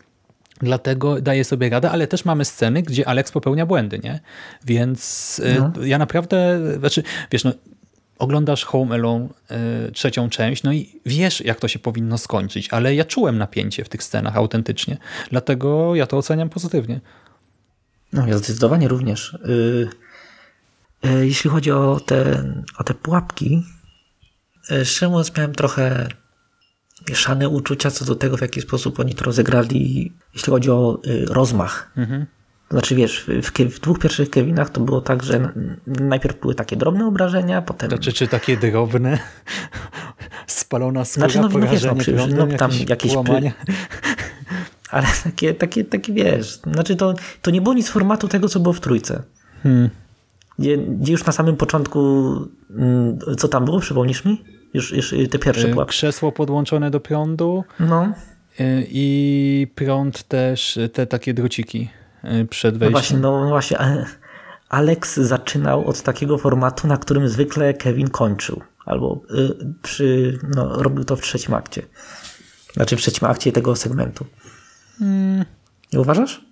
Dlatego 0.62 1.22
daje 1.22 1.44
sobie 1.44 1.70
radę, 1.70 1.92
ale 1.92 2.08
też 2.08 2.26
mamy 2.26 2.46
sceny, 2.46 2.84
gdzie 2.84 3.08
Alex 3.08 3.32
popełnia 3.32 3.66
błędy, 3.66 4.00
nie? 4.04 4.20
Więc 4.66 5.42
e, 5.46 5.88
ja 5.88 5.98
naprawdę, 5.98 6.60
znaczy, 6.80 7.04
wiesz, 7.32 7.44
no, 7.44 7.52
oglądasz 8.20 8.66
Home 8.66 8.96
Alone 8.96 9.28
y, 9.88 9.92
trzecią 9.92 10.30
część, 10.30 10.64
no 10.64 10.74
i 10.74 11.02
wiesz, 11.06 11.42
jak 11.42 11.60
to 11.60 11.68
się 11.68 11.80
powinno 11.80 12.18
skończyć, 12.18 12.70
ale 12.70 12.96
ja 12.96 13.06
czułem 13.06 13.38
napięcie 13.38 13.84
w 13.84 13.90
tych 13.90 14.04
scenach 14.04 14.36
autentycznie, 14.36 14.98
dlatego 15.32 15.96
ja 15.96 16.08
to 16.08 16.18
oceniam 16.18 16.50
pozytywnie. 16.50 17.02
No, 18.14 18.28
ja 18.28 18.38
zdecydowanie 18.38 18.88
również. 18.88 19.38
Yy, 19.46 19.90
yy, 21.04 21.28
jeśli 21.28 21.50
chodzi 21.50 21.72
o 21.72 22.00
te, 22.06 22.44
o 22.78 22.84
te 22.84 22.94
pułapki, 22.94 23.64
yy, 24.70 24.86
szczerze 24.86 25.10
mówiąc, 25.10 25.38
miałem 25.38 25.56
trochę 25.56 26.08
mieszane 27.10 27.50
uczucia 27.50 27.92
co 27.92 28.06
do 28.06 28.16
tego, 28.16 28.38
w 28.38 28.42
jaki 28.42 28.62
sposób 28.62 29.00
oni 29.00 29.16
to 29.16 29.26
rozegrali, 29.26 30.14
jeśli 30.34 30.52
chodzi 30.52 30.72
o 30.72 31.00
yy, 31.04 31.26
rozmach. 31.26 31.92
To 31.96 32.37
znaczy, 32.72 32.96
wiesz, 32.96 33.26
w, 33.44 33.52
w 33.52 33.80
dwóch 33.80 34.00
pierwszych 34.00 34.30
Kevinach 34.30 34.70
to 34.70 34.82
było 34.82 35.02
tak, 35.02 35.24
że 35.24 35.54
najpierw 35.88 36.40
były 36.40 36.56
takie 36.56 36.76
drobne 36.76 37.08
obrażenia, 37.08 37.62
potem 37.62 37.90
Znaczy, 37.90 38.14
czy 38.14 38.28
takie 38.28 38.58
drobne, 38.58 39.20
spalona 40.48 41.06
skóra, 41.06 41.30
Znaczy, 41.30 41.50
no, 41.54 41.60
no 41.60 41.68
wiesz, 41.68 41.84
no, 41.84 41.96
przy- 41.96 42.14
no, 42.14 42.48
tam 42.58 42.72
jakieś, 42.72 42.90
jakieś 42.90 43.14
ale 44.90 45.08
takie, 45.24 45.54
takie, 45.54 45.86
takie 45.86 46.14
wiesz, 46.14 46.60
znaczy 46.74 46.96
to, 46.96 47.14
to 47.42 47.52
nie 47.52 47.62
było 47.62 47.76
nic 47.76 47.90
formatu 47.90 48.28
tego, 48.28 48.50
co 48.50 48.60
było 48.60 48.74
w 48.74 48.80
trójce. 48.80 49.24
Hmm. 49.64 49.90
Gdzie, 50.60 50.78
gdzie 50.78 51.12
już 51.12 51.26
na 51.26 51.32
samym 51.32 51.58
początku, 51.58 52.00
mm, 52.70 53.20
co 53.38 53.48
tam 53.48 53.66
było, 53.66 53.80
przypomnisz 53.80 54.26
mi? 54.26 54.44
Już, 54.74 54.92
już 54.92 55.14
y, 55.14 55.28
te 55.28 55.40
pierwsze 55.40 55.68
Y, 55.68 55.72
pułapki. 55.72 55.92
Krzesło 55.92 56.32
podłączone 56.32 56.92
do 56.92 57.00
prądu 57.00 57.64
No, 57.80 58.14
y, 58.60 58.88
i 58.90 59.68
prąd 59.76 60.24
też, 60.24 60.80
te 60.94 61.08
takie 61.08 61.34
druciki 61.34 61.90
y, 62.42 62.46
przed 62.46 62.76
no 62.76 62.80
wejściem. 62.80 62.92
właśnie, 62.92 63.18
no 63.18 63.44
no 63.44 63.50
właśnie. 63.50 63.78
ale 63.78 64.06
Alex 64.70 65.16
zaczynał 65.16 65.88
od 65.88 66.02
takiego 66.02 66.38
formatu, 66.38 66.88
na 66.88 66.98
którym 66.98 67.30
zwykle 67.30 67.74
Kevin 67.74 68.10
kończył. 68.10 68.62
Albo 68.86 69.22
y, 69.32 69.74
przy, 69.82 70.40
no, 70.56 70.84
robił 70.84 71.04
to 71.04 71.16
w 71.16 71.22
trzecim 71.22 71.54
akcie. 71.54 71.82
Znaczy 72.74 72.98
w 72.98 73.02
trzecim 73.02 73.28
akcie 73.28 73.52
tego 73.52 73.76
segmentu. 73.76 74.26
Hmm. 75.00 75.46
Nie 75.94 76.00
uważasz? 76.00 76.48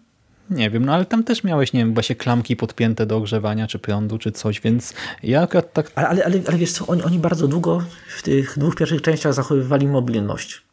Nie 0.50 0.70
wiem, 0.70 0.86
no 0.86 0.94
ale 0.94 1.06
tam 1.06 1.24
też 1.24 1.44
miałeś, 1.44 1.74
nie 1.74 1.80
wiem, 1.80 1.94
właśnie 1.94 2.16
klamki 2.16 2.56
podpięte 2.56 3.06
do 3.06 3.18
ogrzewania, 3.18 3.68
czy 3.68 3.80
prądu, 3.80 4.18
czy 4.18 4.32
coś, 4.32 4.62
więc 4.62 4.94
ja 5.24 5.42
akurat 5.42 5.74
tak 5.74 5.92
Ale, 5.96 6.08
ale, 6.08 6.26
ale, 6.26 6.40
ale 6.48 6.58
wiesz 6.58 6.72
co, 6.72 6.88
oni, 6.88 7.04
oni 7.04 7.20
bardzo 7.20 7.48
długo 7.48 7.84
w 8.18 8.24
tych 8.24 8.60
dwóch 8.60 8.76
pierwszych 8.76 9.02
częściach 9.02 9.34
zachowywali 9.34 9.88
mobilność. 9.88 10.66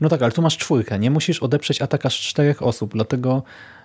No 0.00 0.08
tak, 0.08 0.22
ale 0.22 0.32
tu 0.32 0.42
masz 0.42 0.56
czwórkę, 0.56 0.98
nie 0.98 1.10
musisz 1.10 1.42
odeprzeć 1.42 1.82
atak 1.82 2.06
aż 2.06 2.20
czterech 2.20 2.62
osób, 2.62 2.92
dlatego 2.92 3.42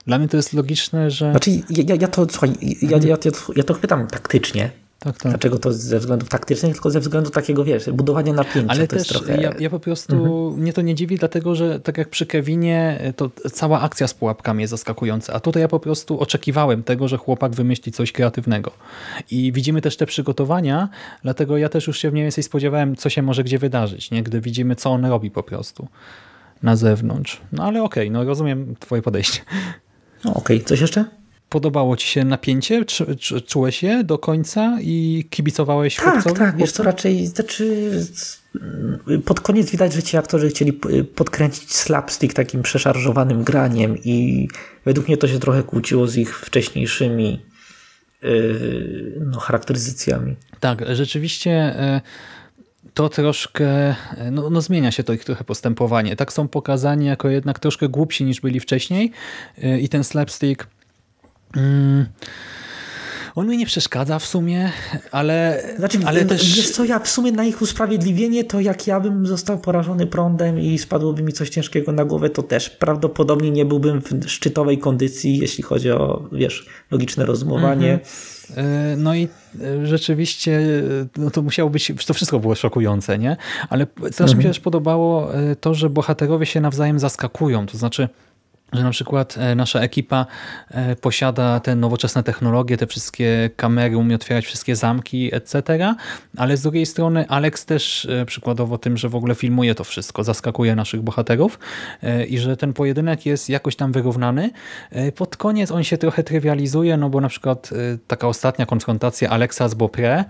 dla 0.07 0.17
mnie 0.19 0.27
to 0.27 0.37
jest 0.37 0.53
logiczne, 0.53 1.11
że... 1.11 1.31
Znaczy, 1.31 1.51
ja, 1.69 1.95
ja- 2.01 2.07
to, 2.07 2.27
słuchaj, 2.29 2.51
ja, 2.81 2.97
ja, 2.97 2.97
ja, 3.07 3.17
to- 3.17 3.53
ja 3.55 3.63
to 3.63 3.73
chwytam 3.73 4.07
taktycznie. 4.07 4.71
tak, 4.99 5.17
tak. 5.17 5.31
Dlaczego 5.31 5.59
to 5.59 5.73
ze 5.73 5.99
względów 5.99 6.29
taktycznych, 6.29 6.73
tylko 6.73 6.91
ze 6.91 6.99
względu 6.99 7.29
takiego, 7.29 7.63
wiesz, 7.63 7.89
budowania 7.89 8.33
napięcia. 8.33 8.69
Ale 8.69 8.87
to 8.87 8.95
też 8.95 8.99
jest 8.99 9.09
trochę... 9.09 9.41
ja, 9.41 9.53
ja 9.59 9.69
po 9.69 9.79
prostu, 9.79 10.15
mnie 10.57 10.73
to 10.73 10.81
nie 10.81 10.95
dziwi, 10.95 11.17
dlatego 11.17 11.55
że 11.55 11.79
tak 11.79 11.97
jak 11.97 12.09
przy 12.09 12.25
Kevinie, 12.25 12.99
to 13.15 13.29
cała 13.53 13.81
akcja 13.81 14.07
z 14.07 14.13
pułapkami 14.13 14.61
jest 14.61 14.71
zaskakująca, 14.71 15.33
a 15.33 15.39
tutaj 15.39 15.61
ja 15.61 15.67
po 15.67 15.79
prostu 15.79 16.19
oczekiwałem 16.19 16.83
tego, 16.83 17.07
że 17.07 17.17
chłopak 17.17 17.51
wymyśli 17.51 17.91
coś 17.91 18.11
kreatywnego. 18.11 18.71
I 19.31 19.51
widzimy 19.51 19.81
też 19.81 19.97
te 19.97 20.05
przygotowania, 20.05 20.89
dlatego 21.23 21.57
ja 21.57 21.69
też 21.69 21.87
już 21.87 21.97
się 21.99 22.11
mniej 22.11 22.23
więcej 22.23 22.43
spodziewałem, 22.43 22.95
co 22.95 23.09
się 23.09 23.21
może 23.21 23.43
gdzie 23.43 23.59
wydarzyć, 23.59 24.11
nie? 24.11 24.23
gdy 24.23 24.41
widzimy, 24.41 24.75
co 24.75 24.89
on 24.89 25.05
robi 25.05 25.31
po 25.31 25.43
prostu 25.43 25.87
na 26.63 26.75
zewnątrz. 26.75 27.41
No 27.51 27.63
ale 27.63 27.83
okej, 27.83 28.11
no 28.11 28.23
rozumiem 28.23 28.75
twoje 28.79 29.01
podejście. 29.01 29.41
No 30.25 30.33
okej, 30.33 30.63
coś 30.63 30.81
jeszcze? 30.81 31.05
Podobało 31.49 31.97
ci 31.97 32.07
się 32.07 32.25
napięcie? 32.25 32.85
Czu- 32.85 33.15
czu- 33.15 33.41
Czułeś 33.47 33.83
je 33.83 34.03
do 34.03 34.17
końca 34.17 34.77
i 34.81 35.25
kibicowałeś 35.29 35.95
Tak, 35.95 36.05
chłopcowi? 36.13 36.35
tak, 36.39 36.57
wiesz 36.57 36.71
co, 36.71 36.83
raczej, 36.83 37.27
znaczy 37.27 37.91
pod 39.25 39.39
koniec 39.39 39.71
widać, 39.71 39.93
że 39.93 40.03
ci 40.03 40.17
aktorzy 40.17 40.49
chcieli 40.49 40.73
p- 40.73 41.03
podkręcić 41.03 41.73
slapstick 41.73 42.33
takim 42.33 42.61
przeszarżowanym 42.61 43.43
graniem 43.43 43.97
i 44.03 44.47
według 44.85 45.07
mnie 45.07 45.17
to 45.17 45.27
się 45.27 45.39
trochę 45.39 45.63
kłóciło 45.63 46.07
z 46.07 46.17
ich 46.17 46.39
wcześniejszymi 46.39 47.41
yy, 48.23 49.13
no, 49.31 49.39
charakteryzacjami. 49.39 50.35
Tak, 50.59 50.83
rzeczywiście 50.95 51.51
e, 51.51 52.01
to 52.93 53.09
troszkę, 53.09 53.65
e, 54.17 54.31
no, 54.31 54.49
no 54.49 54.61
zmienia 54.61 54.91
się 54.91 55.03
to 55.03 55.13
ich 55.13 55.25
trochę 55.25 55.43
postępowanie. 55.43 56.15
Tak 56.15 56.33
są 56.33 56.47
pokazani 56.47 57.05
jako 57.05 57.29
jednak 57.29 57.59
troszkę 57.59 57.89
głupsi 57.89 58.23
niż 58.23 58.41
byli 58.41 58.59
wcześniej 58.59 59.11
e, 59.63 59.79
i 59.79 59.89
ten 59.89 60.03
slapstick 60.03 60.67
mm, 61.55 62.05
On 63.35 63.47
mi 63.47 63.57
nie 63.57 63.65
przeszkadza 63.65 64.19
w 64.19 64.25
sumie, 64.25 64.71
ale, 65.11 65.63
Znaczy, 65.77 65.99
ale 66.05 66.25
też... 66.25 66.55
wiesz 66.55 66.69
co, 66.71 66.85
ja 66.85 66.99
w 66.99 67.09
sumie 67.09 67.31
na 67.31 67.43
ich 67.43 67.61
usprawiedliwienie, 67.61 68.43
to 68.43 68.59
jak 68.59 68.87
ja 68.87 68.99
bym 68.99 69.27
został 69.27 69.59
porażony 69.59 70.07
prądem 70.07 70.59
i 70.59 70.77
spadłoby 70.77 71.23
mi 71.23 71.33
coś 71.33 71.49
ciężkiego 71.49 71.91
na 71.91 72.05
głowę, 72.05 72.29
to 72.29 72.43
też 72.43 72.69
prawdopodobnie 72.69 73.51
nie 73.51 73.65
byłbym 73.65 74.01
w 74.01 74.29
szczytowej 74.31 74.77
kondycji, 74.77 75.37
jeśli 75.37 75.63
chodzi 75.63 75.91
o, 75.91 76.29
wiesz, 76.31 76.65
logiczne 76.91 77.25
rozumowanie. 77.25 77.99
E, 78.57 78.95
No 78.97 79.15
i 79.15 79.27
e, 79.61 79.85
rzeczywiście 79.85 80.59
e, 81.01 81.07
no 81.17 81.31
to 81.31 81.41
musiało 81.41 81.69
być, 81.69 81.93
to 82.05 82.13
wszystko 82.13 82.39
było 82.39 82.55
szokujące, 82.55 83.17
nie? 83.17 83.37
Ale 83.69 83.87
strasznie 84.11 84.37
mi 84.37 84.43
się 84.43 84.49
też 84.49 84.59
podobało 84.59 85.29
to, 85.61 85.73
że 85.73 85.89
bohaterowie 85.89 86.45
się 86.45 86.61
nawzajem 86.61 86.99
zaskakują, 86.99 87.65
to 87.65 87.77
znaczy 87.77 88.09
że 88.73 88.83
na 88.83 88.91
przykład 88.91 89.37
e, 89.37 89.55
nasza 89.55 89.79
ekipa 89.79 90.25
e, 90.69 90.95
posiada 90.95 91.59
te 91.59 91.75
nowoczesne 91.75 92.23
technologie, 92.23 92.77
te 92.77 92.87
wszystkie 92.87 93.49
kamery, 93.55 93.97
umie 93.97 94.15
otwierać 94.15 94.45
wszystkie 94.45 94.75
zamki, 94.75 95.35
etc., 95.35 95.61
ale 96.37 96.57
z 96.57 96.61
drugiej 96.61 96.85
strony 96.85 97.27
Alex 97.27 97.65
też 97.65 98.05
e, 98.05 98.25
przykładowo 98.25 98.77
tym, 98.77 98.97
że 98.97 99.09
w 99.09 99.15
ogóle 99.15 99.35
filmuje 99.35 99.75
to 99.75 99.83
wszystko, 99.83 100.23
zaskakuje 100.23 100.75
naszych 100.75 101.01
bohaterów 101.01 101.59
i 102.27 102.39
że 102.39 102.57
ten 102.57 102.73
pojedynek 102.73 103.25
jest 103.25 103.49
jakoś 103.49 103.75
tam 103.75 103.91
wyrównany. 103.91 104.49
Pod 105.15 105.37
koniec 105.37 105.71
on 105.71 105.83
się 105.83 105.97
trochę 105.97 106.23
trywializuje, 106.23 106.97
no 106.97 107.09
bo 107.09 107.21
na 107.21 107.29
przykład 107.29 107.69
taka 108.07 108.27
ostatnia 108.27 108.65
konfrontacja 108.65 109.29
Alexa 109.29 109.69
z 109.69 109.75
Beaupré, 109.75 110.23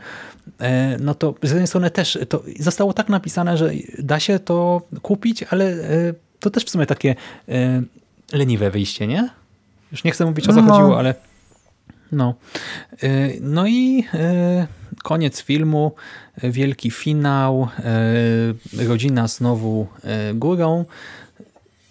e, 0.60 0.98
no 1.00 1.16
to 1.16 1.36
z 1.44 1.50
jednej 1.50 1.68
strony 1.68 1.89
też 1.89 2.20
to 2.30 2.44
zostało 2.60 2.94
tak 2.94 3.10
napisane, 3.10 3.58
że 3.58 3.72
da 4.00 4.20
się 4.20 4.39
to 4.39 4.82
kupić, 5.02 5.44
ale 5.44 5.76
to 6.39 6.50
też 6.50 6.66
w 6.66 6.70
sumie 6.70 6.86
takie 6.86 7.16
leniwe 8.34 8.71
wyjście, 8.71 9.07
nie? 9.07 9.29
Już 9.91 10.03
nie 10.03 10.11
chcę 10.11 10.25
mówić 10.25 10.47
o 10.49 10.53
co 10.53 10.61
No. 10.61 10.73
chodziło, 10.73 10.99
ale 10.99 11.15
no. 12.11 12.36
Y, 13.03 13.38
No 13.41 13.67
i 13.67 14.03
y, 14.13 14.67
koniec 15.03 15.41
filmu, 15.41 15.91
wielki 16.43 16.91
finał, 16.91 17.67
y, 18.79 18.88
rodzina 18.88 19.27
znowu 19.27 19.88
górą. 20.34 20.86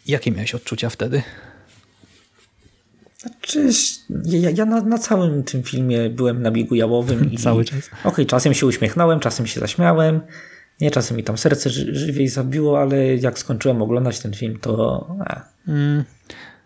Jakie 0.07 0.31
miałeś 0.33 0.55
odczucia 0.55 0.91
wtedy? 0.91 1.23
Znaczy, 3.19 3.69
ja, 4.25 4.51
ja 4.51 4.65
na, 4.65 4.81
na 4.81 4.99
całym 4.99 5.43
tym 5.43 5.63
filmie 5.63 6.11
byłem 6.11 6.43
na 6.43 6.51
biegu 6.51 6.75
jałowym. 6.75 7.31
I, 7.33 7.37
Cały 7.39 7.65
czas. 7.65 7.91
Okej, 8.05 8.27
czasem 8.27 8.55
się 8.55 8.67
uśmiechnąłem, 8.67 9.21
czasem 9.21 9.47
się 9.47 9.61
zaśmiałem. 9.61 10.21
Nie, 10.81 10.91
czasem 10.91 11.17
mi 11.17 11.25
tam 11.25 11.39
serce 11.39 11.71
ży, 11.71 11.95
żywiej 11.95 12.29
zabiło, 12.29 12.81
ale 12.81 13.17
jak 13.17 13.39
skończyłem 13.39 13.83
oglądać 13.83 14.21
ten 14.21 14.33
film, 14.35 14.59
to... 14.61 15.07
Mm, 15.69 16.05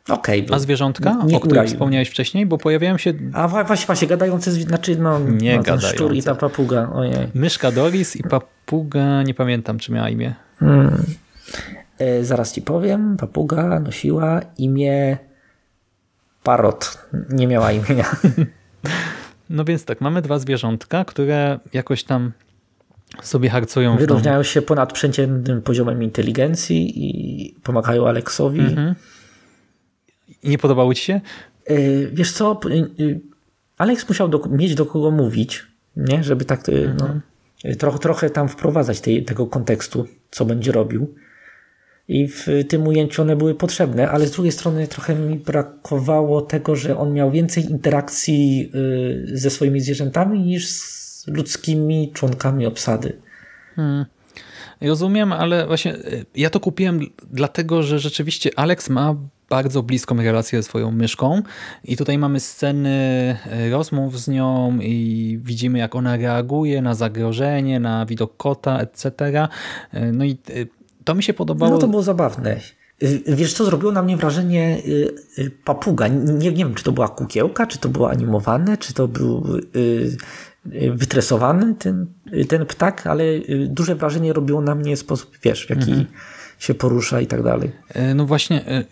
Okej, 0.09 0.43
był. 0.43 0.55
A 0.55 0.59
zwierzątka, 0.59 1.11
Nie 1.27 1.37
o 1.37 1.41
których 1.41 1.57
uraził. 1.59 1.75
wspomniałeś 1.77 2.09
wcześniej? 2.09 2.47
Bo 2.47 2.59
pojawiają 2.59 2.99
się 2.99 3.15
A 3.33 3.49
właśnie, 3.49 3.87
właśnie 3.87 4.09
gadające, 4.09 4.53
znaczy 4.53 4.97
no, 4.99 5.19
Nie 5.21 5.57
no 5.57 5.63
ten 5.63 5.81
szczur 5.81 6.15
i 6.15 6.23
ta 6.23 6.35
papuga, 6.35 6.91
ojej. 6.95 7.29
myszka 7.35 7.73
Doris 7.73 8.17
i 8.17 8.23
papuga, 8.23 9.23
nie 9.23 9.35
pamiętam 9.35 9.79
czy 9.79 9.93
miała 9.93 10.09
imię. 10.09 10.35
E, 11.99 12.25
zaraz 12.25 12.53
ci 12.53 12.63
powiem, 12.63 13.17
papuga 13.17 13.81
nosiła 13.81 14.41
imię 14.59 15.19
Parot, 16.43 16.99
nie 17.31 17.47
miała 17.47 17.73
imienia. 17.73 18.05
No 19.51 19.65
więc 19.65 19.85
tak, 19.85 20.01
mamy 20.01 20.23
dwa 20.23 20.39
zwierzątka, 20.39 21.05
które 21.05 21.59
jakoś 21.73 22.05
tam 22.05 22.33
sobie 23.23 23.49
harcują. 23.51 23.97
Wyróżniają 23.97 24.43
się 24.43 24.63
ponad 24.63 24.93
przeciętnym 24.93 25.63
poziomem 25.63 26.03
inteligencji 26.03 26.93
i 26.97 27.55
pomagają 27.63 28.09
Aleksowi. 28.09 28.61
I 30.43 30.49
nie 30.49 30.59
podobało 30.59 30.95
ci 30.95 31.05
się? 31.05 31.21
E, 31.67 31.77
Wiesz 32.13 32.33
co, 32.33 32.57
p- 32.57 32.69
e, 32.75 32.83
Aleks 33.79 34.09
musiał 34.09 34.29
do, 34.29 34.49
mieć 34.51 34.75
do 34.75 34.87
kogo 34.87 35.11
mówić, 35.11 35.67
nie? 35.97 36.25
żeby 36.25 36.45
tak 36.45 36.61
no, 36.99 37.21
e, 37.65 37.77
trochę, 37.77 37.99
trochę 37.99 38.31
tam 38.31 38.49
wprowadzać 38.49 39.01
tej, 39.01 39.25
tego 39.25 39.47
kontekstu, 39.47 40.07
co 40.31 40.45
będzie 40.45 40.73
robił. 40.73 41.15
I 42.09 42.29
w 42.29 42.47
tym 42.69 42.87
ujęciu 42.87 43.23
one 43.23 43.37
były 43.37 43.55
potrzebne, 43.55 44.11
ale 44.11 44.27
z 44.27 44.31
drugiej 44.31 44.53
strony 44.53 44.89
trochę 44.89 45.15
mi 45.15 45.37
brakowało 45.39 46.43
tego, 46.43 46.77
że 46.77 46.99
on 46.99 47.13
miał 47.13 47.31
więcej 47.31 47.65
interakcji 47.71 48.71
y, 48.75 49.39
ze 49.39 49.51
swoimi 49.51 49.81
zwierzętami 49.81 50.41
niż 50.41 50.69
z 50.69 51.04
ludzkimi 51.27 52.11
członkami 52.15 52.67
obsady. 52.67 53.17
Rozumiem, 54.81 55.33
ale 55.33 55.67
właśnie 55.67 55.95
y, 55.95 56.27
ja 56.37 56.51
to 56.51 56.61
kupiłem 56.61 57.01
dl- 57.01 57.11
dlatego, 57.33 57.83
że 57.83 57.99
rzeczywiście 57.99 58.51
Alex 58.57 58.91
ma 58.91 59.15
bardzo 59.49 59.83
bliską 59.83 60.17
relację 60.17 60.59
ze 60.63 60.69
swoją 60.69 60.91
myszką 60.91 61.43
i 61.85 61.97
tutaj 61.97 62.19
mamy 62.19 62.41
sceny 62.41 63.37
y, 63.67 63.71
rozmów 63.71 64.21
z 64.21 64.29
nią 64.29 64.79
i 64.81 65.39
widzimy 65.43 65.79
jak 65.79 65.95
ona 65.95 66.17
reaguje 66.17 66.83
na 66.83 66.95
zagrożenie, 66.95 67.81
na 67.81 68.07
widok 68.07 68.37
kota, 68.37 68.79
etc. 68.81 69.09
Y, 69.95 70.13
No 70.13 70.25
i 70.25 70.39
to 71.05 71.15
mi 71.15 71.23
się 71.23 71.35
podobało. 71.35 71.73
No 71.73 71.79
to 71.79 71.89
było 71.89 72.03
zabawne. 72.03 72.61
Wiesz 73.27 73.53
co, 73.55 73.65
zrobiło 73.65 73.93
na 73.93 74.03
mnie 74.03 74.17
wrażenie 74.17 74.83
papuga. 75.65 76.09
Nie, 76.09 76.35
nie 76.53 76.65
wiem, 76.65 76.75
czy 76.75 76.85
to 76.85 76.93
była 76.93 77.09
kukiełka, 77.09 77.67
czy 77.67 77.79
to 77.79 77.89
było 77.89 78.11
animowane, 78.11 78.77
czy 78.77 78.95
to 78.95 79.09
był 79.09 79.47
wytresowany 80.95 81.75
ten, 81.75 82.07
ten 82.49 82.67
ptak, 82.67 83.07
ale 83.07 83.25
y, 83.25 83.69
duże 83.71 83.95
wrażenie 83.95 84.33
robiło 84.33 84.61
na 84.61 84.75
mnie 84.75 84.97
sposób, 84.97 85.39
wiesz, 85.43 85.67
w 85.67 85.71
jaki 85.71 86.07
się 86.59 86.75
porusza 86.75 87.21
i 87.21 87.27
tak 87.27 87.43
dalej. 87.43 87.73
E, 87.89 88.15
No 88.15 88.27
właśnie, 88.27 88.67
e, 88.67 88.85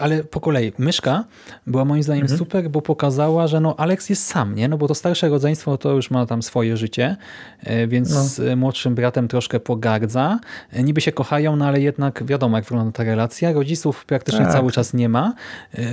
ale 0.00 0.24
po 0.24 0.40
kolei. 0.40 0.72
Myszka 0.78 1.24
była 1.66 1.84
moim 1.84 2.02
zdaniem 2.02 2.22
Mhm. 2.22 2.38
super, 2.38 2.70
bo 2.70 2.82
pokazała, 2.82 3.46
że 3.46 3.60
no 3.60 3.76
Alex 3.76 4.08
jest 4.10 4.26
sam, 4.26 4.54
nie? 4.54 4.68
No 4.68 4.78
bo 4.78 4.88
to 4.88 4.94
starsze 4.94 5.28
rodzeństwo 5.28 5.78
to 5.78 5.92
już 5.92 6.10
ma 6.10 6.26
tam 6.26 6.42
swoje 6.42 6.76
życie, 6.76 7.16
e, 7.62 7.86
więc 7.86 8.14
No. 8.14 8.22
z 8.22 8.58
młodszym 8.58 8.94
bratem 8.94 9.28
troszkę 9.28 9.60
pogardza. 9.60 10.38
Niby 10.84 11.00
się 11.00 11.12
kochają, 11.12 11.56
no 11.56 11.66
ale 11.66 11.80
jednak 11.80 12.24
wiadomo, 12.26 12.56
jak 12.56 12.64
wygląda 12.66 12.92
ta 12.92 13.04
relacja. 13.04 13.52
Rodziców 13.52 14.04
praktycznie 14.04 14.44
Tak. 14.44 14.52
cały 14.52 14.72
czas 14.72 14.94
nie 14.94 15.08
ma, 15.08 15.34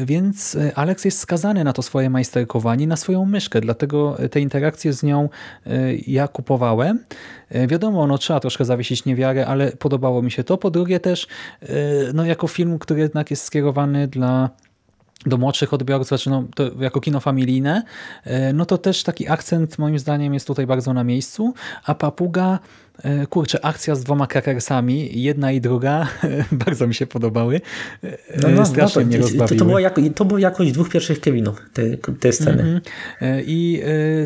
więc 0.06 0.58
Alex 0.76 1.06
jest 1.06 1.20
skazany 1.20 1.64
na 1.64 1.74
to 1.74 1.82
swoje 1.82 2.10
majsterkowanie, 2.10 2.88
na 2.88 2.96
swoją 2.96 3.26
myszkę, 3.26 3.62
dlatego 3.62 4.18
te 4.32 4.40
interakcje 4.40 4.94
z 4.94 5.04
nią 5.04 5.30
ja 6.08 6.28
kupowałem. 6.28 7.00
E, 7.52 7.68
Wiadomo, 7.68 8.08
no 8.08 8.18
trzeba 8.18 8.40
troszkę 8.40 8.66
zawiesić 8.66 9.06
niewiarę, 9.06 9.48
ale 9.48 9.72
podobało 9.72 10.22
mi 10.22 10.32
się 10.32 10.44
to. 10.44 10.58
Po 10.58 10.72
drugie 10.72 11.00
też, 11.00 11.28
e, 11.62 11.68
no 12.14 12.26
jako 12.26 12.48
film, 12.48 12.80
który 12.80 13.00
jednak 13.00 13.32
jest 13.32 13.44
skierowany 13.44 14.08
dla 14.08 14.50
do 15.26 15.38
młodszych 15.38 15.74
odbiorców, 15.74 16.08
znaczy 16.08 16.30
no, 16.30 16.44
jako 16.80 17.02
kino 17.02 17.20
familijne, 17.20 17.84
e, 18.24 18.54
no 18.54 18.66
to 18.66 18.78
też 18.78 19.04
taki 19.04 19.30
akcent 19.30 19.78
moim 19.78 20.00
zdaniem 20.00 20.34
jest 20.34 20.48
tutaj 20.48 20.68
bardzo 20.68 20.94
na 20.94 21.04
miejscu, 21.04 21.54
a 21.86 21.96
Papuga, 21.96 22.60
e, 23.04 23.28
kurczę, 23.28 23.66
akcja 23.66 23.96
z 23.96 24.04
dwoma 24.04 24.28
krakersami, 24.28 25.22
jedna 25.22 25.52
i 25.52 25.62
druga, 25.62 26.08
bardzo 26.66 26.88
mi 26.88 26.96
się 26.96 27.08
podobały, 27.08 27.62
E, 28.04 28.66
strasznie 28.66 29.02
to, 29.02 29.08
mnie 29.08 29.20
to, 29.20 29.56
to, 29.56 29.66
było 29.66 29.80
jako, 29.80 30.02
to 30.16 30.26
było 30.26 30.40
jakoś 30.40 30.72
dwóch 30.72 30.90
pierwszych 30.90 31.20
Kevinów, 31.20 31.62
te, 31.74 31.98
te 31.98 32.34
sceny. 32.34 32.64
Mhm. 32.64 32.82
E, 33.22 33.42
I 33.46 33.82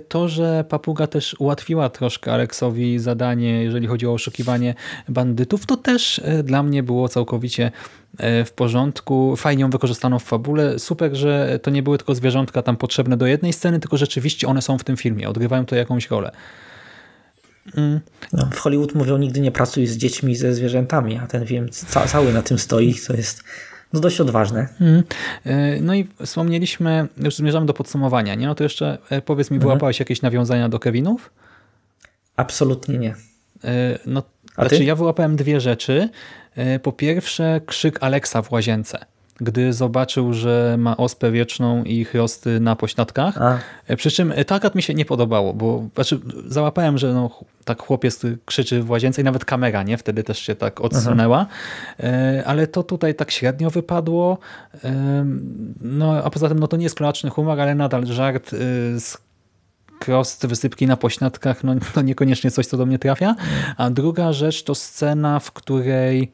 to, 0.07 0.27
że 0.27 0.65
Papuga 0.69 1.07
też 1.07 1.35
ułatwiła 1.39 1.89
troszkę 1.89 2.33
Aleksowi 2.33 2.99
zadanie, 2.99 3.63
jeżeli 3.63 3.87
chodzi 3.87 4.07
o 4.07 4.13
oszukiwanie 4.13 4.75
bandytów, 5.09 5.65
to 5.65 5.77
też 5.77 6.21
dla 6.43 6.63
mnie 6.63 6.83
było 6.83 7.09
całkowicie 7.09 7.71
w 8.19 8.51
porządku. 8.55 9.35
Fajnie 9.35 9.61
ją 9.61 9.69
wykorzystano 9.69 10.19
w 10.19 10.23
fabule. 10.23 10.79
Super, 10.79 11.15
że 11.15 11.59
to 11.61 11.71
nie 11.71 11.83
były 11.83 11.97
tylko 11.97 12.15
zwierzątka 12.15 12.61
tam 12.61 12.77
potrzebne 12.77 13.17
do 13.17 13.27
jednej 13.27 13.53
sceny, 13.53 13.79
tylko 13.79 13.97
rzeczywiście 13.97 14.47
one 14.47 14.61
są 14.61 14.77
w 14.77 14.83
tym 14.83 14.97
filmie, 14.97 15.29
odgrywają 15.29 15.65
to 15.65 15.75
jakąś 15.75 16.09
rolę. 16.09 16.31
No, 18.33 18.45
w 18.51 18.57
Hollywood 18.59 18.95
mówią 18.95 19.17
nigdy 19.17 19.39
nie 19.39 19.51
pracuj 19.51 19.87
z 19.87 19.97
dziećmi 19.97 20.35
ze 20.35 20.53
zwierzętami, 20.53 21.17
a 21.17 21.27
ten 21.27 21.45
film 21.45 21.69
ca, 21.71 22.07
cały 22.07 22.33
na 22.33 22.41
tym 22.41 22.59
stoi, 22.59 22.93
co 22.93 23.13
jest 23.13 23.43
no, 23.93 23.99
dość 23.99 24.21
odważne. 24.21 24.59
Mhm. 24.61 25.03
E, 25.45 25.81
No 25.81 25.95
i 25.95 26.07
wspomnieliśmy, 26.25 27.07
już 27.17 27.35
zmierzamy 27.35 27.65
do 27.65 27.73
podsumowania, 27.73 28.35
nie? 28.35 28.47
No 28.47 28.55
to 28.55 28.63
jeszcze 28.63 28.97
e, 29.09 29.21
powiedz 29.21 29.51
mi, 29.51 29.59
wyłapałeś 29.59 29.99
jakieś 29.99 30.21
nawiązania 30.21 30.69
do 30.69 30.79
Kevinów? 30.79 31.31
Absolutnie 32.35 32.97
nie. 32.97 33.15
E, 33.63 33.99
No, 34.05 34.23
A 34.55 34.61
znaczy, 34.61 34.77
ty? 34.77 34.83
ja 34.83 34.95
wyłapałem 34.95 35.35
dwie 35.35 35.59
rzeczy. 35.61 36.09
E, 36.55 36.79
Po 36.79 36.91
pierwsze, 36.91 37.61
krzyk 37.65 37.97
Aleksa 38.03 38.41
w 38.41 38.51
łazience, 38.51 39.05
gdy 39.41 39.73
zobaczył, 39.73 40.33
że 40.33 40.75
ma 40.79 40.97
ospę 40.97 41.31
wieczną 41.31 41.83
i 41.83 42.05
chrosty 42.05 42.59
na 42.59 42.75
pośladkach. 42.75 43.41
A, 43.41 43.59
E, 43.87 43.95
Przy 43.95 44.11
czym 44.11 44.31
e, 44.35 44.45
to 44.45 44.55
akurat 44.55 44.75
mi 44.75 44.81
się 44.83 44.93
nie 44.93 45.05
podobało, 45.05 45.53
bo 45.53 45.83
znaczy, 45.95 46.19
załapałem, 46.47 46.97
że 46.97 47.13
no, 47.13 47.29
tak 47.65 47.81
chłopiec 47.81 48.21
krzyczy 48.45 48.83
w 48.83 48.89
łazience 48.89 49.21
i 49.21 49.23
nawet 49.23 49.45
kamera, 49.45 49.83
nie? 49.83 49.97
Wtedy 49.97 50.23
też 50.23 50.39
się 50.39 50.55
tak 50.55 50.81
odsunęła. 50.81 51.45
E, 51.99 52.43
Ale 52.45 52.67
to 52.67 52.83
tutaj 52.83 53.15
tak 53.15 53.31
średnio 53.31 53.69
wypadło. 53.69 54.37
No, 55.81 56.11
a 56.23 56.29
poza 56.29 56.49
tym 56.49 56.59
no, 56.59 56.67
to 56.67 56.77
nie 56.77 56.83
jest 56.83 56.95
kloaczny 56.95 57.29
humor, 57.29 57.59
ale 57.61 57.75
nadal 57.75 58.05
żart 58.05 58.49
z 58.99 59.17
krost, 59.99 60.47
wysypki 60.47 60.87
na 60.87 60.97
pośladkach, 60.97 61.63
no 61.63 61.75
to 61.93 62.01
niekoniecznie 62.01 62.51
coś, 62.51 62.65
co 62.67 62.77
do 62.77 62.85
mnie 62.85 62.99
trafia. 62.99 63.35
A 63.77 63.89
druga 63.89 64.33
rzecz 64.33 64.63
to 64.63 64.75
scena, 64.75 65.39
w 65.39 65.51
której 65.51 66.31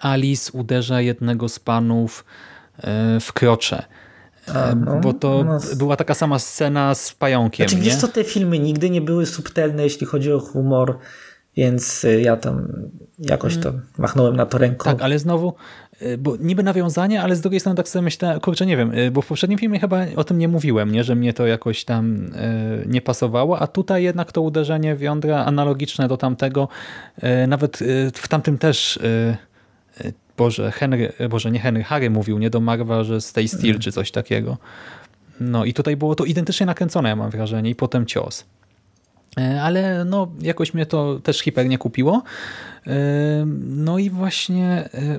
Alice 0.00 0.52
uderza 0.52 1.00
jednego 1.00 1.48
z 1.48 1.58
panów 1.58 2.24
e, 2.78 3.20
w 3.20 3.32
krocze. 3.32 3.82
A, 4.54 4.74
no, 4.74 5.00
bo 5.00 5.12
to 5.12 5.44
no. 5.44 5.58
była 5.76 5.96
taka 5.96 6.14
sama 6.14 6.38
scena 6.38 6.94
z 6.94 7.12
pająkiem, 7.12 7.68
Znaczy, 7.68 7.84
nie? 7.84 7.90
wiesz 7.90 8.00
co, 8.00 8.08
te 8.08 8.24
filmy 8.24 8.58
nigdy 8.58 8.90
nie 8.90 9.00
były 9.00 9.26
subtelne, 9.26 9.82
jeśli 9.82 10.06
chodzi 10.06 10.32
o 10.32 10.40
humor, 10.40 10.98
więc 11.56 12.06
ja 12.20 12.36
tam 12.36 12.68
jakoś 13.18 13.56
to 13.56 13.72
machnąłem 13.98 14.36
na 14.36 14.46
to 14.46 14.58
ręką. 14.58 14.84
Tak, 14.84 15.02
ale 15.02 15.18
znowu, 15.18 15.54
bo 16.18 16.36
niby 16.36 16.62
nawiązanie, 16.62 17.22
ale 17.22 17.36
z 17.36 17.40
drugiej 17.40 17.60
strony 17.60 17.76
tak 17.76 17.88
sobie 17.88 18.02
myślę, 18.02 18.38
kurczę, 18.42 18.66
nie 18.66 18.76
wiem, 18.76 18.92
bo 19.12 19.22
w 19.22 19.26
poprzednim 19.26 19.58
filmie 19.58 19.80
chyba 19.80 20.00
o 20.16 20.24
tym 20.24 20.38
nie 20.38 20.48
mówiłem, 20.48 20.92
nie, 20.92 21.04
że 21.04 21.14
mnie 21.14 21.32
to 21.32 21.46
jakoś 21.46 21.84
tam 21.84 22.30
nie 22.86 23.00
pasowało, 23.00 23.58
a 23.58 23.66
tutaj 23.66 24.02
jednak 24.02 24.32
to 24.32 24.42
uderzenie 24.42 24.96
w 24.96 25.00
jądra 25.00 25.44
analogiczne 25.44 26.08
do 26.08 26.16
tamtego, 26.16 26.68
nawet 27.48 27.78
w 28.14 28.28
tamtym 28.28 28.58
też 28.58 28.98
Boże, 30.36 30.72
Henry, 30.72 31.12
Boże, 31.30 31.50
nie 31.50 31.58
Henry, 31.58 31.84
Harry 31.84 32.10
mówił, 32.10 32.38
nie 32.38 32.50
do 32.50 32.60
Marwa, 32.60 33.04
że 33.04 33.20
stay 33.20 33.48
still, 33.48 33.78
czy 33.78 33.92
coś 33.92 34.10
takiego. 34.10 34.58
No 35.40 35.64
i 35.64 35.74
tutaj 35.74 35.96
było 35.96 36.14
to 36.14 36.24
identycznie 36.24 36.66
nakręcone, 36.66 37.08
ja 37.08 37.16
mam 37.16 37.30
wrażenie, 37.30 37.70
i 37.70 37.74
potem 37.74 38.06
cios. 38.06 38.44
E, 39.38 39.62
Ale 39.62 40.04
no, 40.04 40.28
jakoś 40.40 40.74
mnie 40.74 40.86
to 40.86 41.20
też 41.20 41.40
hiper 41.40 41.68
nie 41.68 41.78
kupiło. 41.78 42.22
E, 42.86 42.92
No 43.60 43.98
i 43.98 44.10
właśnie 44.10 44.88
e, 44.94 45.18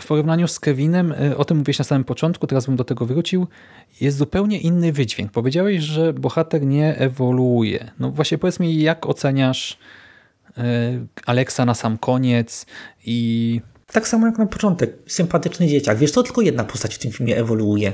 w 0.00 0.06
porównaniu 0.06 0.48
z 0.48 0.60
Kevinem, 0.60 1.14
o 1.36 1.44
tym 1.44 1.56
mówiłeś 1.56 1.78
na 1.78 1.84
samym 1.84 2.04
początku, 2.04 2.46
teraz 2.46 2.66
bym 2.66 2.76
do 2.76 2.84
tego 2.84 3.06
wrócił, 3.06 3.46
jest 4.00 4.16
zupełnie 4.16 4.58
inny 4.58 4.92
wydźwięk. 4.92 5.32
Powiedziałeś, 5.32 5.82
że 5.82 6.12
bohater 6.12 6.66
nie 6.66 6.96
ewoluuje. 6.96 7.90
No 7.98 8.10
właśnie 8.10 8.38
powiedz 8.38 8.60
mi, 8.60 8.82
jak 8.82 9.06
oceniasz 9.06 9.78
Aleksa 11.26 11.64
na 11.64 11.74
sam 11.74 11.98
koniec 11.98 12.66
i 13.06 13.60
Tak 13.92 14.08
samo 14.08 14.26
jak 14.26 14.38
na 14.38 14.46
początek. 14.46 14.92
Sympatyczny 15.06 15.66
dzieciak. 15.68 15.98
Wiesz, 15.98 16.12
to 16.12 16.22
tylko 16.22 16.40
jedna 16.40 16.64
postać 16.64 16.94
w 16.94 16.98
tym 16.98 17.12
filmie 17.12 17.36
ewoluuje. 17.36 17.92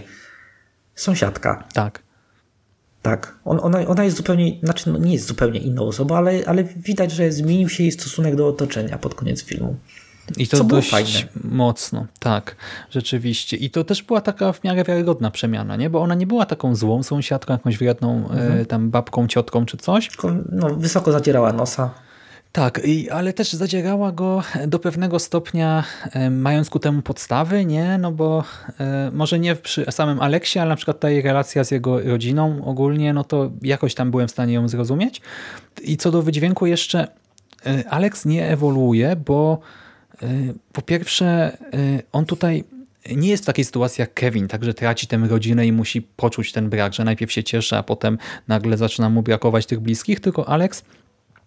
Sąsiadka. 0.95 1.65
tak. 1.73 2.03
Tak. 3.03 3.35
On, 3.45 3.59
ona, 3.63 3.87
ona 3.87 4.05
jest 4.05 4.17
zupełnie, 4.17 4.53
znaczy 4.63 4.91
no 4.91 4.99
nie 4.99 5.13
jest 5.13 5.27
zupełnie 5.27 5.61
inną 5.61 5.83
osobą, 5.83 6.17
ale, 6.17 6.33
ale 6.47 6.65
widać, 6.65 7.13
że 7.13 7.33
zmienił 7.33 7.69
się 7.69 7.83
jej 7.83 7.93
stosunek 7.93 8.37
do 8.37 8.49
otoczenia 8.49 8.99
pod 8.99 9.15
koniec 9.15 9.43
filmu. 9.45 9.77
I 10.37 10.49
to 10.49 10.57
Co 10.57 10.65
było 10.65 10.79
dość 10.81 10.91
fajne. 10.91 11.09
mocno, 11.45 12.07
tak, 12.21 12.57
rzeczywiście. 12.91 13.57
I 13.57 13.71
to 13.71 13.85
też 13.85 14.03
była 14.03 14.21
taka 14.21 14.53
w 14.53 14.65
miarę 14.65 14.85
wiarygodna 14.85 15.31
przemiana, 15.31 15.77
nie? 15.77 15.91
bo 15.91 16.01
ona 16.03 16.15
nie 16.15 16.27
była 16.27 16.47
taką 16.47 16.75
złą 16.77 17.03
sąsiadką, 17.03 17.53
jakąś 17.53 17.79
wredną 17.79 18.17
Mhm. 18.31 18.61
e, 18.61 18.65
tam 18.67 18.91
babką, 18.91 19.27
ciotką 19.27 19.67
czy 19.67 19.77
coś. 19.77 20.09
Tylko 20.09 20.31
no, 20.53 20.75
wysoko 20.77 21.13
zadzierała 21.13 21.53
nosa. 21.53 21.91
Tak, 22.57 22.81
i, 22.85 23.11
ale 23.11 23.33
też 23.33 23.53
zadzierała 23.53 24.13
go 24.13 24.43
do 24.67 24.79
pewnego 24.79 25.19
stopnia, 25.19 25.85
e, 26.13 26.31
mając 26.31 26.71
ku 26.71 26.79
temu 26.79 27.03
podstawy, 27.03 27.65
nie? 27.65 27.99
No 27.99 28.13
bo 28.13 28.45
e, 28.81 29.11
może 29.15 29.39
nie 29.39 29.57
przy 29.57 29.87
samym 29.91 30.21
Aleksie, 30.21 30.59
ale 30.59 30.69
na 30.69 30.77
przykład 30.77 31.01
ta 31.01 31.11
jej 31.11 31.23
relacja 31.23 31.65
z 31.65 31.71
jego 31.71 32.01
rodziną 32.01 32.65
ogólnie, 32.65 33.13
no 33.13 33.25
to 33.25 33.51
jakoś 33.63 33.95
tam 33.95 34.11
byłem 34.11 34.29
w 34.29 34.31
stanie 34.31 34.55
ją 34.55 34.69
zrozumieć. 34.69 35.21
I 35.83 35.97
co 35.97 36.11
do 36.11 36.23
wydźwięku 36.23 36.67
jeszcze, 36.67 37.09
e, 37.67 37.89
Aleks 37.91 38.25
nie 38.25 38.49
ewoluuje, 38.49 39.17
bo 39.17 39.59
e, 40.23 40.27
po 40.73 40.83
pierwsze 40.83 41.57
on 42.13 42.27
tutaj 42.27 42.65
nie 43.17 43.29
jest 43.29 43.43
w 43.43 43.47
takiej 43.47 43.65
sytuacji 43.65 44.03
jak 44.03 44.15
Kevin, 44.15 44.49
także 44.49 44.75
traci 44.75 45.07
tę 45.07 45.17
rodzinę 45.29 45.67
i 45.67 45.73
musi 45.73 46.03
poczuć 46.03 46.53
ten 46.53 46.71
brak, 46.71 46.95
że 46.95 47.05
najpierw 47.05 47.33
się 47.33 47.45
cieszy, 47.45 47.77
a 47.77 47.83
potem 47.83 48.19
nagle 48.49 48.77
zaczyna 48.77 49.11
mu 49.11 49.23
brakować 49.23 49.67
tych 49.67 49.81
bliskich, 49.81 50.21
tylko 50.21 50.49
Alex 50.49 50.83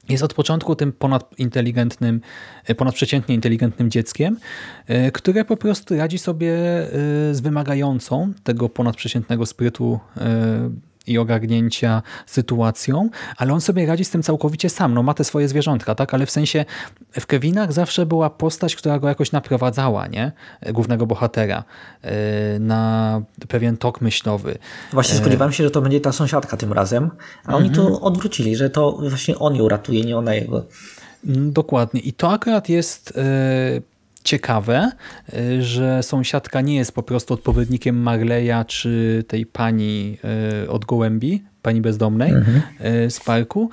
jest 0.09 0.23
od 0.23 0.33
początku 0.33 0.75
tym 0.75 0.91
ponadinteligentnym, 0.91 2.21
e, 2.65 2.75
ponadprzeciętnie 2.75 3.35
inteligentnym 3.35 3.91
dzieckiem, 3.91 4.37
e, 4.87 5.11
które 5.11 5.45
po 5.45 5.57
prostu 5.57 5.97
radzi 5.97 6.17
sobie 6.17 6.53
e, 6.53 6.89
z 7.35 7.39
wymagającą 7.41 8.33
tego 8.43 8.69
ponadprzeciętnego 8.69 9.45
sprytu 9.45 9.99
i 11.09 11.17
ogarnięcia 11.17 12.01
sytuacją, 12.25 13.09
ale 13.37 13.53
on 13.53 13.61
sobie 13.61 13.85
radzi 13.85 14.05
z 14.05 14.09
tym 14.09 14.23
całkowicie 14.23 14.69
sam. 14.69 14.93
No 14.93 15.03
ma 15.03 15.13
te 15.13 15.23
swoje 15.23 15.47
zwierzątka, 15.47 15.95
tak? 15.95 16.13
Ale 16.13 16.25
w 16.25 16.31
sensie 16.31 16.65
w 17.19 17.25
Kevinach 17.25 17.73
zawsze 17.73 18.05
była 18.05 18.29
postać, 18.29 18.75
która 18.75 18.99
go 18.99 19.07
jakoś 19.07 19.31
naprowadzała, 19.31 20.07
nie? 20.07 20.31
Głównego 20.73 21.05
bohatera 21.05 21.63
e, 22.01 22.59
na 22.59 23.21
pewien 23.47 23.77
tok 23.77 24.01
myślowy. 24.01 24.57
Właśnie 24.93 25.15
spodziewałem 25.15 25.53
się, 25.53 25.63
że 25.63 25.71
to 25.71 25.81
będzie 25.81 26.01
ta 26.01 26.11
sąsiadka 26.11 26.57
tym 26.57 26.73
razem, 26.73 27.09
a 27.45 27.55
oni 27.55 27.67
Mhm. 27.69 27.87
to 27.87 28.01
odwrócili, 28.01 28.55
że 28.55 28.69
to 28.69 28.91
właśnie 29.09 29.39
on 29.39 29.55
ją 29.55 29.69
ratuje, 29.69 30.03
nie 30.03 30.17
ona 30.17 30.33
jego. 30.33 30.65
Mm, 31.27 31.51
Dokładnie. 31.53 32.01
I 32.01 32.13
to 32.13 32.31
akurat 32.31 32.69
jest 32.69 33.13
e, 33.17 33.21
ciekawe, 34.23 34.91
e, 35.33 35.61
że 35.61 36.03
sąsiadka 36.03 36.61
nie 36.61 36.75
jest 36.75 36.91
po 36.91 37.03
prostu 37.03 37.33
odpowiednikiem 37.33 38.01
Marleya 38.01 38.65
czy 38.67 39.23
tej 39.27 39.45
pani 39.45 40.17
e, 40.63 40.69
od 40.69 40.85
gołębi, 40.85 41.43
pani 41.61 41.81
bezdomnej 41.81 42.33
e, 42.79 43.09
z 43.09 43.19
parku. 43.19 43.69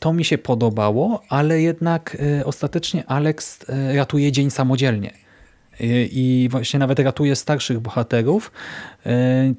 To 0.00 0.12
mi 0.12 0.24
się 0.24 0.38
podobało, 0.38 1.22
ale 1.28 1.60
jednak 1.60 2.16
ostatecznie 2.44 3.06
Alex 3.06 3.58
ratuje 3.94 4.32
dzień 4.32 4.50
samodzielnie. 4.50 5.10
I 6.10 6.48
właśnie 6.50 6.78
nawet 6.78 6.98
ratuje 6.98 7.36
starszych 7.36 7.80
bohaterów. 7.80 8.52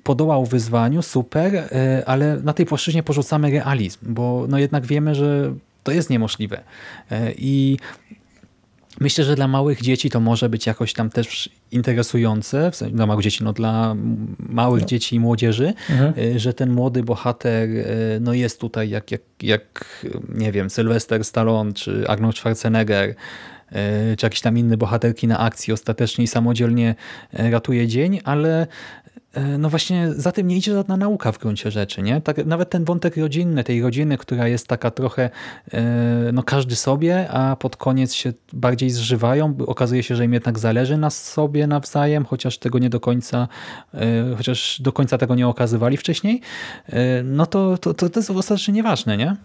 Podołał 0.03 0.45
wyzwaniu, 0.45 1.01
super, 1.01 1.69
ale 2.05 2.37
na 2.43 2.53
tej 2.53 2.65
płaszczyźnie 2.65 3.03
porzucamy 3.03 3.51
realizm, 3.51 3.99
bo 4.01 4.45
no 4.49 4.59
jednak 4.59 4.85
wiemy, 4.85 5.15
że 5.15 5.53
to 5.83 5.91
jest 5.91 6.09
niemożliwe. 6.09 6.61
I 7.37 7.77
myślę, 8.99 9.23
że 9.23 9.35
dla 9.35 9.47
małych 9.47 9.81
dzieci 9.81 10.09
to 10.09 10.19
może 10.19 10.49
być 10.49 10.65
jakoś 10.65 10.93
tam 10.93 11.09
też 11.09 11.49
interesujące, 11.71 12.71
w 12.71 12.75
sensie 12.75 12.95
dla 12.95 13.05
małych 13.05 13.23
dzieci, 13.23 13.43
no 13.43 13.53
dla 13.53 13.95
małych 14.39 14.85
dzieci 14.85 15.15
i 15.15 15.19
młodzieży, 15.19 15.73
e, 16.17 16.39
że 16.39 16.53
ten 16.53 16.71
młody 16.71 17.03
bohater 17.03 17.69
e, 17.69 17.85
no 18.19 18.33
jest 18.33 18.59
tutaj 18.59 18.89
jak, 18.89 19.11
jak, 19.11 19.21
jak 19.41 20.05
nie 20.35 20.51
wiem, 20.51 20.69
Sylvester 20.69 21.23
Stallone 21.23 21.73
czy 21.73 22.07
Arnold 22.07 22.37
Schwarzenegger, 22.37 23.15
e, 23.71 24.15
czy 24.17 24.25
jakiś 24.25 24.41
tam 24.41 24.57
inny 24.57 24.77
bohater 24.77 25.15
kina 25.15 25.39
akcji 25.39 25.73
ostatecznie 25.73 26.23
i 26.23 26.27
samodzielnie 26.27 26.95
ratuje 27.33 27.87
dzień, 27.87 28.19
ale 28.23 28.67
no 29.59 29.69
właśnie 29.69 30.13
za 30.13 30.31
tym 30.31 30.47
nie 30.47 30.57
idzie 30.57 30.73
żadna 30.73 30.97
nauka 30.97 31.31
w 31.31 31.39
gruncie 31.39 31.71
rzeczy, 31.71 32.01
nie? 32.01 32.21
Tak, 32.21 32.45
nawet 32.45 32.69
ten 32.69 32.85
wątek 32.85 33.17
rodzinny, 33.17 33.63
tej 33.63 33.81
rodziny, 33.81 34.17
która 34.17 34.47
jest 34.47 34.67
taka 34.67 34.91
trochę, 34.91 35.29
e, 35.71 35.81
no 36.33 36.43
każdy 36.43 36.75
sobie, 36.75 37.29
a 37.29 37.55
pod 37.55 37.75
koniec 37.75 38.13
się 38.13 38.33
bardziej 38.53 38.89
zżywają, 38.89 39.57
okazuje 39.67 40.03
się, 40.03 40.15
że 40.15 40.25
im 40.25 40.33
jednak 40.33 40.59
zależy 40.59 40.97
na 40.97 41.09
sobie 41.09 41.67
nawzajem, 41.67 42.25
chociaż 42.25 42.57
tego 42.57 42.79
nie 42.79 42.89
do 42.89 42.99
końca, 42.99 43.47
e, 43.93 44.35
chociaż 44.37 44.81
do 44.81 44.91
końca 44.91 45.17
tego 45.17 45.35
nie 45.35 45.47
okazywali 45.47 45.97
wcześniej, 45.97 46.41
e, 46.89 47.23
no 47.23 47.45
to, 47.45 47.77
to, 47.77 47.93
to, 47.93 48.09
to 48.09 48.19
jest 48.19 48.29
ostatecznie 48.29 48.73
nieważne, 48.73 49.17
nie? 49.17 49.35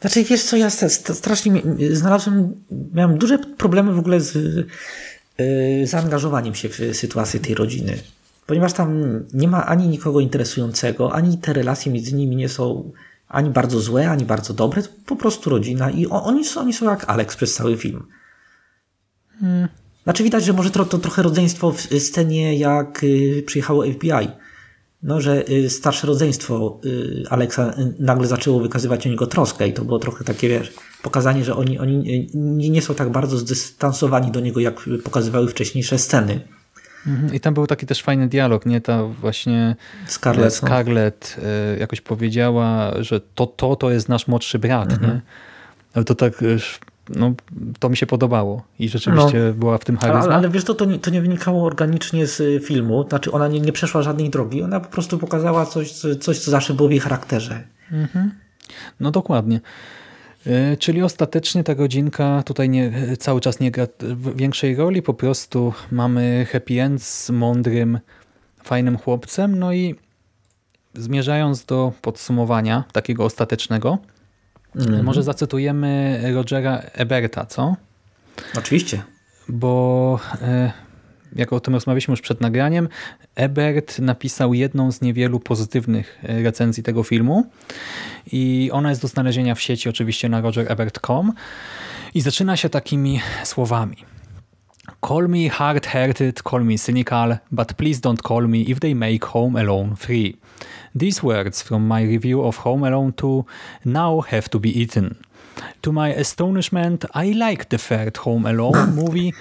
Znaczy, 0.00 0.24
wiesz 0.24 0.42
co, 0.42 0.56
ja 0.56 0.70
st- 0.70 0.92
st- 0.92 1.14
strasznie 1.14 1.62
znalazłem, 1.90 2.54
miałem 2.94 3.18
duże 3.18 3.38
problemy 3.38 3.92
w 3.92 3.98
ogóle 3.98 4.20
z 4.20 4.66
zaangażowaniem 5.84 6.54
się 6.54 6.68
w 6.68 6.78
sytuację 6.92 7.40
tej 7.40 7.54
rodziny. 7.54 7.98
Ponieważ 8.46 8.72
tam 8.72 9.20
nie 9.34 9.48
ma 9.48 9.66
ani 9.66 9.88
nikogo 9.88 10.20
interesującego, 10.20 11.12
ani 11.12 11.38
te 11.38 11.52
relacje 11.52 11.92
między 11.92 12.14
nimi 12.14 12.36
nie 12.36 12.48
są 12.48 12.92
ani 13.28 13.50
bardzo 13.50 13.80
złe, 13.80 14.10
ani 14.10 14.24
bardzo 14.24 14.54
dobre, 14.54 14.82
to 14.82 14.88
po 15.06 15.16
prostu 15.16 15.50
rodzina 15.50 15.90
i 15.90 16.06
oni, 16.06 16.44
są, 16.44 16.60
oni 16.60 16.72
są 16.72 16.90
jak 16.90 17.10
Alex 17.10 17.36
przez 17.36 17.54
cały 17.54 17.76
film. 17.76 18.06
Znaczy 20.04 20.22
widać, 20.22 20.44
że 20.44 20.52
może 20.52 20.70
to, 20.70 20.84
to 20.84 20.98
trochę 20.98 21.22
rodzeństwo 21.22 21.72
w 21.72 21.80
scenie 21.98 22.58
jak 22.58 23.04
y, 23.04 23.42
przyjechało 23.46 23.84
FBI. 23.84 24.28
No, 25.02 25.20
że 25.20 25.50
y, 25.50 25.70
starsze 25.70 26.06
rodzeństwo 26.06 26.80
y, 26.84 27.24
Aleksa 27.30 27.74
y, 27.78 27.94
nagle 27.98 28.26
zaczęło 28.26 28.60
wykazywać 28.60 29.06
o 29.06 29.10
niego 29.10 29.26
troskę 29.26 29.68
i 29.68 29.72
to 29.72 29.84
było 29.84 29.98
trochę 29.98 30.24
takie, 30.24 30.48
wiesz, 30.48 30.72
pokazanie, 31.02 31.44
że 31.44 31.56
oni, 31.56 31.78
oni 31.78 32.30
nie 32.70 32.82
są 32.82 32.94
tak 32.94 33.12
bardzo 33.12 33.38
zdystansowani 33.38 34.30
do 34.30 34.40
niego, 34.40 34.60
jak 34.60 34.88
pokazywały 35.04 35.48
wcześniejsze 35.48 35.98
sceny. 35.98 36.40
Mhm. 37.06 37.34
I 37.34 37.40
tam 37.40 37.54
był 37.54 37.66
taki 37.66 37.86
też 37.86 38.02
fajny 38.02 38.28
dialog, 38.28 38.66
nie? 38.66 38.80
Ta 38.80 39.04
właśnie 39.04 39.76
Scarlett, 40.06 40.62
no. 40.62 40.68
Scarlett 40.68 41.36
e, 41.74 41.78
jakoś 41.78 42.00
powiedziała, 42.00 42.92
że 43.00 43.20
to, 43.34 43.46
to, 43.46 43.76
to 43.76 43.90
jest 43.90 44.08
nasz 44.08 44.28
młodszy 44.28 44.58
brat, 44.58 45.02
nie? 45.02 45.20
Ale 45.94 46.04
to 46.04 46.14
tak, 46.14 46.42
e, 46.42 46.46
no, 47.08 47.32
to 47.78 47.88
mi 47.88 47.96
się 47.96 48.06
podobało 48.06 48.62
i 48.78 48.88
rzeczywiście 48.88 49.52
była 49.54 49.78
w 49.78 49.84
tym 49.84 49.96
charyzma. 49.96 50.20
ale, 50.24 50.34
ale 50.34 50.48
wiesz, 50.48 50.64
to, 50.64 50.74
to, 50.74 50.84
nie, 50.84 50.98
to 50.98 51.10
nie 51.10 51.20
wynikało 51.20 51.64
organicznie 51.66 52.26
z 52.26 52.40
y, 52.40 52.60
filmu, 52.64 53.08
znaczy 53.08 53.32
ona 53.32 53.48
nie, 53.48 53.60
nie 53.60 53.72
przeszła 53.72 54.02
żadnej 54.02 54.30
drogi, 54.30 54.62
ona 54.62 54.80
po 54.80 54.88
prostu 54.88 55.18
pokazała 55.18 55.66
coś, 55.66 55.92
co- 55.92 56.16
coś 56.16 56.38
co 56.38 56.50
zawsze 56.50 56.74
było 56.74 56.88
w 56.88 56.92
jej 56.92 57.00
charakterze. 57.00 57.62
No 59.00 59.10
dokładnie. 59.10 59.60
E, 60.46 60.76
Czyli 60.76 61.02
ostatecznie 61.02 61.64
ta 61.64 61.74
godzinka 61.74 62.42
tutaj 62.42 62.68
nie, 62.68 62.92
cały 63.18 63.40
czas 63.40 63.60
nie 63.60 63.70
gra 63.70 63.86
większej 64.36 64.76
roli, 64.76 65.02
po 65.02 65.14
prostu 65.14 65.72
mamy 65.90 66.46
happy 66.52 66.82
end 66.82 67.02
z 67.02 67.30
mądrym, 67.30 67.98
fajnym 68.64 68.98
chłopcem, 68.98 69.58
no 69.58 69.72
i 69.72 69.94
zmierzając 70.94 71.64
do 71.64 71.92
podsumowania 72.02 72.84
takiego 72.92 73.24
ostatecznego, 73.24 73.98
może 75.02 75.22
zacytujemy 75.22 76.20
Rogera 76.34 76.82
Eberta, 76.92 77.46
co? 77.46 77.76
Oczywiście. 78.58 79.02
Bo 79.48 80.20
e, 80.42 80.72
jak 81.36 81.52
o 81.52 81.60
tym 81.60 81.74
rozmawialiśmy 81.74 82.12
już 82.12 82.20
przed 82.20 82.40
nagraniem, 82.40 82.88
Ebert 83.34 83.98
napisał 83.98 84.54
jedną 84.54 84.92
z 84.92 85.00
niewielu 85.00 85.40
pozytywnych 85.40 86.18
e, 86.22 86.42
recenzji 86.42 86.82
tego 86.82 87.02
filmu 87.02 87.46
i 88.32 88.70
ona 88.72 88.88
jest 88.90 89.02
do 89.02 89.08
znalezienia 89.08 89.54
w 89.54 89.60
sieci 89.60 89.88
oczywiście 89.88 90.28
na 90.28 90.40
rogerebert.com 90.40 91.32
i 92.14 92.20
zaczyna 92.20 92.56
się 92.56 92.68
takimi 92.68 93.20
słowami. 93.44 93.96
Call 95.08 95.28
me 95.28 95.48
hard-hearted, 95.48 96.42
call 96.42 96.64
me 96.64 96.78
cynical, 96.78 97.38
but 97.50 97.74
please 97.74 98.00
don't 98.00 98.22
call 98.28 98.48
me 98.48 98.58
if 98.58 98.80
they 98.80 98.94
make 98.94 99.24
Home 99.24 99.60
Alone 99.60 99.96
free. 99.96 100.36
These 100.94 101.22
words 101.22 101.62
from 101.62 101.86
my 101.86 102.02
review 102.02 102.44
of 102.44 102.56
Home 102.56 102.86
Alone 102.86 103.12
2 103.12 103.44
now 103.84 104.20
have 104.20 104.48
to 104.48 104.60
be 104.60 104.70
eaten. 104.70 105.16
To 105.82 105.92
my 105.92 106.14
astonishment, 106.14 107.04
I 107.14 107.32
like 107.32 107.68
the 107.68 107.78
third 107.78 108.16
Home 108.16 108.46
Alone 108.46 108.94
movie. 108.94 109.32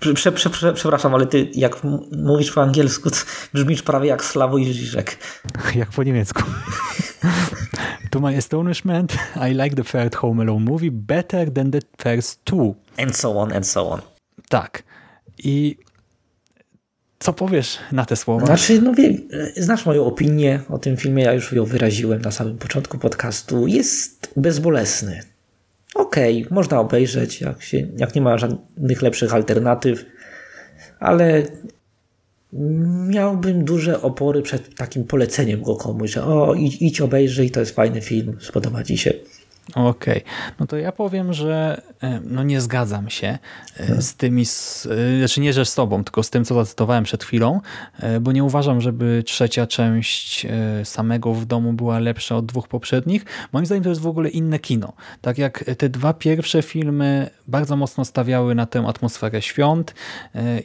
Prze, 0.00 0.32
prze, 0.32 0.50
prze, 0.50 0.72
przepraszam, 0.72 1.14
ale 1.14 1.26
ty 1.26 1.50
jak 1.54 1.76
mówisz 2.12 2.52
po 2.52 2.62
angielsku, 2.62 3.10
brzmisz 3.54 3.82
prawie 3.82 4.08
jak 4.08 4.24
Sławoj 4.24 4.72
Żyżek. 4.72 5.16
Jak 5.74 5.90
po 5.90 6.02
niemiecku. 6.02 6.42
to 8.10 8.20
my 8.20 8.36
astonishment, 8.36 9.16
I 9.50 9.54
like 9.54 9.76
the 9.76 9.84
third 9.84 10.14
Home 10.14 10.42
Alone 10.42 10.64
movie 10.64 10.90
better 10.90 11.52
than 11.52 11.70
the 11.70 11.80
first 12.02 12.44
two. 12.44 12.74
And 12.98 13.16
so 13.16 13.40
on, 13.40 13.52
and 13.52 13.66
so 13.66 13.90
on. 13.90 14.00
Tak. 14.48 14.82
I 15.38 15.76
co 17.18 17.32
powiesz 17.32 17.78
na 17.92 18.04
te 18.04 18.16
słowa? 18.16 18.46
Znaczy, 18.46 18.82
no 18.82 18.94
wie, 18.94 19.14
znasz 19.56 19.86
moją 19.86 20.04
opinię 20.04 20.60
o 20.68 20.78
tym 20.78 20.96
filmie, 20.96 21.24
ja 21.24 21.32
już 21.32 21.52
ją 21.52 21.64
wyraziłem 21.64 22.22
na 22.22 22.30
samym 22.30 22.58
początku 22.58 22.98
podcastu. 22.98 23.66
Jest 23.66 24.32
bezbolesny. 24.36 25.35
Okej, 25.96 26.46
można 26.50 26.80
obejrzeć, 26.80 27.40
jak, 27.40 27.62
się, 27.62 27.86
jak 27.98 28.14
nie 28.14 28.20
ma 28.20 28.38
żadnych 28.38 29.02
lepszych 29.02 29.34
alternatyw, 29.34 30.04
ale 31.00 31.42
miałbym 33.08 33.64
duże 33.64 34.02
opory 34.02 34.42
przed 34.42 34.74
takim 34.74 35.04
poleceniem 35.04 35.62
go 35.62 35.76
komuś, 35.76 36.10
że 36.10 36.24
o, 36.24 36.54
idź, 36.54 36.82
idź 36.82 37.00
obejrzyj, 37.00 37.50
to 37.50 37.60
jest 37.60 37.74
fajny 37.74 38.00
film, 38.00 38.36
spodoba 38.40 38.84
ci 38.84 38.98
się. 38.98 39.12
Okej, 39.74 40.22
no 40.60 40.66
to 40.66 40.76
ja 40.76 40.92
powiem, 40.92 41.32
że 41.32 41.82
e, 42.02 42.20
no 42.24 42.42
nie 42.42 42.60
zgadzam 42.60 43.10
się 43.10 43.38
e, 43.76 44.02
z 44.02 44.16
tymi, 44.16 44.46
z, 44.46 44.86
e, 44.86 45.18
znaczy 45.18 45.40
nie, 45.40 45.52
że 45.52 45.64
z 45.64 45.74
tobą, 45.74 46.04
tylko 46.04 46.22
z 46.22 46.30
tym, 46.30 46.44
co 46.44 46.54
zacytowałem 46.54 47.04
przed 47.04 47.24
chwilą, 47.24 47.60
bo 48.20 48.32
nie 48.32 48.44
uważam, 48.44 48.80
żeby 48.80 49.22
trzecia 49.26 49.66
część 49.66 50.46
samego 50.84 51.34
w 51.34 51.44
domu 51.44 51.72
była 51.72 51.98
lepsza 51.98 52.36
od 52.36 52.46
dwóch 52.46 52.68
poprzednich. 52.68 53.24
Moim 53.52 53.66
zdaniem 53.66 53.84
to 53.84 53.88
jest 53.88 54.00
w 54.00 54.06
ogóle 54.06 54.28
inne 54.28 54.58
kino. 54.58 54.92
Tak 55.20 55.38
jak 55.38 55.64
te 55.78 55.88
dwa 55.88 56.14
pierwsze 56.14 56.62
filmy 56.62 57.30
bardzo 57.48 57.76
mocno 57.76 58.04
stawiały 58.04 58.54
na 58.54 58.66
tę 58.66 58.84
atmosferę 58.86 59.42
świąt 59.42 59.94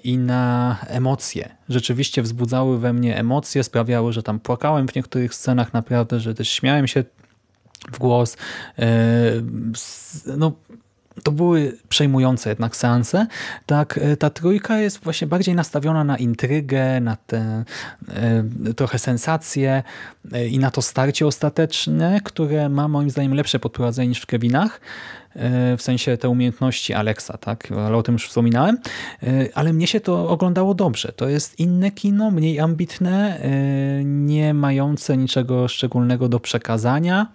i 0.04 0.18
na 0.18 0.78
emocje. 0.88 1.56
Rzeczywiście 1.70 2.22
wzbudzały 2.22 2.80
we 2.80 2.93
mnie 2.93 3.18
emocje, 3.18 3.64
sprawiały, 3.64 4.14
że 4.14 4.24
tam 4.24 4.39
płakałem 4.39 4.88
w 4.88 4.95
niektórych 4.95 5.36
scenach 5.36 5.74
naprawdę, 5.74 6.20
że 6.20 6.34
też 6.34 6.49
śmiałem 6.49 6.88
się 6.88 7.04
w 7.91 7.99
głos. 7.99 8.38
E, 8.79 8.86
No, 10.38 10.51
to 11.23 11.32
były 11.32 11.77
przejmujące 11.89 12.49
jednak 12.49 12.75
seanse. 12.75 13.27
Tak, 13.65 13.99
e, 14.01 14.17
ta 14.17 14.29
trójka 14.29 14.79
jest 14.79 15.03
właśnie 15.03 15.27
bardziej 15.27 15.55
nastawiona 15.55 16.03
na 16.03 16.17
intrygę, 16.17 17.01
na 17.01 17.15
te 17.15 17.63
e, 18.67 18.73
trochę 18.73 18.99
sensacje 18.99 19.84
i 20.49 20.59
na 20.59 20.71
to 20.71 20.82
starcie 20.82 21.27
ostateczne, 21.27 22.21
które 22.23 22.69
ma 22.69 22.88
moim 22.88 23.09
zdaniem 23.09 23.34
lepsze 23.34 23.59
podprowadzenie 23.59 24.07
niż 24.07 24.21
w 24.21 24.25
Kevinach. 24.25 24.82
W 25.77 25.82
sensie 25.82 26.17
te 26.17 26.29
umiejętności 26.29 26.93
Alexa, 26.93 27.38
tak? 27.38 27.71
Ale 27.71 27.97
o 27.97 28.03
tym 28.03 28.13
już 28.13 28.27
wspominałem. 28.27 28.77
Ale 29.53 29.73
mnie 29.73 29.88
się 29.88 29.99
to 29.99 30.29
oglądało 30.29 30.73
dobrze. 30.73 31.11
To 31.15 31.29
jest 31.29 31.59
inne 31.59 31.91
kino, 31.91 32.32
mniej 32.32 32.59
ambitne, 32.59 33.41
nie 34.03 34.53
mające 34.53 35.17
niczego 35.17 35.67
szczególnego 35.67 36.29
do 36.29 36.39
przekazania. 36.39 37.27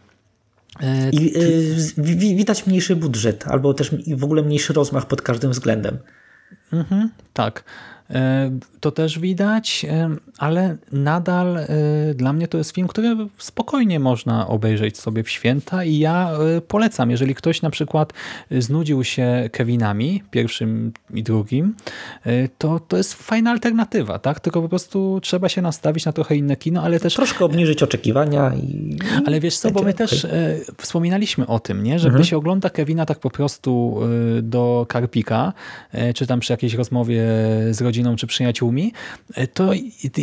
E, 0.81 1.11
I 1.11 1.37
y, 1.37 1.77
wi- 1.99 2.17
wi- 2.17 2.37
widać 2.37 2.67
mniejszy 2.67 2.97
budżet, 2.97 3.45
albo 3.49 3.75
też 3.75 3.91
w 4.17 4.25
ogóle 4.25 4.43
mniejszy 4.43 4.73
rozmach 4.73 5.07
pod 5.07 5.23
każdym 5.23 5.51
względem. 5.51 5.99
Mhm, 6.73 7.11
tak. 7.33 7.65
E, 8.11 8.51
To 8.81 8.91
też 8.91 9.19
widać, 9.19 9.87
e, 9.89 10.11
ale 10.39 10.77
nadal 10.93 11.57
e, 11.57 11.67
dla 12.15 12.33
mnie 12.33 12.49
to 12.49 12.59
jest 12.59 12.71
film, 12.71 12.89
który 12.89 13.17
spokojnie 13.39 14.01
można 14.01 14.49
obejrzeć 14.49 14.99
sobie 14.99 15.23
w 15.23 15.31
święta 15.31 15.85
i 15.85 15.99
ja 15.99 16.31
polecam, 16.69 17.11
jeżeli 17.11 17.35
ktoś 17.35 17.63
na 17.63 17.71
przykład 17.71 18.13
znudził 18.51 19.05
się 19.05 19.49
Kevinami, 19.53 20.23
pierwszym 20.31 20.93
i 21.15 21.23
drugim, 21.23 21.75
to 22.59 22.81
to 22.81 22.97
jest 22.97 23.15
fajna 23.15 23.51
alternatywa, 23.51 24.19
tak? 24.19 24.41
Tylko 24.41 24.63
po 24.63 24.69
prostu 24.69 25.21
trzeba 25.23 25.49
się 25.49 25.63
nastawić 25.63 26.05
na 26.05 26.13
trochę 26.13 26.37
inne 26.37 26.57
kino, 26.57 26.83
ale 26.83 27.01
też 27.01 27.15
Troszkę 27.15 27.45
obniżyć 27.45 27.83
oczekiwania 27.83 28.53
i... 28.55 28.99
ale 29.27 29.41
wiesz 29.41 29.59
co, 29.59 29.71
bo 29.71 29.83
my 29.83 29.95
też 29.95 30.25
e, 30.25 30.57
wspominaliśmy 30.77 31.47
o 31.47 31.59
tym, 31.59 31.83
nie? 31.83 31.99
że 31.99 32.11
gdy 32.11 32.25
się 32.25 32.37
ogląda 32.37 32.71
Kevina 32.71 33.07
tak 33.07 33.19
po 33.19 33.31
prostu 33.31 34.01
do 34.43 34.87
Karpika, 34.89 35.53
czy 36.15 36.27
tam 36.27 36.41
przy 36.41 36.53
jakiejś 36.53 36.75
rozmowie 36.75 37.25
z 37.71 37.81
rodziną, 37.81 37.96
czy 38.17 38.27
przyjaciółmi, 38.27 38.93
e, 39.35 39.47
to 39.47 39.71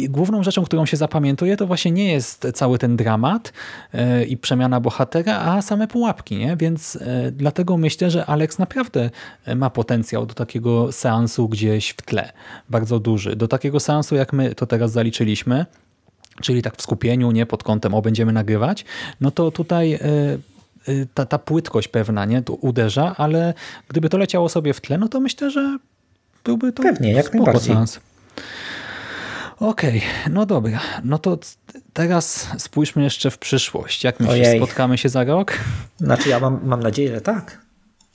główną 0.09 0.43
rzeczą, 0.43 0.63
którą 0.63 0.85
się 0.85 0.97
zapamiętuje, 0.97 1.57
to 1.57 1.67
właśnie 1.67 1.91
nie 1.91 2.11
jest 2.11 2.47
cały 2.53 2.77
ten 2.77 2.97
dramat 2.97 3.53
e, 3.93 4.25
i 4.25 4.37
przemiana 4.37 4.79
bohatera, 4.79 5.39
a 5.39 5.61
same 5.61 5.87
pułapki. 5.87 6.37
Nie? 6.37 6.55
Więc 6.55 6.95
e, 6.95 7.31
dlatego 7.31 7.77
myślę, 7.77 8.11
że 8.11 8.25
Alex 8.25 8.59
naprawdę 8.59 9.09
ma 9.55 9.69
potencjał 9.69 10.25
do 10.25 10.33
takiego 10.33 10.91
seansu 10.91 11.49
gdzieś 11.49 11.89
w 11.89 12.01
tle, 12.01 12.31
bardzo 12.69 12.99
duży. 12.99 13.35
Do 13.35 13.47
takiego 13.47 13.79
seansu, 13.79 14.15
jak 14.15 14.33
my 14.33 14.55
to 14.55 14.65
teraz 14.65 14.91
zaliczyliśmy, 14.91 15.65
czyli 16.41 16.61
tak 16.61 16.77
w 16.77 16.81
skupieniu, 16.81 17.31
nie 17.31 17.45
pod 17.45 17.63
kątem, 17.63 17.93
o 17.93 18.01
będziemy 18.01 18.33
nagrywać, 18.33 18.85
no 19.21 19.31
to 19.31 19.51
tutaj 19.51 19.99
ta, 21.13 21.25
ta 21.25 21.39
płytkość 21.39 21.87
pewna 21.87 22.25
nie 22.25 22.41
tu 22.41 22.57
uderza, 22.61 23.15
ale 23.17 23.53
gdyby 23.87 24.09
to 24.09 24.17
leciało 24.17 24.49
sobie 24.49 24.73
w 24.73 24.81
tle, 24.81 24.97
no 24.97 25.07
to 25.07 25.19
myślę, 25.19 25.51
że 25.51 25.77
byłby 26.43 26.73
to 26.73 26.83
Pewnie, 26.83 27.11
jak 27.13 27.33
najbardziej. 27.33 27.75
seans. 27.75 27.99
Okej, 29.59 30.01
no 30.31 30.45
dobra. 30.45 30.79
No 31.03 31.17
to 31.17 31.37
teraz 31.93 32.47
spójrzmy 32.57 33.03
jeszcze 33.03 33.31
w 33.31 33.37
przyszłość. 33.37 34.03
Jak 34.03 34.19
myślisz, 34.19 34.47
Ojej. 34.47 34.59
spotkamy 34.59 34.97
się 34.97 35.09
za 35.09 35.23
rok? 35.23 35.53
Znaczy 35.97 36.29
ja 36.29 36.39
mam, 36.39 36.59
mam 36.63 36.79
nadzieję, 36.83 37.15
że 37.15 37.21
tak. 37.21 37.61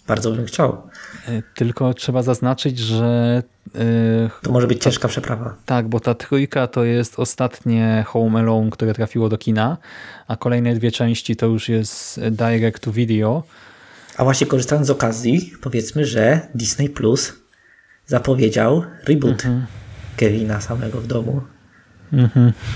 Bardzo 0.07 0.33
bym 0.33 0.47
chciał. 0.47 0.83
E, 1.29 1.43
Tylko 1.55 1.95
trzeba 1.95 2.22
zaznaczyć, 2.22 2.79
że 2.79 3.43
e, 3.74 4.31
To 4.43 4.53
może 4.53 4.66
być 4.66 4.83
ciężka 4.83 5.09
przeprawa. 5.09 5.55
tak, 5.66 5.89
bo 5.89 6.01
ta 6.01 6.14
trójka 6.14 6.66
to 6.66 6.85
jest 6.85 7.18
ostatnie 7.18 8.05
Home 8.07 8.39
Alone, 8.39 8.70
które 8.70 8.95
trafiło 8.95 9.29
do 9.29 9.39
kina, 9.39 9.76
a 10.29 10.37
kolejne 10.37 10.74
dwie 10.74 10.91
części 10.93 11.37
to 11.37 11.47
już 11.47 11.68
jest 11.68 12.20
direct 12.31 12.81
to 12.81 12.93
video. 12.93 13.43
A 14.16 14.24
właśnie 14.24 14.47
korzystając 14.47 14.87
z 14.87 14.91
okazji, 14.91 15.53
powiedzmy, 15.62 16.05
że 16.05 16.49
Disney 16.55 16.89
Plus 16.89 17.33
zapowiedział 18.09 18.84
reboot 19.06 19.42
Kevina 20.16 20.61
samego 20.61 21.00
w 21.00 21.06
domu. 21.06 21.40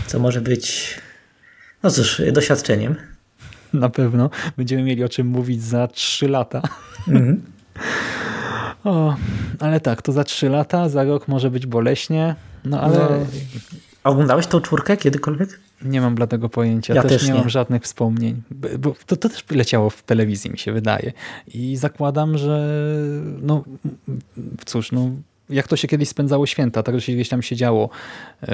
Co 0.06 0.18
może 0.18 0.40
być, 0.40 0.96
no 1.82 1.90
cóż, 1.90 2.22
doświadczeniem. 2.32 2.94
Na 3.72 3.88
pewno. 3.88 4.30
Będziemy 4.56 4.82
mieli 4.82 5.04
o 5.04 5.08
czym 5.08 5.26
mówić 5.26 5.62
za 5.62 5.88
3 5.88 6.28
lata. 6.28 6.62
O, 8.84 9.16
ale 9.60 9.80
tak, 9.80 10.02
to 10.02 10.12
za 10.12 10.24
3 10.24 10.48
lata, 10.48 10.88
za 10.88 11.04
rok 11.04 11.28
może 11.28 11.50
być 11.50 11.66
boleśnie, 11.66 12.34
no 12.64 12.80
ale 12.80 12.98
No. 12.98 13.26
A 14.04 14.10
oglądałeś 14.10 14.46
tą 14.46 14.60
czwórkę 14.60 14.96
kiedykolwiek? 14.96 15.60
nie 15.84 16.00
mam 16.00 16.14
dla 16.14 16.26
tego 16.26 16.48
pojęcia. 16.48 16.94
Ja 16.94 17.02
też, 17.02 17.12
też 17.12 17.22
nie, 17.22 17.32
nie. 17.32 17.38
mam 17.38 17.48
żadnych 17.48 17.82
wspomnień. 17.82 18.42
Bo 18.78 18.94
to, 19.06 19.16
to 19.16 19.28
też 19.28 19.44
leciało 19.50 19.90
w 19.90 20.02
telewizji, 20.02 20.50
mi 20.50 20.58
się 20.58 20.72
wydaje. 20.72 21.12
I 21.54 21.76
zakładam, 21.76 22.38
że 22.38 22.68
no 23.42 23.64
cóż, 24.64 24.92
no 24.92 25.10
jak 25.50 25.68
to 25.68 25.76
się 25.76 25.88
kiedyś 25.88 26.08
spędzało 26.08 26.46
święta, 26.46 26.82
tak, 26.82 26.94
że 26.94 27.00
się 27.00 27.12
gdzieś 27.12 27.28
tam 27.28 27.42
się 27.42 27.56
działo. 27.56 27.90
Yy, 28.42 28.48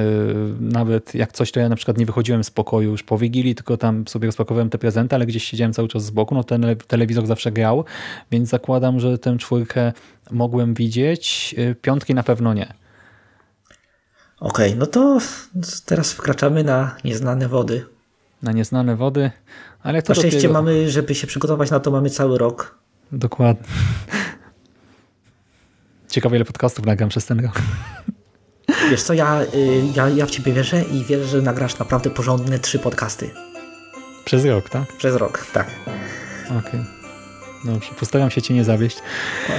nawet 0.61 1.15
jak 1.15 1.33
coś, 1.33 1.53
to 1.53 1.61
ja 1.61 1.69
na 1.69 1.77
przykład 1.77 1.99
nie 1.99 2.07
wychodziłem 2.07 2.45
z 2.45 2.51
pokoju 2.51 2.91
już 2.91 3.03
po 3.03 3.19
Wigilii, 3.19 3.55
tylko 3.55 3.77
tam 3.77 4.09
sobie 4.09 4.27
rozpakowałem 4.27 4.71
te 4.71 4.79
prezenty, 4.79 5.15
ale 5.15 5.27
gdzieś 5.27 5.45
siedziałem 5.45 5.73
cały 5.73 5.89
czas 5.89 6.05
z 6.05 6.11
boku, 6.11 6.35
no 6.35 6.45
ten 6.45 6.67
telewizor 6.87 7.27
zawsze 7.27 7.53
grał, 7.53 7.85
więc 8.31 8.49
zakładam, 8.49 9.01
że 9.01 9.19
tę 9.19 9.37
czwórkę 9.39 9.93
mogłem 10.31 10.75
widzieć, 10.75 11.55
yy, 11.59 11.75
piątki 11.75 12.15
na 12.15 12.23
pewno 12.23 12.55
nie. 12.55 12.75
Okej, 14.41 14.77
no 14.77 14.87
to 14.87 15.19
teraz 15.85 16.13
wkraczamy 16.13 16.65
na 16.65 16.97
nieznane 17.05 17.49
wody. 17.49 17.87
Na 18.43 18.53
nieznane 18.53 18.97
wody, 18.97 19.31
ale 19.83 20.03
to 20.03 20.13
Na 20.13 20.15
szczęście 20.15 20.39
dopiero- 20.41 20.53
mamy, 20.53 20.91
żeby 20.91 21.15
się 21.15 21.27
przygotować 21.27 21.71
na 21.71 21.81
to, 21.81 21.91
mamy 21.91 22.11
cały 22.11 22.39
rok. 22.39 22.79
Dokładnie. 23.13 23.65
Ciekawe 26.09 26.37
ile 26.37 26.45
podcastów 26.45 26.87
nagram 26.87 27.09
przez 27.09 27.27
ten 27.27 27.41
rok. 27.41 27.63
Wiesz 28.91 29.03
co, 29.03 29.15
ja, 29.15 29.43
y, 29.55 29.83
ja, 29.95 30.09
ja 30.09 30.27
w 30.27 30.31
ciebie 30.31 30.53
wierzę 30.53 30.83
i 30.83 31.05
wierzę, 31.05 31.25
że 31.27 31.43
nagrasz 31.43 31.79
naprawdę 31.79 32.11
porządne 32.11 32.59
trzy 32.59 32.79
podcasty. 32.79 33.31
Przez 34.25 34.45
rok, 34.45 34.71
tak? 34.71 34.97
Przez 34.97 35.17
rok, 35.17 35.47
tak. 35.53 35.67
Okej. 36.59 36.85
Dobrze, 37.65 37.91
postaram 38.01 38.31
się 38.31 38.43
cię 38.43 38.55
nie 38.55 38.65
zawieść. 38.65 38.99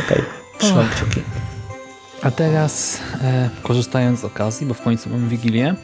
Okej, 0.06 0.22
trzymam 0.60 0.90
kciuki. 0.90 1.22
A 2.24 2.32
teraz, 2.32 3.00
e, 3.22 3.50
korzystając 3.64 4.20
z 4.20 4.26
okazji, 4.26 4.68
bo 4.68 4.74
w 4.74 4.82
końcu 4.82 5.10
mamy 5.10 5.28
Wigilię, 5.28 5.76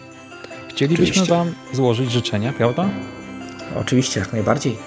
chcielibyśmy 0.69 1.11
Oczywiście. 1.11 1.33
Wam 1.36 1.53
złożyć 1.73 2.11
życzenia, 2.11 2.53
prawda? 2.53 2.89
Oczywiście, 3.75 4.19
jak 4.19 4.33
najbardziej. 4.33 4.77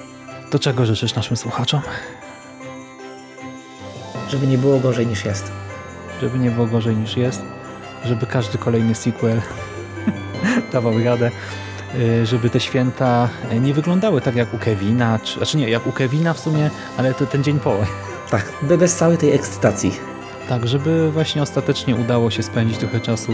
Do 0.53 0.59
czego 0.59 0.87
życzysz 0.87 1.15
naszym 1.15 1.37
słuchaczom? 1.37 1.81
Żeby 4.31 4.47
nie 4.47 4.59
było 4.59 4.79
gorzej 4.81 5.07
niż 5.07 5.25
jest. 5.25 5.53
Żeby 6.21 6.39
nie 6.39 6.51
było 6.51 6.67
gorzej 6.67 6.97
niż 6.97 7.17
jest, 7.17 7.43
żeby 8.05 8.27
każdy 8.27 8.59
kolejny 8.59 8.95
sequel 8.95 9.43
dawał 10.73 11.05
radę, 11.05 11.31
y, 11.95 12.27
żeby 12.27 12.51
te 12.51 12.61
święta 12.61 13.29
nie 13.61 13.75
wyglądały 13.75 14.21
tak 14.21 14.37
jak 14.37 14.55
u 14.55 14.59
Kevina, 14.59 15.19
czy, 15.19 15.37
znaczy 15.37 15.57
nie, 15.57 15.71
jak 15.71 15.87
u 15.87 15.93
Kevina 15.93 16.35
w 16.35 16.41
sumie, 16.41 16.71
ale 16.97 17.15
to 17.15 17.27
ten 17.27 17.45
dzień 17.45 17.61
po. 17.61 17.77
Tak, 18.31 18.53
be- 18.63 18.79
bez 18.79 18.97
całej 18.97 19.19
tej 19.19 19.33
ekscytacji. 19.33 19.93
Tak, 20.49 20.69
żeby 20.69 21.11
właśnie 21.13 21.43
ostatecznie 21.43 21.97
udało 21.97 22.31
się 22.31 22.43
spędzić 22.43 22.79
trochę 22.79 23.01
czasu 23.01 23.33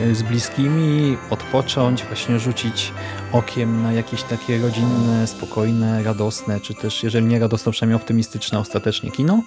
y, 0.00 0.14
z 0.14 0.22
bliskimi, 0.22 1.16
odpocząć, 1.30 2.04
właśnie 2.04 2.38
rzucić 2.38 2.92
okiem 3.32 3.82
na 3.82 3.92
jakieś 3.92 4.22
takie 4.22 4.58
rodzinne, 4.58 5.26
spokojne, 5.26 6.02
radosne, 6.02 6.60
czy 6.60 6.74
też 6.74 7.02
jeżeli 7.02 7.26
nie 7.26 7.38
radosne, 7.38 7.72
przynajmniej 7.72 7.96
optymistyczne 7.96 8.58
ostatecznie 8.58 9.10
kino. 9.10 9.42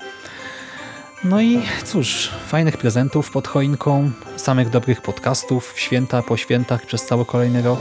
No 1.23 1.41
i 1.41 1.61
cóż, 1.85 2.31
fajnych 2.47 2.77
prezentów 2.77 3.31
pod 3.31 3.47
choinką, 3.47 4.11
samych 4.37 4.69
dobrych 4.69 5.01
podcastów, 5.01 5.73
święta 5.75 6.21
po 6.21 6.37
świętach 6.37 6.85
przez 6.85 7.05
cały 7.05 7.25
kolejny 7.25 7.61
rok. 7.61 7.79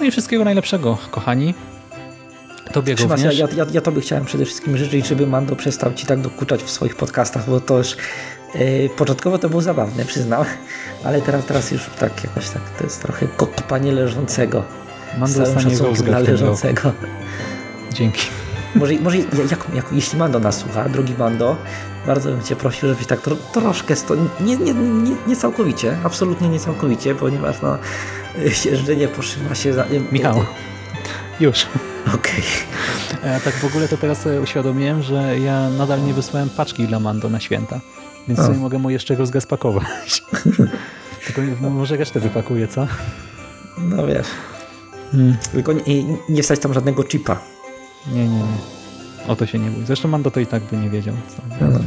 No 0.00 0.04
i 0.04 0.10
wszystkiego 0.10 0.44
najlepszego, 0.44 0.98
kochani. 1.10 1.54
Tobie 2.76 2.94
Trzymasz, 2.94 3.20
również. 3.22 3.38
ja, 3.38 3.46
ja, 3.56 3.66
ja 3.72 3.80
tobie 3.80 4.00
chciałem 4.00 4.24
przede 4.24 4.44
wszystkim 4.44 4.76
życzyć, 4.76 5.06
żeby 5.06 5.26
Mando 5.26 5.56
przestał 5.56 5.94
ci 5.94 6.06
tak 6.06 6.20
dokuczać 6.20 6.62
w 6.62 6.70
swoich 6.70 6.96
podcastach, 6.96 7.50
bo 7.50 7.60
to 7.60 7.78
już 7.78 7.96
yy, 8.54 8.88
początkowo 8.96 9.38
to 9.38 9.48
było 9.48 9.62
zabawne, 9.62 10.04
przyznam, 10.04 10.44
ale 11.04 11.20
teraz, 11.22 11.44
teraz 11.46 11.70
już 11.70 11.82
tak 12.00 12.24
jakoś 12.24 12.48
tak, 12.48 12.62
to 12.78 12.84
jest 12.84 13.02
trochę 13.02 13.26
kopanie 13.26 13.92
leżącego. 13.92 14.62
Mam 15.18 15.28
z 15.28 15.32
całym 15.32 15.54
dostanie 15.54 15.76
szacunkiem 15.76 15.86
rozgryw 15.86 16.08
dla 16.08 16.18
roku. 16.18 16.30
leżącego. 16.30 16.92
Dzięki. 17.92 18.26
Może, 18.74 18.94
może 18.94 19.18
jak, 19.50 19.66
jak, 19.74 19.86
jeśli 19.92 20.18
Mando 20.18 20.38
nas 20.38 20.58
słucha, 20.58 20.88
drogi 20.88 21.14
Mando, 21.18 21.56
bardzo 22.06 22.30
bym 22.30 22.42
Cię 22.42 22.56
prosił, 22.56 22.88
żebyś 22.88 23.06
tak 23.06 23.20
tro, 23.20 23.36
troszkę, 23.52 23.96
sto, 23.96 24.14
nie, 24.40 24.56
nie, 24.56 24.74
nie, 24.74 25.16
nie 25.26 25.36
całkowicie, 25.36 25.96
absolutnie 26.04 26.48
nie 26.48 26.60
całkowicie, 26.60 27.14
ponieważ 27.14 27.56
no, 27.62 27.78
jeżdżenie 28.70 29.08
po 29.08 29.22
szymasie... 29.22 29.72
Za, 29.72 29.84
Michał, 30.12 30.44
już. 31.40 31.66
Okej. 32.14 32.42
A 33.36 33.40
tak 33.40 33.54
w 33.54 33.64
ogóle 33.64 33.88
to 33.88 33.96
teraz 33.96 34.20
sobie 34.20 34.40
uświadomiłem, 34.40 35.02
że 35.02 35.38
ja 35.38 35.70
nadal 35.70 36.04
nie 36.04 36.14
wysłałem 36.14 36.48
paczki 36.50 36.86
dla 36.86 37.00
Mando 37.00 37.28
na 37.28 37.40
święta, 37.40 37.80
więc 38.28 38.40
sobie 38.40 38.58
mogę 38.58 38.78
mu 38.78 38.90
jeszcze 38.90 39.16
go 39.16 39.26
zgaspakować. 39.26 40.22
Tylko 41.26 41.42
może 41.70 41.96
resztę 41.96 42.20
wypakuję, 42.20 42.68
co? 42.68 42.86
No 43.78 44.06
wiesz, 44.06 44.26
Hmm. 45.12 45.36
tylko 45.52 45.72
nie, 45.72 45.82
nie 46.28 46.42
wstać 46.42 46.60
tam 46.60 46.74
żadnego 46.74 47.02
chipa. 47.02 47.40
Nie, 48.12 48.28
nie, 48.28 48.38
nie. 48.38 48.44
O 49.28 49.36
to 49.36 49.46
się 49.46 49.58
nie 49.58 49.70
bój. 49.70 49.84
Zresztą 49.86 50.08
Mando 50.08 50.30
to 50.30 50.40
i 50.40 50.46
tak 50.46 50.62
by 50.62 50.76
nie 50.76 50.90
wiedział. 50.90 51.14
Co. 51.28 51.66
No, 51.66 51.78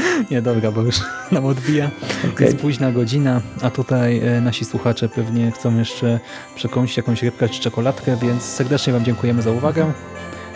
Nie, 0.30 0.42
dobra, 0.42 0.72
bo 0.72 0.82
już 0.82 0.96
nam 1.32 1.44
odbija. 1.46 1.90
okej. 2.34 2.44
Jest 2.46 2.58
późna 2.58 2.92
godzina, 2.92 3.40
a 3.62 3.70
tutaj 3.70 4.18
e, 4.18 4.40
nasi 4.40 4.64
słuchacze 4.64 5.08
pewnie 5.08 5.50
chcą 5.50 5.78
jeszcze 5.78 6.20
przekąsić 6.54 6.96
jakąś 6.96 7.22
rybkę 7.22 7.48
czy 7.48 7.60
czekoladkę, 7.60 8.16
więc 8.22 8.42
serdecznie 8.42 8.92
Wam 8.92 9.04
dziękujemy 9.04 9.42
za 9.42 9.50
uwagę. 9.50 9.92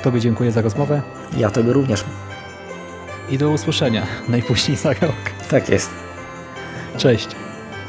Tobie 0.03 0.21
dziękuję 0.21 0.53
za 0.53 0.63
rozmowę 0.63 1.03
Ja 1.37 1.51
Tobie 1.51 1.73
również. 1.73 2.05
i 3.31 3.39
do 3.39 3.51
usłyszenia 3.51 4.07
najpóźniej 4.29 4.77
za 4.77 4.93
rok. 4.93 5.15
Tak 5.51 5.69
jest. 5.69 5.91
Cześć. 6.99 7.29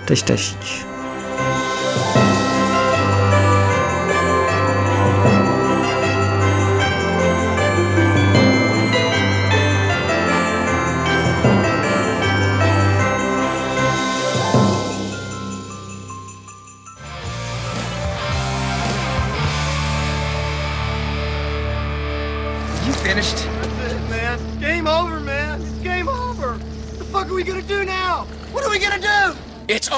Cześć, 0.05 0.23
cześć. 0.23 0.92